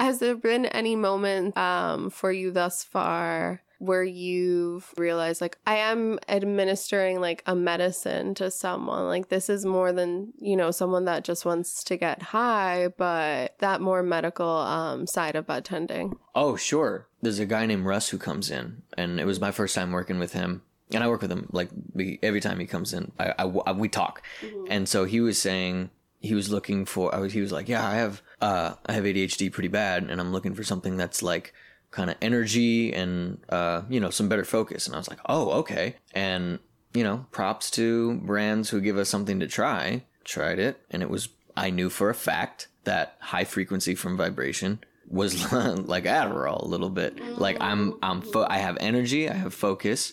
Has 0.00 0.18
there 0.18 0.34
been 0.34 0.66
any 0.66 0.96
moment 0.96 1.56
um, 1.56 2.10
for 2.10 2.32
you 2.32 2.50
thus 2.50 2.82
far 2.82 3.62
where 3.82 4.04
you've 4.04 4.92
realized 4.96 5.40
like 5.40 5.58
I 5.66 5.76
am 5.76 6.18
administering 6.28 7.20
like 7.20 7.42
a 7.46 7.54
medicine 7.56 8.34
to 8.36 8.50
someone. 8.50 9.06
Like 9.06 9.28
this 9.28 9.50
is 9.50 9.64
more 9.64 9.92
than, 9.92 10.32
you 10.40 10.56
know, 10.56 10.70
someone 10.70 11.04
that 11.06 11.24
just 11.24 11.44
wants 11.44 11.82
to 11.84 11.96
get 11.96 12.22
high, 12.22 12.88
but 12.96 13.58
that 13.58 13.80
more 13.80 14.02
medical 14.02 14.48
um 14.48 15.06
side 15.06 15.34
of 15.36 15.46
bud 15.46 15.64
tending. 15.64 16.16
Oh, 16.34 16.56
sure. 16.56 17.08
There's 17.20 17.38
a 17.40 17.46
guy 17.46 17.66
named 17.66 17.84
Russ 17.86 18.08
who 18.10 18.18
comes 18.18 18.50
in, 18.50 18.82
and 18.96 19.18
it 19.20 19.24
was 19.26 19.40
my 19.40 19.50
first 19.50 19.74
time 19.74 19.90
working 19.92 20.18
with 20.18 20.32
him. 20.32 20.62
And 20.92 21.02
I 21.02 21.08
work 21.08 21.22
with 21.22 21.32
him 21.32 21.48
like 21.52 21.70
we, 21.94 22.18
every 22.22 22.40
time 22.40 22.60
he 22.60 22.66
comes 22.66 22.92
in, 22.92 23.12
I, 23.18 23.30
I- 23.38 23.62
I- 23.66 23.72
we 23.72 23.88
talk. 23.88 24.22
And 24.68 24.88
so 24.88 25.04
he 25.06 25.20
was 25.20 25.38
saying 25.38 25.90
he 26.20 26.34
was 26.34 26.50
looking 26.50 26.84
for. 26.84 27.12
I 27.14 27.18
was, 27.18 27.32
he 27.32 27.40
was 27.40 27.50
like, 27.50 27.68
"Yeah, 27.68 27.84
I 27.86 27.94
have 27.94 28.22
uh, 28.40 28.74
I 28.86 28.92
have 28.92 29.04
ADHD 29.04 29.50
pretty 29.50 29.68
bad, 29.68 30.04
and 30.04 30.20
I'm 30.20 30.32
looking 30.32 30.54
for 30.54 30.62
something 30.62 30.96
that's 30.96 31.22
like 31.22 31.52
kind 31.92 32.10
of 32.10 32.16
energy 32.20 32.92
and 32.92 33.38
uh, 33.48 33.82
you 33.88 34.00
know 34.00 34.10
some 34.10 34.28
better 34.28 34.44
focus." 34.44 34.86
And 34.86 34.96
I 34.96 34.98
was 34.98 35.08
like, 35.08 35.20
"Oh, 35.26 35.50
okay." 35.60 35.96
And 36.12 36.58
you 36.92 37.04
know, 37.04 37.26
props 37.30 37.70
to 37.72 38.14
brands 38.18 38.70
who 38.70 38.80
give 38.80 38.98
us 38.98 39.08
something 39.08 39.38
to 39.40 39.46
try. 39.46 40.04
Tried 40.24 40.58
it, 40.58 40.80
and 40.90 41.02
it 41.02 41.08
was. 41.10 41.28
I 41.56 41.70
knew 41.70 41.90
for 41.90 42.10
a 42.10 42.14
fact 42.14 42.68
that 42.84 43.16
high 43.20 43.44
frequency 43.44 43.94
from 43.94 44.16
vibration 44.16 44.80
was 45.08 45.52
like 45.52 46.04
Adderall 46.04 46.62
a 46.62 46.66
little 46.66 46.90
bit. 46.90 47.20
Like 47.38 47.58
I'm 47.60 47.94
I'm 48.02 48.22
fo- 48.22 48.46
I 48.48 48.58
have 48.58 48.76
energy, 48.80 49.28
I 49.28 49.34
have 49.34 49.54
focus, 49.54 50.12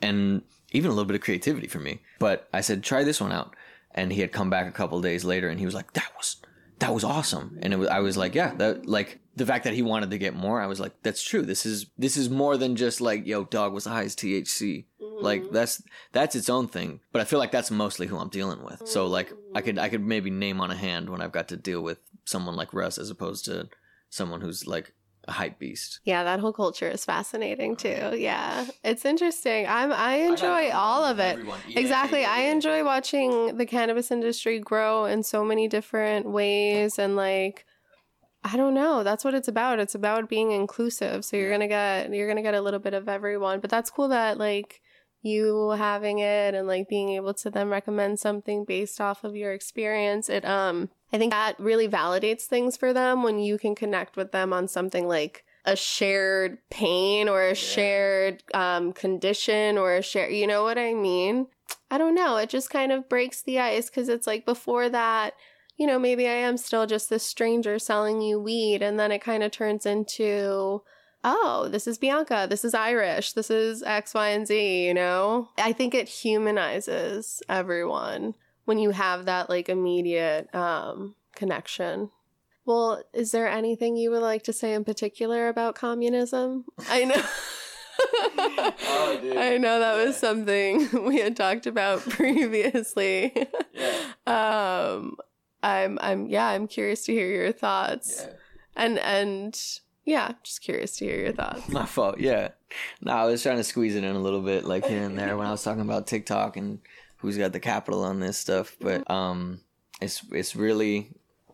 and 0.00 0.42
even 0.72 0.90
a 0.90 0.94
little 0.94 1.06
bit 1.06 1.16
of 1.16 1.22
creativity 1.22 1.66
for 1.66 1.78
me. 1.78 2.00
But 2.18 2.48
I 2.52 2.60
said 2.62 2.82
try 2.82 3.04
this 3.04 3.20
one 3.20 3.32
out, 3.32 3.54
and 3.94 4.12
he 4.12 4.20
had 4.20 4.32
come 4.32 4.50
back 4.50 4.66
a 4.66 4.72
couple 4.72 5.00
days 5.00 5.24
later, 5.24 5.48
and 5.48 5.58
he 5.58 5.66
was 5.66 5.74
like 5.74 5.92
that 5.92 6.10
was 6.16 6.36
that 6.78 6.94
was 6.94 7.04
awesome, 7.04 7.58
and 7.62 7.72
it 7.72 7.76
was 7.76 7.88
I 7.88 8.00
was 8.00 8.16
like 8.16 8.34
yeah 8.34 8.54
that 8.54 8.86
like 8.86 9.20
the 9.38 9.46
fact 9.46 9.64
that 9.64 9.74
he 9.74 9.82
wanted 9.82 10.10
to 10.10 10.18
get 10.18 10.34
more, 10.34 10.60
I 10.60 10.66
was 10.66 10.80
like 10.80 10.92
that's 11.02 11.22
true. 11.22 11.42
This 11.42 11.64
is 11.64 11.86
this 11.96 12.16
is 12.16 12.28
more 12.28 12.56
than 12.56 12.76
just 12.76 13.00
like 13.00 13.26
yo 13.26 13.44
dog 13.44 13.72
was 13.72 13.84
high 13.84 14.04
as 14.04 14.16
THC. 14.16 14.84
Like 15.20 15.42
mm-hmm. 15.42 15.54
that's 15.54 15.82
that's 16.12 16.36
its 16.36 16.48
own 16.48 16.68
thing, 16.68 17.00
but 17.12 17.22
I 17.22 17.24
feel 17.24 17.38
like 17.38 17.50
that's 17.50 17.70
mostly 17.70 18.06
who 18.06 18.18
I'm 18.18 18.28
dealing 18.28 18.62
with. 18.62 18.86
So 18.86 19.06
like 19.06 19.32
I 19.54 19.60
could 19.60 19.78
I 19.78 19.88
could 19.88 20.04
maybe 20.04 20.30
name 20.30 20.60
on 20.60 20.70
a 20.70 20.76
hand 20.76 21.10
when 21.10 21.20
I've 21.20 21.32
got 21.32 21.48
to 21.48 21.56
deal 21.56 21.82
with 21.82 21.98
someone 22.24 22.56
like 22.56 22.74
Russ 22.74 22.98
as 22.98 23.10
opposed 23.10 23.44
to 23.46 23.68
someone 24.10 24.40
who's 24.40 24.66
like 24.66 24.92
a 25.26 25.32
hype 25.32 25.58
beast. 25.58 26.00
Yeah, 26.04 26.24
that 26.24 26.40
whole 26.40 26.52
culture 26.52 26.88
is 26.88 27.04
fascinating 27.04 27.76
too. 27.76 28.14
Yeah. 28.16 28.66
It's 28.82 29.04
interesting. 29.04 29.66
I'm 29.68 29.92
I 29.92 30.16
enjoy 30.16 30.70
all 30.70 31.04
of 31.04 31.18
it. 31.18 31.38
Exactly. 31.68 32.24
I 32.24 32.42
enjoy 32.42 32.84
watching 32.84 33.56
the 33.56 33.66
cannabis 33.66 34.10
industry 34.10 34.58
grow 34.58 35.04
in 35.04 35.22
so 35.22 35.44
many 35.44 35.68
different 35.68 36.26
ways 36.30 36.98
and 36.98 37.14
like 37.16 37.66
I 38.50 38.56
don't 38.56 38.74
know. 38.74 39.02
That's 39.02 39.24
what 39.24 39.34
it's 39.34 39.48
about. 39.48 39.78
It's 39.78 39.94
about 39.94 40.28
being 40.28 40.52
inclusive. 40.52 41.24
So 41.24 41.36
you're 41.36 41.46
Yeah. 41.50 41.56
going 41.58 41.68
to 41.68 41.68
get 41.68 42.14
you're 42.14 42.34
to 42.34 42.42
get 42.42 42.54
a 42.54 42.60
little 42.60 42.80
bit 42.80 42.94
of 42.94 43.08
everyone. 43.08 43.60
But 43.60 43.70
that's 43.70 43.90
cool 43.90 44.08
that 44.08 44.38
like 44.38 44.80
you 45.20 45.70
having 45.70 46.20
it 46.20 46.54
and 46.54 46.66
like 46.68 46.88
being 46.88 47.10
able 47.10 47.34
to 47.34 47.50
then 47.50 47.68
recommend 47.68 48.20
something 48.20 48.64
based 48.64 49.00
off 49.00 49.24
of 49.24 49.34
your 49.34 49.52
experience. 49.52 50.28
It 50.28 50.44
um 50.44 50.90
I 51.12 51.18
think 51.18 51.32
that 51.32 51.58
really 51.58 51.88
validates 51.88 52.42
things 52.42 52.76
for 52.76 52.92
them 52.92 53.22
when 53.22 53.38
you 53.38 53.58
can 53.58 53.74
connect 53.74 54.16
with 54.16 54.32
them 54.32 54.52
on 54.52 54.68
something 54.68 55.08
like 55.08 55.44
a 55.64 55.74
shared 55.76 56.58
pain 56.70 57.28
or 57.28 57.42
a 57.42 57.54
shared 57.54 58.42
um, 58.54 58.92
condition 58.92 59.76
or 59.76 59.96
a 59.96 60.02
share, 60.02 60.30
you 60.30 60.46
know 60.46 60.62
what 60.62 60.78
I 60.78 60.94
mean? 60.94 61.46
I 61.90 61.98
don't 61.98 62.14
know. 62.14 62.36
It 62.36 62.48
just 62.48 62.70
kind 62.70 62.90
of 62.92 63.08
breaks 63.08 63.42
the 63.42 63.58
ice 63.58 63.90
because 63.90 64.08
it's 64.08 64.26
like 64.26 64.46
before 64.46 64.88
that, 64.88 65.34
you 65.78 65.86
know, 65.86 65.98
maybe 65.98 66.26
I 66.26 66.32
am 66.32 66.56
still 66.56 66.86
just 66.86 67.08
this 67.08 67.24
stranger 67.24 67.78
selling 67.78 68.20
you 68.20 68.38
weed. 68.40 68.82
And 68.82 68.98
then 68.98 69.12
it 69.12 69.20
kind 69.20 69.44
of 69.44 69.52
turns 69.52 69.86
into, 69.86 70.82
oh, 71.22 71.68
this 71.70 71.86
is 71.86 71.98
Bianca. 71.98 72.48
This 72.50 72.64
is 72.64 72.74
Irish. 72.74 73.32
This 73.32 73.48
is 73.48 73.82
X, 73.84 74.12
Y, 74.12 74.28
and 74.28 74.46
Z, 74.46 74.86
you 74.86 74.92
know? 74.92 75.48
I 75.56 75.72
think 75.72 75.94
it 75.94 76.08
humanizes 76.08 77.42
everyone 77.48 78.34
when 78.64 78.78
you 78.78 78.90
have 78.90 79.24
that 79.26 79.48
like 79.48 79.68
immediate 79.68 80.52
um, 80.52 81.14
connection. 81.36 82.10
Well, 82.66 83.02
is 83.14 83.30
there 83.30 83.48
anything 83.48 83.96
you 83.96 84.10
would 84.10 84.20
like 84.20 84.42
to 84.42 84.52
say 84.52 84.74
in 84.74 84.84
particular 84.84 85.48
about 85.48 85.76
communism? 85.76 86.64
I 86.90 87.04
know. 87.04 87.22
Oh. 88.00 89.34
I 89.36 89.58
know 89.58 89.80
that 89.80 90.04
was 90.04 90.16
something 90.16 90.88
we 91.04 91.18
had 91.18 91.36
talked 91.36 91.66
about 91.66 92.00
previously. 92.08 93.32
Yeah. 93.74 94.12
um 94.26 95.16
I'm 95.62 95.98
I'm 96.00 96.26
yeah, 96.26 96.46
I'm 96.46 96.66
curious 96.68 97.04
to 97.06 97.12
hear 97.12 97.28
your 97.28 97.52
thoughts. 97.52 98.26
And 98.76 98.98
and 98.98 99.60
yeah, 100.04 100.32
just 100.42 100.62
curious 100.62 100.96
to 100.98 101.04
hear 101.04 101.18
your 101.18 101.32
thoughts. 101.32 101.68
My 101.72 101.84
fault. 101.84 102.18
Yeah. 102.18 102.50
No, 103.00 103.12
I 103.12 103.24
was 103.24 103.42
trying 103.42 103.58
to 103.58 103.64
squeeze 103.64 103.94
it 103.94 104.04
in 104.04 104.16
a 104.16 104.20
little 104.20 104.40
bit, 104.40 104.64
like 104.64 104.86
here 104.86 105.02
and 105.02 105.18
there, 105.18 105.36
when 105.36 105.46
I 105.46 105.50
was 105.50 105.62
talking 105.62 105.82
about 105.82 106.06
TikTok 106.06 106.56
and 106.56 106.80
who's 107.18 107.36
got 107.36 107.52
the 107.52 107.60
capital 107.60 108.04
on 108.04 108.20
this 108.20 108.38
stuff. 108.38 108.76
But 108.80 109.08
um, 109.10 109.60
it's 110.00 110.22
it's 110.32 110.56
really, 110.56 111.10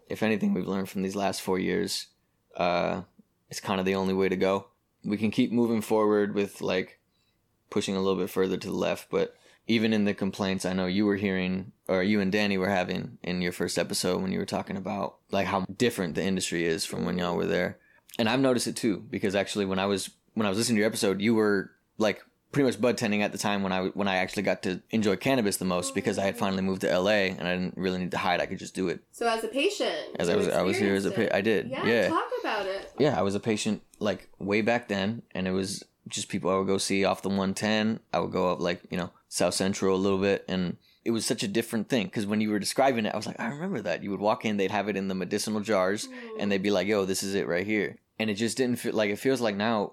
if 0.09 0.23
anything, 0.23 0.55
we've 0.55 0.69
learned 0.69 0.89
from 0.89 1.03
these 1.03 1.17
last 1.17 1.43
four 1.43 1.59
years, 1.59 2.09
uh, 2.57 3.03
it's 3.51 3.61
kind 3.61 3.81
of 3.81 3.87
the 3.87 3.95
only 3.95 4.15
way 4.15 4.29
to 4.29 4.37
go. 4.37 4.69
We 5.05 5.17
can 5.17 5.31
keep 5.31 5.51
moving 5.51 5.81
forward 5.81 6.35
with 6.35 6.61
like 6.61 6.99
pushing 7.71 7.97
a 7.97 8.01
little 8.01 8.19
bit 8.19 8.31
further 8.31 8.57
to 8.57 8.67
the 8.69 8.77
left, 8.77 9.09
but 9.11 9.35
even 9.67 9.93
in 9.93 10.05
the 10.05 10.15
complaints, 10.15 10.65
I 10.65 10.73
know 10.73 10.87
you 10.87 11.07
were 11.07 11.17
hearing, 11.17 11.73
or 11.89 12.03
you 12.03 12.21
and 12.21 12.31
Danny 12.31 12.59
were 12.59 12.69
having 12.69 13.19
in 13.23 13.41
your 13.43 13.53
first 13.53 13.79
episode 13.79 14.21
when 14.21 14.33
you 14.33 14.39
were 14.39 14.45
talking 14.45 14.77
about 14.77 15.17
like 15.31 15.47
how 15.47 15.65
different 15.77 16.15
the 16.15 16.23
industry 16.23 16.65
is 16.65 16.85
from 16.85 17.05
when 17.05 17.19
y'all 17.19 17.37
were 17.37 17.47
there. 17.47 17.79
And 18.19 18.29
I've 18.29 18.41
noticed 18.41 18.67
it 18.67 18.77
too 18.77 19.05
because 19.11 19.35
actually 19.35 19.65
when 19.65 19.79
I 19.79 19.87
was 19.87 20.11
when 20.35 20.47
I 20.47 20.49
was 20.49 20.59
listening 20.59 20.77
to 20.77 20.81
your 20.81 20.89
episode, 20.89 21.21
you 21.21 21.35
were 21.35 21.71
like 21.99 22.23
pretty 22.53 22.67
much 22.67 22.81
bud 22.81 22.97
tending 22.97 23.23
at 23.23 23.33
the 23.33 23.39
time 23.39 23.63
when 23.65 23.73
I 23.73 23.87
when 23.89 24.07
I 24.07 24.17
actually 24.17 24.45
got 24.45 24.63
to 24.63 24.81
enjoy 24.91 25.17
cannabis 25.17 25.57
the 25.57 25.65
most 25.65 25.95
because 25.95 26.19
I 26.19 26.25
had 26.25 26.39
finally 26.39 26.63
moved 26.63 26.83
to 26.83 26.99
LA 26.99 27.11
and 27.35 27.49
I 27.49 27.55
didn't 27.57 27.77
really 27.77 27.99
need 27.99 28.13
to 28.13 28.19
hide. 28.19 28.41
I 28.41 28.47
could 28.47 28.59
just 28.59 28.75
do 28.75 28.89
it. 28.89 29.01
So 29.13 29.27
as 29.27 29.43
a 29.43 29.49
patient, 29.49 29.97
as 30.21 30.29
I 30.29 30.37
was 30.37 30.49
I 30.49 30.63
was 30.63 30.79
here 30.79 30.95
as 30.95 31.05
a 31.07 31.11
pa- 31.11 31.35
I 31.35 31.41
did. 31.41 31.71
Yeah. 31.71 32.09
talk 32.09 32.31
about 32.41 32.67
it. 32.67 32.93
yeah 32.99 33.19
I 33.19 33.23
was 33.23 33.35
a 33.35 33.41
patient 33.41 33.83
like 33.99 34.29
way 34.39 34.61
back 34.61 34.89
then 34.89 35.23
and 35.33 35.49
it 35.49 35.53
was 35.53 35.83
just 36.09 36.29
people 36.29 36.51
I 36.51 36.57
would 36.57 36.67
go 36.67 36.79
see 36.79 37.05
off 37.05 37.23
the 37.23 37.29
110. 37.29 38.01
I 38.13 38.19
would 38.19 38.33
go 38.33 38.51
up 38.51 38.61
like 38.61 38.83
you 38.91 38.97
know 38.97 39.11
South 39.29 39.55
Central 39.55 39.97
a 39.97 39.99
little 39.99 40.21
bit 40.21 40.45
and. 40.49 40.77
It 41.07 41.11
was 41.11 41.27
such 41.27 41.43
a 41.43 41.49
different 41.49 41.91
thing 41.91 42.07
because 42.07 42.25
when 42.25 42.41
you 42.41 42.49
were 42.49 42.59
describing 42.59 43.05
it, 43.05 43.13
I 43.13 43.17
was 43.19 43.27
like, 43.27 43.39
I 43.39 43.49
remember 43.49 43.83
that. 43.83 44.03
You 44.03 44.11
would 44.11 44.21
walk 44.21 44.47
in, 44.47 44.57
they'd 44.57 44.71
have 44.71 44.89
it 44.89 44.97
in 44.97 45.09
the 45.09 45.15
medicinal 45.15 45.61
jars, 45.61 46.09
and 46.39 46.51
they'd 46.51 46.63
be 46.63 46.71
like, 46.71 46.87
"Yo, 46.87 47.05
this 47.05 47.23
is 47.23 47.35
it 47.35 47.47
right 47.47 47.67
here." 47.67 47.99
And 48.19 48.31
it 48.31 48.37
just 48.37 48.57
didn't 48.57 48.79
feel 48.79 48.95
like 48.95 49.11
it 49.11 49.19
feels 49.19 49.43
like 49.43 49.55
now 49.55 49.93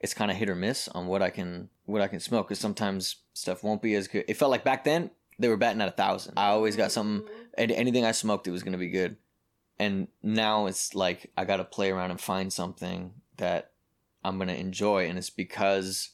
it's 0.00 0.14
kind 0.14 0.30
of 0.30 0.36
hit 0.36 0.48
or 0.48 0.54
miss 0.54 0.88
on 0.88 1.06
what 1.06 1.22
I 1.22 1.30
can 1.30 1.68
what 1.84 2.02
I 2.02 2.08
can 2.08 2.20
smoke 2.20 2.48
because 2.48 2.58
sometimes 2.58 3.16
stuff 3.32 3.62
won't 3.62 3.82
be 3.82 3.94
as 3.94 4.08
good. 4.08 4.24
It 4.28 4.36
felt 4.36 4.50
like 4.50 4.64
back 4.64 4.84
then 4.84 5.10
they 5.38 5.48
were 5.48 5.56
batting 5.56 5.80
at 5.80 5.88
a 5.88 5.92
thousand. 5.92 6.34
I 6.36 6.48
always 6.48 6.76
got 6.76 6.92
something. 6.92 7.26
Mm-hmm. 7.58 7.72
Anything 7.74 8.04
I 8.04 8.12
smoked, 8.12 8.46
it 8.46 8.52
was 8.52 8.62
gonna 8.62 8.78
be 8.78 8.90
good. 8.90 9.16
And 9.78 10.08
now 10.22 10.66
it's 10.66 10.94
like 10.94 11.30
I 11.36 11.44
gotta 11.44 11.64
play 11.64 11.90
around 11.90 12.10
and 12.10 12.20
find 12.20 12.52
something 12.52 13.12
that 13.36 13.69
I'm 14.24 14.38
gonna 14.38 14.54
enjoy, 14.54 15.08
and 15.08 15.18
it's 15.18 15.30
because 15.30 16.10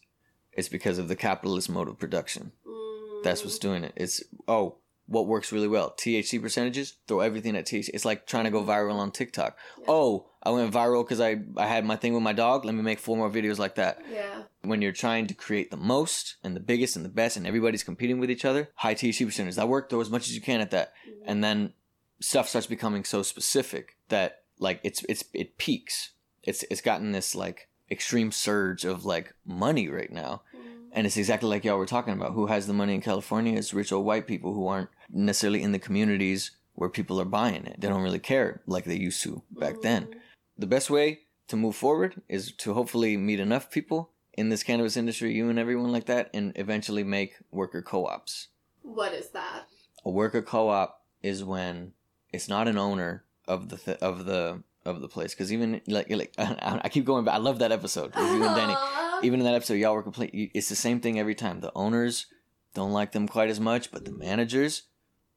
it's 0.52 0.68
because 0.68 0.98
of 0.98 1.08
the 1.08 1.16
capitalist 1.16 1.68
mode 1.68 1.88
of 1.88 1.98
production. 1.98 2.52
That's 3.22 3.42
what's 3.44 3.58
doing 3.58 3.84
it. 3.84 3.92
It's 3.96 4.22
oh, 4.46 4.76
what 5.06 5.26
works 5.26 5.52
really 5.52 5.68
well? 5.68 5.94
THC 5.96 6.40
percentages. 6.40 6.94
Throw 7.06 7.20
everything 7.20 7.56
at 7.56 7.66
THC. 7.66 7.90
It's 7.94 8.04
like 8.04 8.26
trying 8.26 8.44
to 8.44 8.50
go 8.50 8.62
viral 8.62 8.94
on 8.94 9.10
TikTok. 9.10 9.56
Oh, 9.86 10.26
I 10.42 10.50
went 10.50 10.72
viral 10.72 11.04
because 11.04 11.20
I 11.20 11.36
I 11.56 11.66
had 11.66 11.84
my 11.84 11.96
thing 11.96 12.14
with 12.14 12.22
my 12.22 12.32
dog. 12.32 12.64
Let 12.64 12.74
me 12.74 12.82
make 12.82 12.98
four 12.98 13.16
more 13.16 13.30
videos 13.30 13.58
like 13.58 13.76
that. 13.76 14.02
Yeah. 14.10 14.42
When 14.62 14.82
you're 14.82 14.92
trying 14.92 15.26
to 15.28 15.34
create 15.34 15.70
the 15.70 15.76
most 15.76 16.36
and 16.42 16.56
the 16.56 16.60
biggest 16.60 16.96
and 16.96 17.04
the 17.04 17.10
best, 17.10 17.36
and 17.36 17.46
everybody's 17.46 17.84
competing 17.84 18.18
with 18.18 18.30
each 18.30 18.44
other, 18.44 18.70
high 18.76 18.94
THC 18.94 19.24
percentages. 19.24 19.56
That 19.56 19.68
work. 19.68 19.90
Throw 19.90 20.00
as 20.00 20.10
much 20.10 20.28
as 20.28 20.34
you 20.34 20.40
can 20.40 20.60
at 20.60 20.70
that, 20.70 20.92
mm-hmm. 21.08 21.28
and 21.28 21.44
then 21.44 21.72
stuff 22.20 22.48
starts 22.48 22.66
becoming 22.66 23.04
so 23.04 23.22
specific 23.22 23.96
that 24.08 24.42
like 24.58 24.80
it's 24.82 25.04
it's 25.08 25.24
it 25.32 25.58
peaks. 25.58 26.10
It's 26.42 26.64
it's 26.70 26.80
gotten 26.80 27.12
this 27.12 27.34
like 27.34 27.68
extreme 27.90 28.32
surge 28.32 28.84
of 28.84 29.04
like 29.04 29.34
money 29.44 29.88
right 29.88 30.12
now. 30.12 30.42
Mm. 30.54 30.60
And 30.92 31.06
it's 31.06 31.16
exactly 31.16 31.48
like 31.48 31.64
y'all 31.64 31.78
were 31.78 31.86
talking 31.86 32.14
about. 32.14 32.32
Who 32.32 32.46
has 32.46 32.66
the 32.66 32.72
money 32.72 32.94
in 32.94 33.00
California? 33.00 33.58
It's 33.58 33.74
rich 33.74 33.92
old 33.92 34.06
white 34.06 34.26
people 34.26 34.54
who 34.54 34.66
aren't 34.66 34.90
necessarily 35.10 35.62
in 35.62 35.72
the 35.72 35.78
communities 35.78 36.52
where 36.74 36.90
people 36.90 37.20
are 37.20 37.26
buying 37.26 37.66
it. 37.66 37.80
They 37.80 37.88
don't 37.88 38.02
really 38.02 38.18
care 38.18 38.60
like 38.66 38.84
they 38.84 38.96
used 38.96 39.22
to 39.22 39.42
back 39.50 39.82
then. 39.82 40.06
Mm. 40.06 40.14
The 40.58 40.66
best 40.66 40.90
way 40.90 41.20
to 41.48 41.56
move 41.56 41.76
forward 41.76 42.22
is 42.28 42.52
to 42.52 42.74
hopefully 42.74 43.16
meet 43.16 43.40
enough 43.40 43.70
people 43.70 44.10
in 44.34 44.48
this 44.48 44.62
cannabis 44.62 44.96
industry, 44.96 45.32
you 45.32 45.48
and 45.48 45.58
everyone 45.58 45.92
like 45.92 46.06
that, 46.06 46.30
and 46.34 46.52
eventually 46.56 47.04
make 47.04 47.36
worker 47.50 47.82
co-ops. 47.82 48.48
What 48.82 49.12
is 49.12 49.30
that? 49.30 49.66
A 50.04 50.10
worker 50.10 50.42
co-op 50.42 51.02
is 51.22 51.42
when 51.42 51.92
it's 52.32 52.48
not 52.48 52.68
an 52.68 52.78
owner 52.78 53.24
of 53.48 53.68
the 53.68 53.76
th- 53.76 53.98
of 53.98 54.26
the 54.26 54.62
of 54.86 55.00
the 55.00 55.08
place. 55.08 55.34
Because 55.34 55.52
even 55.52 55.80
like 55.86 56.08
like 56.10 56.34
I 56.38 56.88
keep 56.88 57.04
going 57.04 57.24
back. 57.24 57.34
I 57.34 57.38
love 57.38 57.58
that 57.58 57.72
episode 57.72 58.12
and 58.14 58.42
Danny 58.42 58.74
even 59.22 59.40
in 59.40 59.46
that 59.46 59.54
episode, 59.54 59.74
y'all 59.74 59.94
were 59.94 60.02
complete. 60.02 60.50
It's 60.54 60.68
the 60.68 60.76
same 60.76 61.00
thing 61.00 61.18
every 61.18 61.34
time. 61.34 61.60
The 61.60 61.72
owners 61.74 62.26
don't 62.74 62.92
like 62.92 63.12
them 63.12 63.26
quite 63.26 63.48
as 63.48 63.58
much, 63.58 63.90
but 63.90 64.04
the 64.04 64.12
managers 64.12 64.82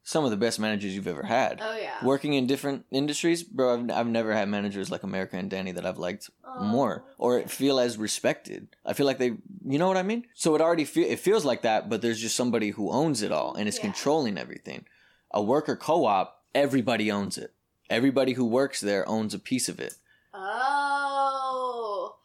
some 0.09 0.23
of 0.25 0.31
the 0.31 0.37
best 0.37 0.59
managers 0.59 0.95
you've 0.95 1.07
ever 1.07 1.23
had. 1.23 1.59
Oh 1.61 1.75
yeah. 1.77 2.03
Working 2.03 2.33
in 2.33 2.47
different 2.47 2.85
industries, 2.89 3.43
bro, 3.43 3.75
I've, 3.75 3.91
I've 3.91 4.07
never 4.07 4.33
had 4.33 4.49
managers 4.49 4.89
like 4.89 5.03
America 5.03 5.37
and 5.37 5.49
Danny 5.51 5.71
that 5.73 5.85
I've 5.85 5.99
liked 5.99 6.31
more 6.59 7.03
or 7.19 7.41
feel 7.43 7.79
as 7.79 7.95
respected. 7.97 8.69
I 8.83 8.93
feel 8.93 9.05
like 9.05 9.19
they, 9.19 9.33
you 9.65 9.77
know 9.77 9.87
what 9.87 9.97
I 9.97 10.03
mean? 10.03 10.25
So 10.33 10.55
it 10.55 10.61
already 10.61 10.85
feel 10.85 11.07
it 11.07 11.19
feels 11.19 11.45
like 11.45 11.61
that, 11.61 11.89
but 11.89 12.01
there's 12.01 12.19
just 12.19 12.35
somebody 12.35 12.71
who 12.71 12.89
owns 12.89 13.21
it 13.21 13.31
all 13.31 13.53
and 13.53 13.67
is 13.67 13.75
Yeah. 13.77 13.83
controlling 13.83 14.37
everything. 14.37 14.85
A 15.31 15.43
worker 15.43 15.75
co-op, 15.75 16.43
everybody 16.55 17.11
owns 17.11 17.37
it. 17.37 17.53
Everybody 17.89 18.33
who 18.33 18.45
works 18.45 18.79
there 18.81 19.07
owns 19.07 19.33
a 19.33 19.39
piece 19.39 19.67
of 19.67 19.79
it. 19.79 19.95
Oh. 20.33 22.15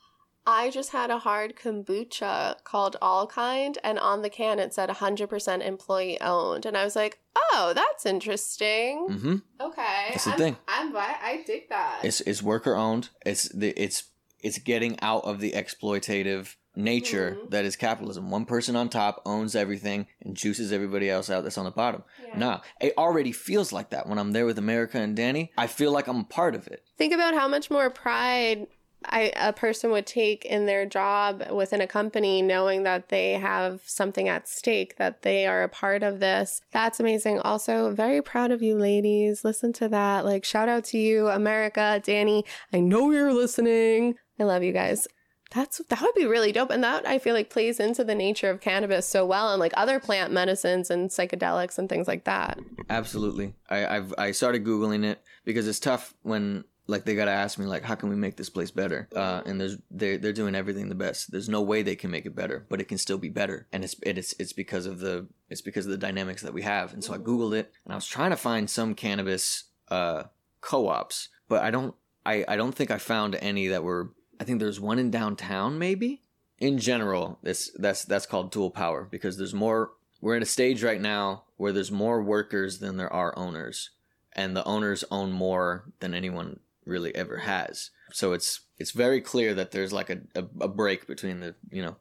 I 0.47 0.69
just 0.71 0.93
had 0.93 1.11
a 1.11 1.19
hard 1.19 1.57
kombucha 1.57 2.63
called 2.65 2.97
All 3.01 3.27
Kind, 3.27 3.79
and 3.83 3.99
on 3.99 4.21
the 4.21 4.29
can 4.29 4.59
it 4.59 4.75
said 4.75 4.91
100% 4.91 5.67
employee 5.67 6.21
owned. 6.21 6.67
And 6.67 6.77
I 6.77 6.85
was 6.85 6.95
like, 6.95 7.19
oh, 7.35 7.73
that's 7.75 8.05
interesting. 8.05 9.09
Mm-hmm. 9.09 9.37
Okay. 9.61 10.07
That's 10.11 10.25
the 10.25 10.33
I'm, 10.33 10.39
thing. 10.39 10.57
I'm, 10.69 10.95
I 10.95 11.43
dig 11.47 11.71
that. 11.71 12.01
It's 12.03 12.21
it's 12.21 12.43
worker 12.43 12.77
owned. 12.77 13.09
It's 13.25 13.49
the 13.49 13.71
it's 13.71 14.05
it's 14.41 14.59
getting 14.59 15.01
out 15.01 15.25
of 15.25 15.41
the 15.41 15.53
exploitative 15.53 16.57
nature 16.77 17.37
Mhm. 17.41 17.51
that 17.51 17.65
is 17.65 17.77
capitalism. 17.77 18.31
One 18.31 18.45
person 18.45 18.77
on 18.77 18.89
top 18.89 19.23
owns 19.25 19.55
everything 19.55 20.07
and 20.21 20.37
juices 20.37 20.73
everybody 20.73 21.09
else 21.11 21.31
out 21.31 21.43
that's 21.45 21.59
on 21.59 21.65
the 21.65 21.71
bottom. 21.71 22.03
Yeah. 22.29 22.39
Nah, 22.39 22.61
it 22.81 22.95
already 22.99 23.33
feels 23.33 23.73
like 23.73 23.91
that 23.91 24.09
when 24.09 24.19
I'm 24.19 24.33
there 24.33 24.47
with 24.47 24.59
America 24.59 24.99
and 24.99 25.15
Danny. 25.17 25.53
I 25.57 25.67
feel 25.67 25.93
like 25.93 26.07
I'm 26.09 26.21
a 26.21 26.25
part 26.25 26.55
of 26.55 26.67
it. 26.67 26.83
Think 26.99 27.13
about 27.15 27.35
how 27.35 27.49
much 27.49 27.71
more 27.71 27.91
pride 27.91 28.67
I, 29.07 29.33
a 29.37 29.53
person 29.53 29.91
would 29.91 30.07
take 30.07 30.47
in 30.47 30.65
their 30.65 30.87
job 30.87 31.45
within 31.53 31.83
a 31.83 31.87
company, 31.87 32.41
knowing 32.41 32.85
that 32.85 33.11
they 33.11 33.33
have 33.33 33.83
something 33.85 34.31
at 34.31 34.49
stake, 34.49 34.97
that 34.97 35.21
they 35.21 35.47
are 35.47 35.63
a 35.63 35.69
part 35.69 36.03
of 36.03 36.21
this. 36.21 36.63
That's 36.73 37.01
amazing. 37.01 37.39
Also, 37.41 37.93
very 37.93 38.23
proud 38.23 38.51
of 38.51 38.63
you, 38.63 38.79
ladies. 38.79 39.45
Listen 39.45 39.75
to 39.75 39.89
that. 39.91 40.25
Like, 40.25 40.43
shout 40.47 40.71
out 40.71 40.85
to 40.85 40.99
you, 40.99 41.29
America, 41.29 42.01
Danny. 42.03 42.47
I 42.73 42.81
know 42.81 43.11
you're 43.11 43.35
listening. 43.35 44.15
I 44.41 44.45
love 44.45 44.63
you 44.63 44.73
guys. 44.73 45.07
That's 45.55 45.79
that 45.89 46.01
would 46.01 46.15
be 46.15 46.27
really 46.27 46.51
dope, 46.51 46.71
and 46.71 46.83
that 46.83 47.07
I 47.07 47.19
feel 47.19 47.35
like 47.35 47.49
plays 47.49 47.79
into 47.79 48.03
the 48.03 48.15
nature 48.15 48.51
of 48.51 48.61
cannabis 48.61 49.07
so 49.07 49.25
well, 49.25 49.53
and 49.53 49.61
like 49.61 49.73
other 49.77 50.01
plant 50.01 50.33
medicines 50.33 50.91
and 50.91 51.11
psychedelics 51.11 51.79
and 51.79 51.89
things 51.89 52.09
like 52.09 52.25
that. 52.25 52.59
Absolutely. 52.91 53.55
I 53.71 53.87
I've 53.87 54.15
I 54.19 54.31
started 54.33 54.65
googling 54.65 55.05
it 55.05 55.23
because 55.45 55.69
it's 55.69 55.79
tough 55.79 56.15
when 56.23 56.65
like 56.87 57.05
they 57.05 57.15
gotta 57.15 57.31
ask 57.31 57.59
me 57.59 57.67
like 57.67 57.83
how 57.83 57.95
can 57.95 58.09
we 58.09 58.17
make 58.17 58.37
this 58.37 58.51
place 58.51 58.71
better 58.71 59.09
uh, 59.17 59.43
and 59.47 59.61
there's 59.61 59.79
they're, 59.91 60.19
they're 60.19 60.33
doing 60.33 60.55
everything 60.55 60.89
the 60.89 60.95
best 60.95 61.31
there's 61.31 61.49
no 61.49 61.63
way 61.63 61.83
they 61.83 61.97
can 61.97 62.11
make 62.11 62.27
it 62.27 62.35
better 62.35 62.67
but 62.69 62.81
it 62.81 62.89
can 62.89 62.99
still 62.99 63.17
be 63.17 63.31
better 63.31 63.67
and 63.73 63.85
it's 63.85 63.97
it's 64.03 64.35
it's 64.39 64.53
because 64.53 64.85
of 64.85 64.99
the 64.99 65.27
it's 65.49 65.63
because 65.63 65.87
of 65.87 65.93
the 65.93 65.99
dynamics 65.99 66.43
that 66.43 66.53
we 66.53 66.63
have 66.63 66.93
and 66.93 67.03
so 67.03 67.15
i 67.15 67.19
googled 67.19 67.57
it 67.57 67.73
and 67.85 67.93
i 67.93 67.97
was 67.97 68.07
trying 68.07 68.31
to 68.31 68.37
find 68.37 68.69
some 68.69 68.95
cannabis 68.95 69.65
uh 69.89 70.25
co-ops 70.61 71.31
but 71.49 71.63
i 71.63 71.71
don't 71.71 71.95
i 72.27 72.45
i 72.49 72.57
don't 72.57 72.75
think 72.75 72.91
i 72.91 72.99
found 72.99 73.35
any 73.37 73.69
that 73.69 73.83
were 73.83 74.11
i 74.41 74.45
think 74.45 74.61
there's 74.61 74.81
one 74.81 74.99
in 74.99 75.11
downtown 75.11 75.79
maybe? 75.79 76.21
In 76.59 76.79
general 76.79 77.39
this 77.43 77.71
that's 77.77 78.05
that's 78.05 78.27
called 78.27 78.53
dual 78.53 78.71
power 78.71 79.07
because 79.11 79.37
there's 79.37 79.55
more 79.55 79.93
we're 80.21 80.37
at 80.37 80.43
a 80.43 80.47
stage 80.47 80.83
right 80.83 81.01
now 81.01 81.45
where 81.57 81.73
there's 81.73 81.91
more 81.91 82.23
workers 82.23 82.79
than 82.79 82.97
there 82.97 83.13
are 83.13 83.37
owners 83.37 83.91
and 84.33 84.57
the 84.57 84.65
owners 84.65 85.05
own 85.11 85.33
more 85.33 85.85
than 86.01 86.15
anyone 86.15 86.61
really 86.85 87.15
ever 87.15 87.39
has. 87.39 87.91
So 88.13 88.33
it's 88.33 88.61
it's 88.79 88.91
very 88.91 89.21
clear 89.21 89.55
that 89.55 89.71
there's 89.71 89.93
like 89.93 90.11
a, 90.11 90.21
a, 90.35 90.45
a 90.63 90.69
break 90.69 91.07
between 91.07 91.41
the 91.41 91.55
you 91.71 91.83
know 91.83 91.97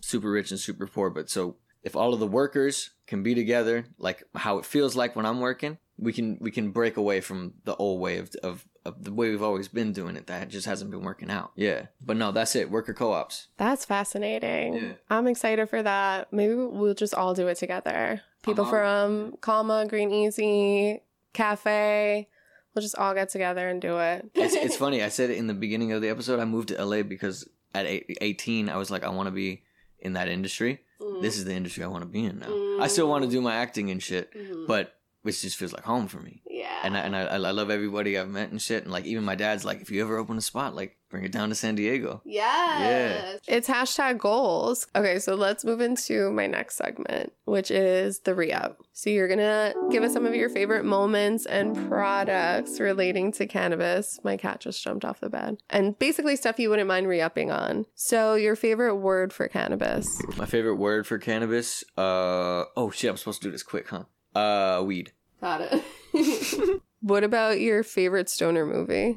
super 0.00 0.30
rich 0.30 0.50
and 0.50 0.58
super 0.58 0.86
poor 0.86 1.10
but 1.10 1.28
so 1.28 1.56
if 1.82 1.94
all 1.94 2.14
of 2.14 2.20
the 2.20 2.26
workers 2.26 2.90
can 3.06 3.22
be 3.22 3.34
together 3.34 3.84
like 3.98 4.22
how 4.34 4.58
it 4.58 4.64
feels 4.64 4.96
like 4.96 5.14
when 5.14 5.26
i'm 5.26 5.40
working 5.40 5.76
we 5.98 6.12
can 6.12 6.38
we 6.40 6.50
can 6.50 6.70
break 6.70 6.96
away 6.96 7.20
from 7.20 7.52
the 7.64 7.76
old 7.76 8.00
way 8.00 8.16
of, 8.16 8.30
of, 8.42 8.66
of 8.84 9.04
the 9.04 9.12
way 9.12 9.28
we've 9.30 9.42
always 9.42 9.68
been 9.68 9.92
doing 9.92 10.16
it 10.16 10.26
that 10.26 10.48
just 10.48 10.66
hasn't 10.66 10.90
been 10.90 11.02
working 11.02 11.30
out 11.30 11.50
yeah 11.54 11.86
but 12.04 12.16
no 12.16 12.32
that's 12.32 12.56
it 12.56 12.70
worker 12.70 12.94
co-ops 12.94 13.48
That's 13.58 13.84
fascinating. 13.84 14.74
Yeah. 14.74 14.92
I'm 15.10 15.26
excited 15.26 15.68
for 15.68 15.82
that. 15.82 16.32
Maybe 16.32 16.54
we'll 16.54 16.94
just 16.94 17.14
all 17.14 17.34
do 17.34 17.48
it 17.48 17.56
together. 17.56 18.22
People 18.42 18.64
Uh-huh. 18.64 18.70
from 18.72 19.36
Calma, 19.42 19.86
Green 19.86 20.10
Easy, 20.10 21.02
Cafe. 21.34 22.26
We'll 22.74 22.82
just 22.82 22.96
all 22.96 23.14
get 23.14 23.28
together 23.30 23.68
and 23.68 23.82
do 23.82 23.98
it. 23.98 24.30
it's, 24.34 24.54
it's 24.54 24.76
funny. 24.84 25.02
I 25.02 25.08
said 25.08 25.30
in 25.30 25.46
the 25.46 25.54
beginning 25.54 25.92
of 25.92 26.00
the 26.02 26.08
episode. 26.08 26.38
I 26.40 26.44
moved 26.44 26.68
to 26.68 26.82
LA 26.84 27.02
because 27.02 27.48
at 27.74 27.84
18, 27.86 28.68
I 28.68 28.76
was 28.76 28.90
like, 28.90 29.02
I 29.04 29.08
want 29.10 29.26
to 29.26 29.30
be 29.32 29.62
in 29.98 30.12
that 30.14 30.28
industry. 30.28 30.80
Mm. 31.00 31.20
This 31.20 31.36
is 31.36 31.44
the 31.44 31.52
industry 31.54 31.82
I 31.84 31.88
want 31.88 32.02
to 32.02 32.08
be 32.08 32.24
in 32.24 32.38
now. 32.38 32.82
I 32.82 32.86
still 32.86 33.08
want 33.08 33.24
to 33.24 33.30
do 33.30 33.40
my 33.40 33.56
acting 33.56 33.90
and 33.90 34.02
shit, 34.02 34.32
Mhm. 34.34 34.66
but 34.66 34.94
it 35.24 35.32
just 35.32 35.56
feels 35.56 35.72
like 35.72 35.84
home 35.84 36.08
for 36.08 36.20
me. 36.20 36.42
yeah. 36.48 36.66
And 36.82 36.96
I, 36.96 37.00
and 37.00 37.14
I, 37.14 37.22
I 37.26 37.36
love 37.50 37.68
everybody 37.70 38.16
I've 38.18 38.30
met 38.30 38.50
and 38.50 38.60
shit. 38.60 38.84
And 38.84 38.92
like 38.92 39.04
even 39.04 39.24
my 39.24 39.34
dad's 39.34 39.64
like, 39.66 39.82
if 39.82 39.90
you 39.90 40.00
ever 40.02 40.16
open 40.16 40.38
a 40.38 40.40
spot, 40.40 40.74
like 40.74 40.96
bring 41.10 41.24
it 41.24 41.32
down 41.32 41.48
to 41.50 41.54
San 41.54 41.74
Diego. 41.74 42.22
Yes. 42.24 43.40
It's 43.46 43.68
hashtag 43.68 44.16
goals. 44.18 44.86
Okay, 44.94 45.18
so 45.18 45.34
let's 45.34 45.64
move 45.64 45.80
into 45.80 46.30
my 46.30 46.46
next 46.46 46.76
segment, 46.76 47.32
which 47.44 47.70
is 47.70 48.20
the 48.20 48.34
re 48.34 48.52
up. 48.52 48.80
So 48.92 49.10
you're 49.10 49.28
going 49.28 49.38
to 49.40 49.74
give 49.90 50.02
us 50.02 50.12
some 50.12 50.24
of 50.24 50.34
your 50.34 50.48
favorite 50.48 50.84
moments 50.84 51.44
and 51.46 51.76
products 51.88 52.80
relating 52.80 53.32
to 53.32 53.46
cannabis. 53.46 54.20
My 54.24 54.36
cat 54.36 54.60
just 54.60 54.82
jumped 54.82 55.04
off 55.04 55.20
the 55.20 55.28
bed. 55.28 55.58
And 55.68 55.98
basically 55.98 56.36
stuff 56.36 56.58
you 56.58 56.70
wouldn't 56.70 56.88
mind 56.88 57.08
re 57.08 57.20
upping 57.20 57.50
on. 57.50 57.86
So 57.94 58.34
your 58.36 58.56
favorite 58.56 58.96
word 58.96 59.32
for 59.32 59.48
cannabis. 59.48 60.20
My 60.36 60.46
favorite 60.46 60.76
word 60.76 61.06
for 61.06 61.18
cannabis. 61.18 61.84
Uh 61.98 62.64
oh 62.76 62.90
shit, 62.90 63.10
I'm 63.10 63.16
supposed 63.16 63.42
to 63.42 63.48
do 63.48 63.52
this 63.52 63.62
quick, 63.62 63.88
huh? 63.88 64.04
Uh, 64.34 64.82
weed. 64.84 65.12
Got 65.40 65.62
it. 65.62 65.82
what 67.00 67.24
about 67.24 67.60
your 67.60 67.82
favorite 67.82 68.28
stoner 68.28 68.66
movie? 68.66 69.16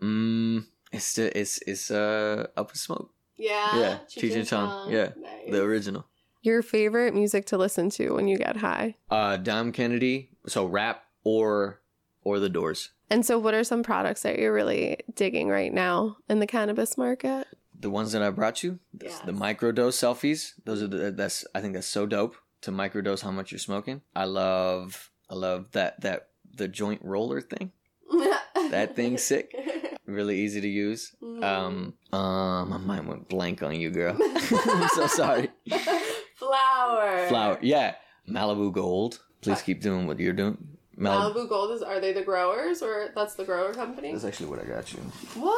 Mm, 0.00 0.66
it's 0.92 1.14
the, 1.14 1.38
it's 1.38 1.60
it's 1.66 1.90
uh 1.90 2.48
up 2.56 2.70
in 2.70 2.76
smoke. 2.76 3.12
Yeah. 3.36 3.78
Yeah, 3.78 3.98
Cheech 4.08 4.36
and 4.36 4.46
Chong. 4.46 4.90
Yeah, 4.92 5.10
the 5.48 5.62
original. 5.62 6.06
Your 6.42 6.62
favorite 6.62 7.14
music 7.14 7.46
to 7.46 7.56
listen 7.56 7.88
to 7.90 8.10
when 8.10 8.26
you 8.26 8.36
get 8.36 8.56
high. 8.56 8.96
Uh, 9.10 9.36
Dom 9.36 9.70
Kennedy. 9.72 10.30
So 10.46 10.66
rap 10.66 11.04
or 11.24 11.80
or 12.24 12.40
the 12.40 12.48
Doors. 12.48 12.90
And 13.10 13.24
so, 13.26 13.38
what 13.38 13.54
are 13.54 13.64
some 13.64 13.82
products 13.82 14.22
that 14.22 14.38
you're 14.38 14.54
really 14.54 14.98
digging 15.14 15.48
right 15.48 15.72
now 15.72 16.16
in 16.28 16.40
the 16.40 16.46
cannabis 16.46 16.96
market? 16.96 17.46
The 17.78 17.90
ones 17.90 18.12
that 18.12 18.22
I 18.22 18.30
brought 18.30 18.62
you, 18.62 18.78
the, 18.94 19.06
Yes. 19.06 19.20
the 19.20 19.32
microdose 19.32 19.96
selfies. 19.98 20.54
Those 20.64 20.82
are 20.82 20.86
the 20.86 21.10
that's 21.12 21.44
I 21.54 21.60
think 21.60 21.74
that's 21.74 21.86
so 21.86 22.06
dope 22.06 22.36
to 22.62 22.70
microdose 22.70 23.22
how 23.22 23.30
much 23.30 23.52
you're 23.52 23.58
smoking. 23.58 24.00
I 24.16 24.24
love 24.24 25.10
I 25.30 25.34
love 25.34 25.70
that 25.72 26.00
that 26.00 26.28
the 26.54 26.68
joint 26.68 27.00
roller 27.04 27.40
thing. 27.40 27.72
That 28.70 28.96
thing's 28.96 29.22
sick. 29.22 29.54
Really 30.04 30.40
easy 30.40 30.60
to 30.60 30.68
use. 30.68 31.14
Um, 31.22 31.94
uh, 32.12 32.64
my 32.64 32.76
mind 32.76 33.06
went 33.06 33.28
blank 33.28 33.62
on 33.62 33.80
you, 33.80 33.88
girl. 33.90 34.16
I'm 34.20 34.88
so 34.88 35.06
sorry. 35.06 35.48
Flower. 36.34 37.28
Flower, 37.28 37.58
yeah. 37.62 37.94
Malibu 38.28 38.72
Gold. 38.72 39.20
Please 39.42 39.62
keep 39.62 39.80
doing 39.80 40.08
what 40.08 40.18
you're 40.18 40.32
doing. 40.32 40.58
Malibu. 40.98 41.34
Malibu 41.34 41.48
Gold 41.48 41.70
is 41.70 41.82
are 41.82 42.00
they 42.00 42.12
the 42.12 42.22
growers 42.22 42.82
or 42.82 43.10
that's 43.14 43.36
the 43.36 43.44
grower 43.44 43.72
company? 43.72 44.10
That's 44.10 44.24
actually 44.24 44.46
what 44.46 44.58
I 44.58 44.64
got 44.64 44.92
you. 44.92 44.98
What? 45.36 45.56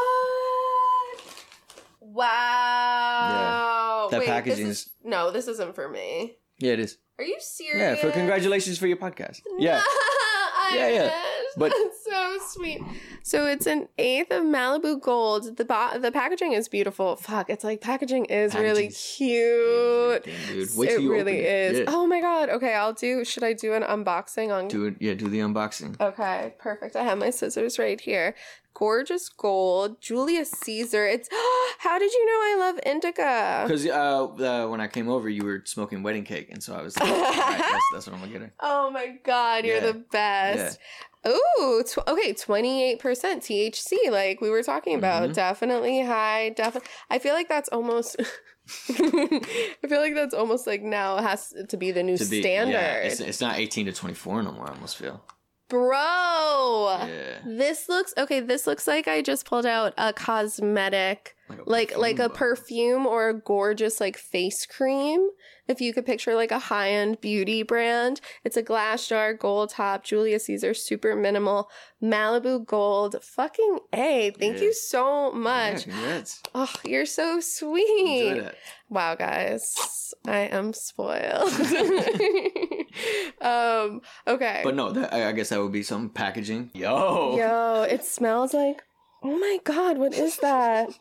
Wow. 2.00 4.08
That 4.10 4.20
Wait, 4.20 4.28
packaging 4.28 4.68
this 4.68 4.80
is, 4.80 4.86
is- 4.86 4.90
no, 5.04 5.30
this 5.30 5.48
isn't 5.48 5.74
for 5.74 5.88
me. 5.88 6.36
Yeah, 6.64 6.72
it 6.72 6.80
is. 6.80 6.96
Are 7.18 7.24
you 7.24 7.36
serious? 7.40 7.78
Yeah, 7.78 7.94
for 7.96 8.10
congratulations 8.10 8.78
for 8.78 8.86
your 8.86 8.96
podcast. 8.96 9.42
Yeah. 9.58 9.82
I 9.86 10.72
Yeah, 10.74 10.88
yeah. 10.88 11.10
But- 11.58 11.72
so 12.38 12.46
sweet. 12.60 12.82
So 13.22 13.46
it's 13.46 13.66
an 13.66 13.88
eighth 13.98 14.30
of 14.30 14.42
Malibu 14.44 15.00
Gold. 15.00 15.56
The 15.56 15.64
bo- 15.64 15.98
the 15.98 16.12
packaging 16.12 16.52
is 16.52 16.68
beautiful. 16.68 17.16
Fuck, 17.16 17.50
it's 17.50 17.64
like 17.64 17.80
packaging 17.80 18.26
is 18.26 18.54
really 18.54 18.88
cute. 18.88 20.24
Dude. 20.24 20.68
It 20.76 20.76
really 20.76 21.38
it. 21.40 21.72
is. 21.74 21.78
Yeah. 21.80 21.84
Oh 21.88 22.06
my 22.06 22.20
god. 22.20 22.48
Okay, 22.50 22.74
I'll 22.74 22.92
do. 22.92 23.24
Should 23.24 23.44
I 23.44 23.52
do 23.52 23.72
an 23.74 23.82
unboxing 23.82 24.52
on? 24.54 24.68
Do 24.68 24.86
it. 24.86 24.96
Yeah, 25.00 25.14
do 25.14 25.28
the 25.28 25.38
unboxing. 25.40 26.00
Okay, 26.00 26.54
perfect. 26.58 26.96
I 26.96 27.02
have 27.04 27.18
my 27.18 27.30
scissors 27.30 27.78
right 27.78 28.00
here. 28.00 28.34
Gorgeous 28.76 29.28
gold, 29.28 30.00
Julius 30.00 30.50
Caesar. 30.50 31.06
It's. 31.06 31.28
How 31.78 31.98
did 31.98 32.12
you 32.12 32.26
know 32.26 32.32
I 32.32 32.56
love 32.58 32.80
indica? 32.84 33.64
Because 33.66 33.86
uh, 33.86 34.24
uh, 34.24 34.66
when 34.68 34.80
I 34.80 34.88
came 34.88 35.08
over, 35.08 35.28
you 35.28 35.44
were 35.44 35.62
smoking 35.64 36.02
wedding 36.02 36.24
cake, 36.24 36.48
and 36.50 36.60
so 36.62 36.74
I 36.74 36.82
was 36.82 36.98
like, 36.98 37.08
right, 37.10 37.58
that's, 37.58 37.84
that's 37.92 38.06
what 38.08 38.14
I'm 38.14 38.20
gonna 38.20 38.32
get 38.32 38.42
her. 38.42 38.52
Oh 38.60 38.90
my 38.90 39.16
god, 39.22 39.64
you're 39.64 39.76
Yeah. 39.76 39.92
the 39.92 39.94
best. 40.10 40.78
Ooh, 41.26 41.82
tw- 41.86 42.06
okay, 42.08 42.32
28% 42.34 42.98
THC, 43.00 44.10
like 44.10 44.40
we 44.40 44.50
were 44.50 44.62
talking 44.62 44.96
about. 44.96 45.30
Mhm. 45.30 45.34
Definitely 45.34 46.02
high. 46.04 46.50
Definitely. 46.50 46.90
I 47.10 47.18
feel 47.18 47.34
like 47.34 47.48
that's 47.48 47.68
almost. 47.70 48.16
I 48.88 49.86
feel 49.88 50.00
like 50.00 50.14
that's 50.14 50.34
almost 50.34 50.66
like 50.66 50.82
now 50.82 51.18
has 51.18 51.52
to 51.68 51.76
be 51.76 51.90
the 51.92 52.02
new 52.02 52.16
be, 52.18 52.40
standard. 52.40 52.72
yeah, 52.72 52.94
it's, 52.96 53.20
it's 53.20 53.40
not 53.40 53.58
18 53.58 53.86
to 53.86 53.92
24 53.92 54.42
no 54.42 54.52
more. 54.52 54.68
I 54.68 54.74
almost 54.74 54.96
feel. 54.96 55.22
Bro. 55.68 57.06
Yeah. 57.08 57.38
This 57.46 57.88
looks 57.88 58.12
okay. 58.18 58.40
This 58.40 58.66
looks 58.66 58.86
like 58.86 59.08
I 59.08 59.22
just 59.22 59.46
pulled 59.46 59.66
out 59.66 59.94
a 59.96 60.12
cosmetic, 60.12 61.36
Like 61.48 61.58
a 61.60 61.70
like 61.70 61.96
like 61.98 62.18
a 62.18 62.28
perfume 62.28 63.06
or 63.06 63.30
a 63.30 63.34
gorgeous 63.34 64.00
like 64.00 64.16
face 64.16 64.66
cream. 64.66 65.28
If 65.66 65.80
you 65.80 65.94
could 65.94 66.04
picture 66.04 66.34
like 66.34 66.50
a 66.50 66.58
high 66.58 66.90
end 66.90 67.20
beauty 67.20 67.62
brand, 67.62 68.20
it's 68.44 68.56
a 68.56 68.62
glass 68.62 69.08
jar, 69.08 69.32
gold 69.32 69.70
top, 69.70 70.04
Julius 70.04 70.44
Caesar, 70.44 70.74
super 70.74 71.16
minimal, 71.16 71.70
Malibu 72.02 72.66
gold. 72.66 73.16
Fucking 73.22 73.78
a. 73.94 74.30
Thank 74.38 74.58
Yeah. 74.58 74.64
you 74.64 74.72
so 74.74 75.32
Yeah, 75.32 75.38
much. 75.38 75.84
congrats. 75.84 76.42
Oh, 76.54 76.70
you're 76.84 77.06
so 77.06 77.40
sweet. 77.40 78.42
Wow, 78.90 79.14
guys, 79.14 80.14
I 80.26 80.40
am 80.40 80.72
spoiled. 80.74 81.50
um. 83.40 84.00
Okay. 84.26 84.60
But 84.64 84.74
no, 84.74 84.92
that, 84.92 85.12
I 85.12 85.28
I 85.28 85.32
guess 85.32 85.48
that 85.48 85.60
would 85.60 85.72
be 85.72 85.82
some 85.82 86.10
packaging. 86.10 86.70
Yo. 86.74 87.36
Yo, 87.38 87.82
it 87.88 88.04
smells 88.04 88.54
like. 88.54 88.82
Oh 89.22 89.38
my 89.38 89.58
god, 89.64 89.96
what 89.98 90.12
is 90.14 90.36
that? 90.38 90.88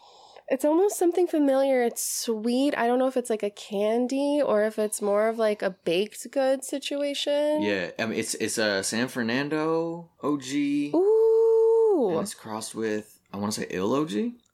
It's 0.54 0.64
almost 0.64 1.00
something 1.00 1.26
familiar. 1.26 1.82
It's 1.82 2.06
sweet. 2.06 2.78
I 2.78 2.86
don't 2.86 3.00
know 3.00 3.08
if 3.08 3.18
it's 3.18 3.32
like 3.32 3.42
a 3.42 3.50
candy 3.50 4.40
or 4.40 4.64
if 4.66 4.78
it's 4.78 5.02
more 5.02 5.28
of 5.28 5.40
like 5.40 5.64
a 5.64 5.72
baked 5.72 6.30
good 6.30 6.64
situation. 6.64 7.64
Yeah, 7.64 7.90
I 7.98 8.06
mean 8.06 8.20
it's 8.20 8.36
it's 8.36 8.60
a 8.60 8.84
San 8.84 9.08
Fernando 9.08 10.12
OG, 10.22 10.94
Ooh. 10.94 12.10
and 12.12 12.22
it's 12.22 12.36
crossed 12.36 12.76
with 12.76 13.20
I 13.34 13.38
want 13.38 13.54
to 13.54 13.62
say 13.62 13.68
ill 13.72 13.96
OG. 13.96 14.12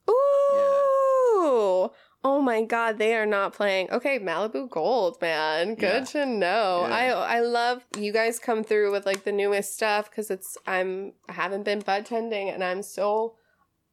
Ooh. 0.08 1.90
Oh 2.24 2.40
my 2.40 2.62
god, 2.62 2.96
they 2.96 3.14
are 3.14 3.26
not 3.26 3.52
playing. 3.52 3.90
Okay, 3.90 4.18
Malibu 4.18 4.70
Gold, 4.70 5.20
man. 5.20 5.74
Good 5.74 6.06
to 6.06 6.24
know. 6.24 6.86
Yeah. 6.88 6.94
I 6.94 7.36
I 7.36 7.40
love 7.40 7.84
you 7.98 8.10
guys 8.10 8.38
come 8.38 8.64
through 8.64 8.90
with 8.90 9.04
like 9.04 9.24
the 9.24 9.32
newest 9.32 9.74
stuff 9.74 10.10
cuz 10.10 10.30
it's 10.30 10.56
I'm 10.66 11.12
I 11.28 11.32
haven't 11.34 11.64
been 11.64 11.80
bud 11.80 12.06
tending 12.06 12.48
and 12.48 12.64
I'm 12.64 12.82
so 12.82 13.34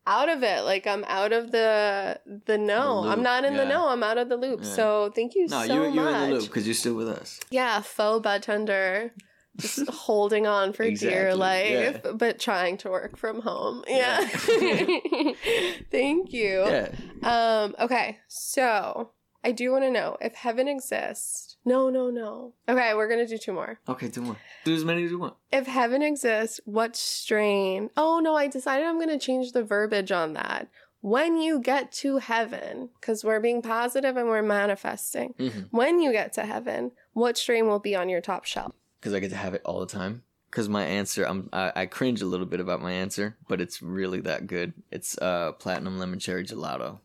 out 0.07 0.29
of 0.29 0.41
it. 0.41 0.63
Like 0.63 0.87
I'm 0.87 1.03
out 1.03 1.33
of 1.33 1.51
the 1.51 2.19
the 2.45 2.57
know. 2.57 3.03
I'm 3.05 3.21
not 3.21 3.45
in 3.45 3.55
the 3.55 3.63
yeah. 3.63 3.69
know. 3.69 3.89
I'm 3.89 4.01
out 4.01 4.17
of 4.17 4.29
the 4.29 4.37
loop. 4.37 4.61
Yeah. 4.63 4.69
So, 4.69 5.11
thank 5.13 5.35
you 5.35 5.47
No, 5.47 5.65
so 5.65 5.73
you 5.73 5.93
you're 5.93 6.03
much. 6.11 6.23
in 6.23 6.29
the 6.29 6.35
loop 6.37 6.45
because 6.45 6.65
you're 6.65 6.73
still 6.73 6.95
with 6.95 7.09
us. 7.09 7.39
Yeah, 7.51 7.81
faux 7.81 8.23
bud 8.23 8.41
tender. 8.41 9.13
Just 9.57 9.89
holding 9.89 10.47
on 10.47 10.71
for 10.71 10.89
dear 10.89 11.35
life, 11.35 11.99
yeah. 12.03 12.11
but 12.13 12.39
trying 12.39 12.77
to 12.77 12.89
work 12.89 13.17
from 13.17 13.41
home. 13.41 13.83
Yeah. 13.87 14.25
Thank 15.91 16.31
you. 16.31 16.87
Um, 17.23 17.75
okay, 17.79 18.19
so 18.27 19.11
I 19.43 19.51
do 19.51 19.71
want 19.71 19.83
to 19.83 19.91
know 19.91 20.17
if 20.21 20.35
heaven 20.35 20.67
exists. 20.67 21.56
No, 21.65 21.89
no, 21.89 22.09
no. 22.09 22.53
Okay, 22.69 22.93
we're 22.93 23.09
gonna 23.09 23.27
do 23.27 23.37
two 23.37 23.53
more. 23.53 23.79
Okay, 23.89 24.07
two 24.09 24.21
more. 24.21 24.37
Do 24.63 24.73
as 24.73 24.85
many 24.85 25.03
as 25.03 25.11
you 25.11 25.19
want. 25.19 25.35
If 25.51 25.67
heaven 25.67 26.01
exists, 26.01 26.59
what 26.65 26.95
strain? 26.95 27.89
Oh 27.97 28.19
no, 28.19 28.35
I 28.35 28.47
decided 28.47 28.85
I'm 28.85 28.99
gonna 28.99 29.19
change 29.19 29.51
the 29.51 29.63
verbiage 29.63 30.11
on 30.11 30.33
that. 30.33 30.69
When 31.01 31.37
you 31.37 31.59
get 31.59 31.91
to 31.93 32.17
heaven, 32.17 32.89
because 32.99 33.23
we're 33.23 33.39
being 33.39 33.61
positive 33.61 34.17
and 34.17 34.27
we're 34.27 34.41
manifesting. 34.41 35.35
Mm-hmm. 35.37 35.59
When 35.71 36.01
you 36.01 36.11
get 36.11 36.33
to 36.33 36.43
heaven, 36.45 36.91
what 37.13 37.37
strain 37.37 37.67
will 37.67 37.79
be 37.79 37.95
on 37.95 38.09
your 38.09 38.21
top 38.21 38.45
shelf? 38.45 38.73
Because 38.99 39.13
I 39.13 39.19
get 39.19 39.29
to 39.29 39.35
have 39.35 39.53
it 39.53 39.61
all 39.63 39.79
the 39.79 39.85
time. 39.85 40.23
Because 40.49 40.69
my 40.69 40.85
answer, 40.85 41.25
I'm 41.25 41.49
I, 41.51 41.71
I 41.75 41.85
cringe 41.85 42.21
a 42.21 42.25
little 42.25 42.45
bit 42.45 42.59
about 42.61 42.81
my 42.81 42.93
answer, 42.93 43.35
but 43.47 43.59
it's 43.61 43.81
really 43.81 44.21
that 44.21 44.47
good. 44.47 44.73
It's 44.91 45.17
uh 45.17 45.51
platinum 45.53 45.99
lemon 45.99 46.19
cherry 46.19 46.45
gelato. 46.45 46.99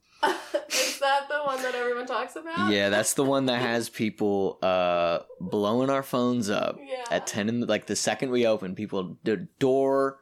Is 1.50 1.62
that 1.62 1.62
the 1.62 1.62
one 1.62 1.62
that 1.62 1.74
everyone 1.74 2.06
talks 2.06 2.36
about? 2.36 2.70
Yeah, 2.72 2.88
that's 2.88 3.14
the 3.14 3.24
one 3.24 3.46
that 3.46 3.60
has 3.60 3.88
people 3.88 4.58
uh 4.62 5.20
blowing 5.40 5.90
our 5.90 6.02
phones 6.02 6.50
up 6.50 6.78
Yeah. 6.80 7.04
at 7.10 7.26
ten 7.26 7.48
in 7.48 7.60
the, 7.60 7.66
like 7.66 7.86
the 7.86 7.96
second 7.96 8.30
we 8.30 8.46
open, 8.46 8.74
people 8.74 9.16
the 9.24 9.48
door 9.58 10.18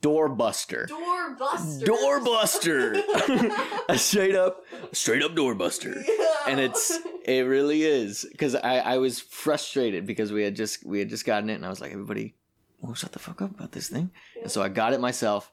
buster 0.00 0.86
door 0.86 1.30
buster 1.36 1.84
door 1.84 2.20
buster 2.20 2.94
a 3.88 3.98
straight 3.98 4.36
up 4.36 4.64
straight 4.92 5.22
up 5.24 5.32
doorbuster. 5.32 6.02
And 6.46 6.60
it's 6.60 6.96
it 7.24 7.40
really 7.46 7.82
is 7.82 8.24
cuz 8.38 8.54
I 8.54 8.78
I 8.78 8.98
was 8.98 9.18
frustrated 9.20 10.06
because 10.06 10.32
we 10.32 10.44
had 10.44 10.54
just 10.54 10.86
we 10.86 11.00
had 11.00 11.08
just 11.08 11.24
gotten 11.24 11.50
it 11.50 11.54
and 11.54 11.66
I 11.66 11.68
was 11.68 11.80
like 11.80 11.92
everybody 11.92 12.36
well, 12.80 12.94
shut 12.94 13.10
the 13.10 13.18
fuck 13.18 13.42
up 13.42 13.50
about 13.50 13.72
this 13.72 13.88
thing. 13.88 14.12
And 14.40 14.50
so 14.52 14.62
I 14.62 14.68
got 14.68 14.92
it 14.92 15.00
myself 15.00 15.50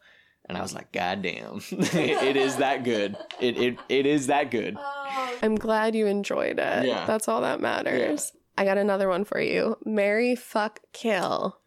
and 0.47 0.55
I 0.55 0.61
was 0.61 0.75
like 0.75 0.91
god 0.91 1.23
damn. 1.23 1.59
it 1.71 2.37
is 2.37 2.57
that 2.57 2.83
good. 2.83 3.17
It 3.41 3.57
it 3.57 3.79
it 3.89 4.05
is 4.05 4.27
that 4.27 4.51
good. 4.51 4.77
I'm 5.41 5.55
glad 5.55 5.95
you 5.95 6.07
enjoyed 6.07 6.59
it. 6.59 6.85
Yeah. 6.85 7.05
That's 7.05 7.27
all 7.27 7.41
that 7.41 7.61
matters. 7.61 8.31
I 8.57 8.65
got 8.65 8.77
another 8.77 9.09
one 9.09 9.25
for 9.25 9.39
you. 9.39 9.77
Marry, 9.85 10.35
fuck, 10.35 10.79
kill. 10.93 11.59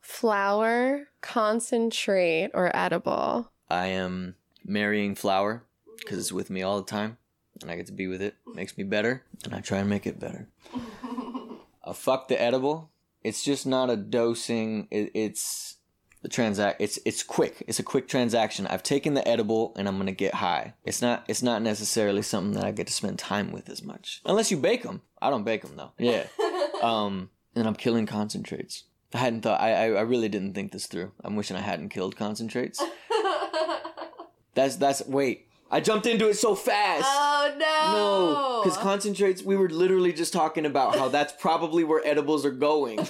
Flour, 0.00 1.08
concentrate, 1.20 2.50
or 2.54 2.74
edible. 2.74 3.50
I 3.68 3.86
am 3.86 4.36
marrying 4.64 5.14
flour 5.14 5.64
because 5.98 6.18
it's 6.18 6.32
with 6.32 6.50
me 6.50 6.62
all 6.62 6.78
the 6.80 6.90
time, 6.90 7.18
and 7.62 7.70
I 7.70 7.76
get 7.76 7.86
to 7.86 7.92
be 7.92 8.06
with 8.06 8.20
it. 8.20 8.34
Makes 8.46 8.76
me 8.76 8.84
better, 8.84 9.22
and 9.44 9.54
I 9.54 9.60
try 9.60 9.78
and 9.78 9.88
make 9.88 10.06
it 10.06 10.18
better. 10.18 10.48
uh, 11.84 11.92
fuck 11.92 12.28
the 12.28 12.40
edible. 12.40 12.90
It's 13.22 13.44
just 13.44 13.66
not 13.66 13.90
a 13.90 13.96
dosing. 13.96 14.88
It, 14.90 15.10
it's 15.14 15.76
the 16.22 16.28
transact. 16.28 16.80
It's 16.80 16.98
it's 17.04 17.22
quick. 17.22 17.62
It's 17.66 17.78
a 17.78 17.82
quick 17.82 18.08
transaction. 18.08 18.66
I've 18.66 18.82
taken 18.82 19.14
the 19.14 19.26
edible, 19.26 19.72
and 19.76 19.88
I'm 19.88 19.98
gonna 19.98 20.12
get 20.12 20.34
high. 20.34 20.74
It's 20.84 21.00
not. 21.00 21.24
It's 21.28 21.42
not 21.42 21.62
necessarily 21.62 22.22
something 22.22 22.52
that 22.54 22.64
I 22.64 22.72
get 22.72 22.86
to 22.86 22.92
spend 22.92 23.18
time 23.18 23.52
with 23.52 23.68
as 23.68 23.82
much, 23.82 24.20
unless 24.24 24.50
you 24.50 24.56
bake 24.56 24.82
them. 24.82 25.02
I 25.20 25.30
don't 25.30 25.44
bake 25.44 25.62
them 25.62 25.76
though. 25.76 25.92
Yeah. 25.98 26.26
um, 26.82 27.30
and 27.54 27.66
I'm 27.66 27.74
killing 27.74 28.06
concentrates. 28.06 28.84
I 29.14 29.18
hadn't 29.18 29.42
thought. 29.42 29.60
I, 29.60 29.72
I 29.72 29.86
I 29.86 30.00
really 30.02 30.28
didn't 30.28 30.54
think 30.54 30.72
this 30.72 30.86
through. 30.86 31.12
I'm 31.24 31.36
wishing 31.36 31.56
I 31.56 31.60
hadn't 31.62 31.88
killed 31.88 32.16
concentrates. 32.16 32.82
That's 34.54 34.76
that's 34.76 35.06
wait. 35.06 35.46
I 35.72 35.80
jumped 35.80 36.06
into 36.06 36.28
it 36.28 36.34
so 36.34 36.56
fast. 36.56 37.06
Oh 37.06 37.54
no, 37.56 37.92
No, 37.92 38.62
because 38.62 38.76
concentrates. 38.78 39.42
We 39.42 39.56
were 39.56 39.68
literally 39.68 40.12
just 40.12 40.32
talking 40.32 40.66
about 40.66 40.96
how 40.96 41.08
that's 41.08 41.32
probably 41.32 41.84
where 41.84 42.04
edibles 42.04 42.44
are 42.44 42.50
going, 42.50 42.98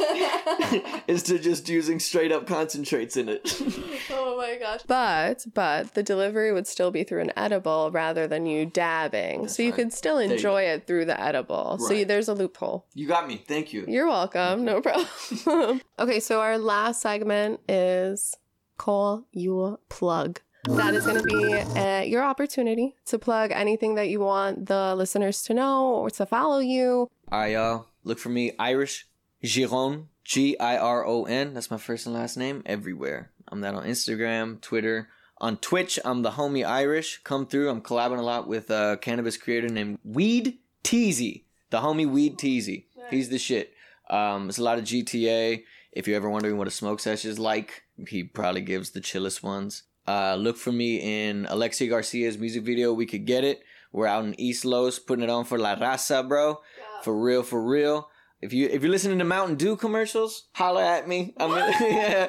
is 1.09 1.23
to 1.25 1.39
just 1.39 1.69
using 1.71 1.99
straight 1.99 2.33
up 2.33 2.47
concentrates 2.47 3.17
in 3.17 3.31
it. 3.31 3.57
oh 4.11 4.37
my 4.37 4.57
gosh. 4.57 4.83
But 4.87 5.47
but 5.55 5.95
the 5.95 6.03
delivery 6.03 6.53
would 6.53 6.67
still 6.67 6.91
be 6.91 7.03
through 7.03 7.23
an 7.23 7.33
edible 7.35 7.91
rather 7.93 8.27
than 8.27 8.45
you 8.45 8.67
dabbing. 8.67 9.49
so 9.49 9.63
you 9.63 9.71
right. 9.71 9.77
could 9.77 9.93
still 9.95 10.19
enjoy 10.19 10.63
it 10.63 10.87
through 10.87 11.07
the 11.07 11.19
edible. 11.19 11.79
So 11.79 11.95
you, 11.95 12.05
there's 12.05 12.29
a 12.29 12.35
loophole. 12.35 12.87
you 12.95 13.07
got 13.07 13.27
me. 13.27 13.37
Thank 13.37 13.73
you. 13.73 13.87
You're 13.89 14.07
welcome. 14.07 14.67
No 14.67 14.83
problem. 14.83 15.81
okay, 15.99 16.21
so 16.21 16.41
our 16.41 16.59
last 16.59 17.01
segment 17.01 17.61
is 17.69 18.37
call 18.77 19.27
your 19.33 19.79
plug. 19.89 20.41
That 20.65 20.95
is 20.95 21.07
going 21.07 21.23
to 21.23 21.23
be 21.23 21.55
uh, 21.79 22.03
your 22.03 22.23
opportunity 22.23 22.95
to 23.07 23.19
plug 23.19 23.51
anything 23.53 23.95
that 23.95 24.09
you 24.09 24.21
want 24.21 24.67
the 24.67 24.95
listeners 24.95 25.43
to 25.45 25.55
know 25.55 25.95
or 25.95 26.11
to 26.11 26.27
follow 26.27 26.59
you. 26.59 27.09
Right, 27.31 27.53
y'all. 27.53 27.87
Look 28.05 28.19
for 28.19 28.29
me, 28.29 28.53
Irish 28.59 29.07
Giron, 29.43 30.07
G 30.25 30.59
I 30.59 30.77
R 30.77 31.07
O 31.07 31.25
N. 31.25 31.55
That's 31.55 31.71
my 31.71 31.79
first 31.79 32.07
and 32.07 32.15
last 32.15 32.37
name 32.37 32.63
everywhere. 32.67 33.31
I'm 33.49 33.61
that 33.63 33.75
on 33.75 33.85
Instagram, 33.85 34.61
Twitter. 34.61 35.09
On 35.39 35.57
Twitch, 35.57 35.99
I'm 36.05 36.21
the 36.23 36.33
homie 36.33 36.67
Irish. 36.67 37.23
Come 37.25 37.47
through. 37.47 37.71
I'm 37.71 37.81
collabing 37.81 38.19
a 38.19 38.23
lot 38.23 38.47
with 38.47 38.71
a 38.71 38.99
cannabis 39.01 39.39
creator 39.39 39.69
named 39.69 39.99
Weed 40.05 40.59
Teasy. 40.85 41.45
The 41.71 41.79
homie 41.79 42.09
Weed 42.09 42.37
Teasy. 42.37 42.85
He's 43.11 43.31
the 43.31 43.39
shit. 43.39 43.73
Um, 44.11 44.49
it's 44.49 44.59
a 44.59 44.63
lot 44.63 44.79
of 44.79 44.85
GTA. 44.85 45.63
If 45.93 46.07
you're 46.07 46.17
ever 46.17 46.29
wondering 46.29 46.59
what 46.59 46.69
a 46.69 46.71
smoke 46.71 47.01
session 47.01 47.31
is 47.31 47.39
like, 47.39 47.85
he 48.09 48.23
probably 48.23 48.61
gives 48.61 48.91
the 48.91 49.01
chillest 49.01 49.43
ones. 49.43 49.85
Uh, 50.11 50.35
look 50.35 50.57
for 50.57 50.73
me 50.73 51.29
in 51.29 51.47
Alexia 51.49 51.89
Garcia's 51.89 52.37
music 52.37 52.65
video. 52.65 52.93
We 52.93 53.07
could 53.07 53.27
get 53.27 53.45
it. 53.45 53.63
We're 53.93 54.09
out 54.09 54.25
in 54.25 54.39
East 54.41 54.65
Los 54.65 54.99
putting 54.99 55.23
it 55.23 55.31
on 55.31 55.45
for 55.45 55.57
La 55.57 55.77
Raza, 55.77 56.27
bro. 56.27 56.61
For 57.05 57.17
real, 57.17 57.45
for 57.45 57.63
real. 57.63 58.09
If 58.43 58.53
you 58.53 58.67
if 58.67 58.83
you're 58.83 58.91
listening 58.91 59.19
to 59.19 59.25
Mountain 59.25 59.57
Dew 59.57 59.77
commercials, 59.77 60.49
holler 60.55 60.83
at 60.83 61.07
me. 61.07 61.35
I 61.39 61.47
mean, 61.47 61.93
yeah, 61.93 62.29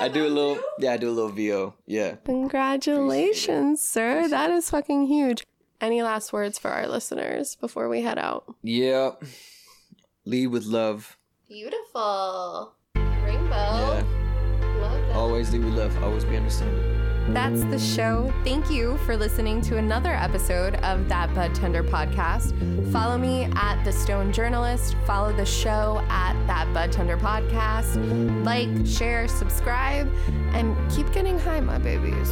I 0.00 0.08
do 0.08 0.26
a 0.26 0.28
little. 0.28 0.58
Yeah, 0.78 0.92
I 0.92 0.96
do 0.96 1.10
a 1.10 1.16
little 1.18 1.30
VO. 1.30 1.74
Yeah. 1.86 2.16
Congratulations, 2.24 3.82
sir. 3.82 4.26
That 4.28 4.50
is 4.50 4.70
fucking 4.70 5.06
huge. 5.06 5.44
Any 5.82 6.02
last 6.02 6.32
words 6.32 6.58
for 6.58 6.70
our 6.70 6.86
listeners 6.88 7.56
before 7.56 7.90
we 7.90 8.02
head 8.02 8.18
out? 8.18 8.54
Yeah. 8.62 9.10
Lead 10.24 10.46
with 10.46 10.64
love. 10.64 11.18
Beautiful. 11.46 12.72
Rainbow. 12.94 13.50
Yeah. 13.50 14.04
Love 14.80 15.08
that. 15.08 15.16
Always 15.16 15.52
lead 15.52 15.64
with 15.64 15.74
love. 15.74 16.02
Always 16.02 16.24
be 16.24 16.36
understanding. 16.36 16.97
That's 17.30 17.62
the 17.64 17.78
show. 17.78 18.32
Thank 18.42 18.70
you 18.70 18.96
for 18.98 19.14
listening 19.14 19.60
to 19.62 19.76
another 19.76 20.10
episode 20.14 20.76
of 20.76 21.08
That 21.10 21.32
Bud 21.34 21.54
Tender 21.54 21.84
podcast. 21.84 22.54
Follow 22.90 23.18
me 23.18 23.44
at 23.54 23.84
The 23.84 23.92
Stone 23.92 24.32
Journalist. 24.32 24.96
Follow 25.06 25.32
the 25.32 25.44
show 25.44 26.02
at 26.08 26.32
That 26.46 26.72
Bud 26.72 26.90
Tender 26.90 27.18
podcast. 27.18 27.96
Like, 28.44 28.86
share, 28.86 29.28
subscribe, 29.28 30.10
and 30.52 30.74
keep 30.90 31.12
getting 31.12 31.38
high, 31.38 31.60
my 31.60 31.76
babies. 31.76 32.30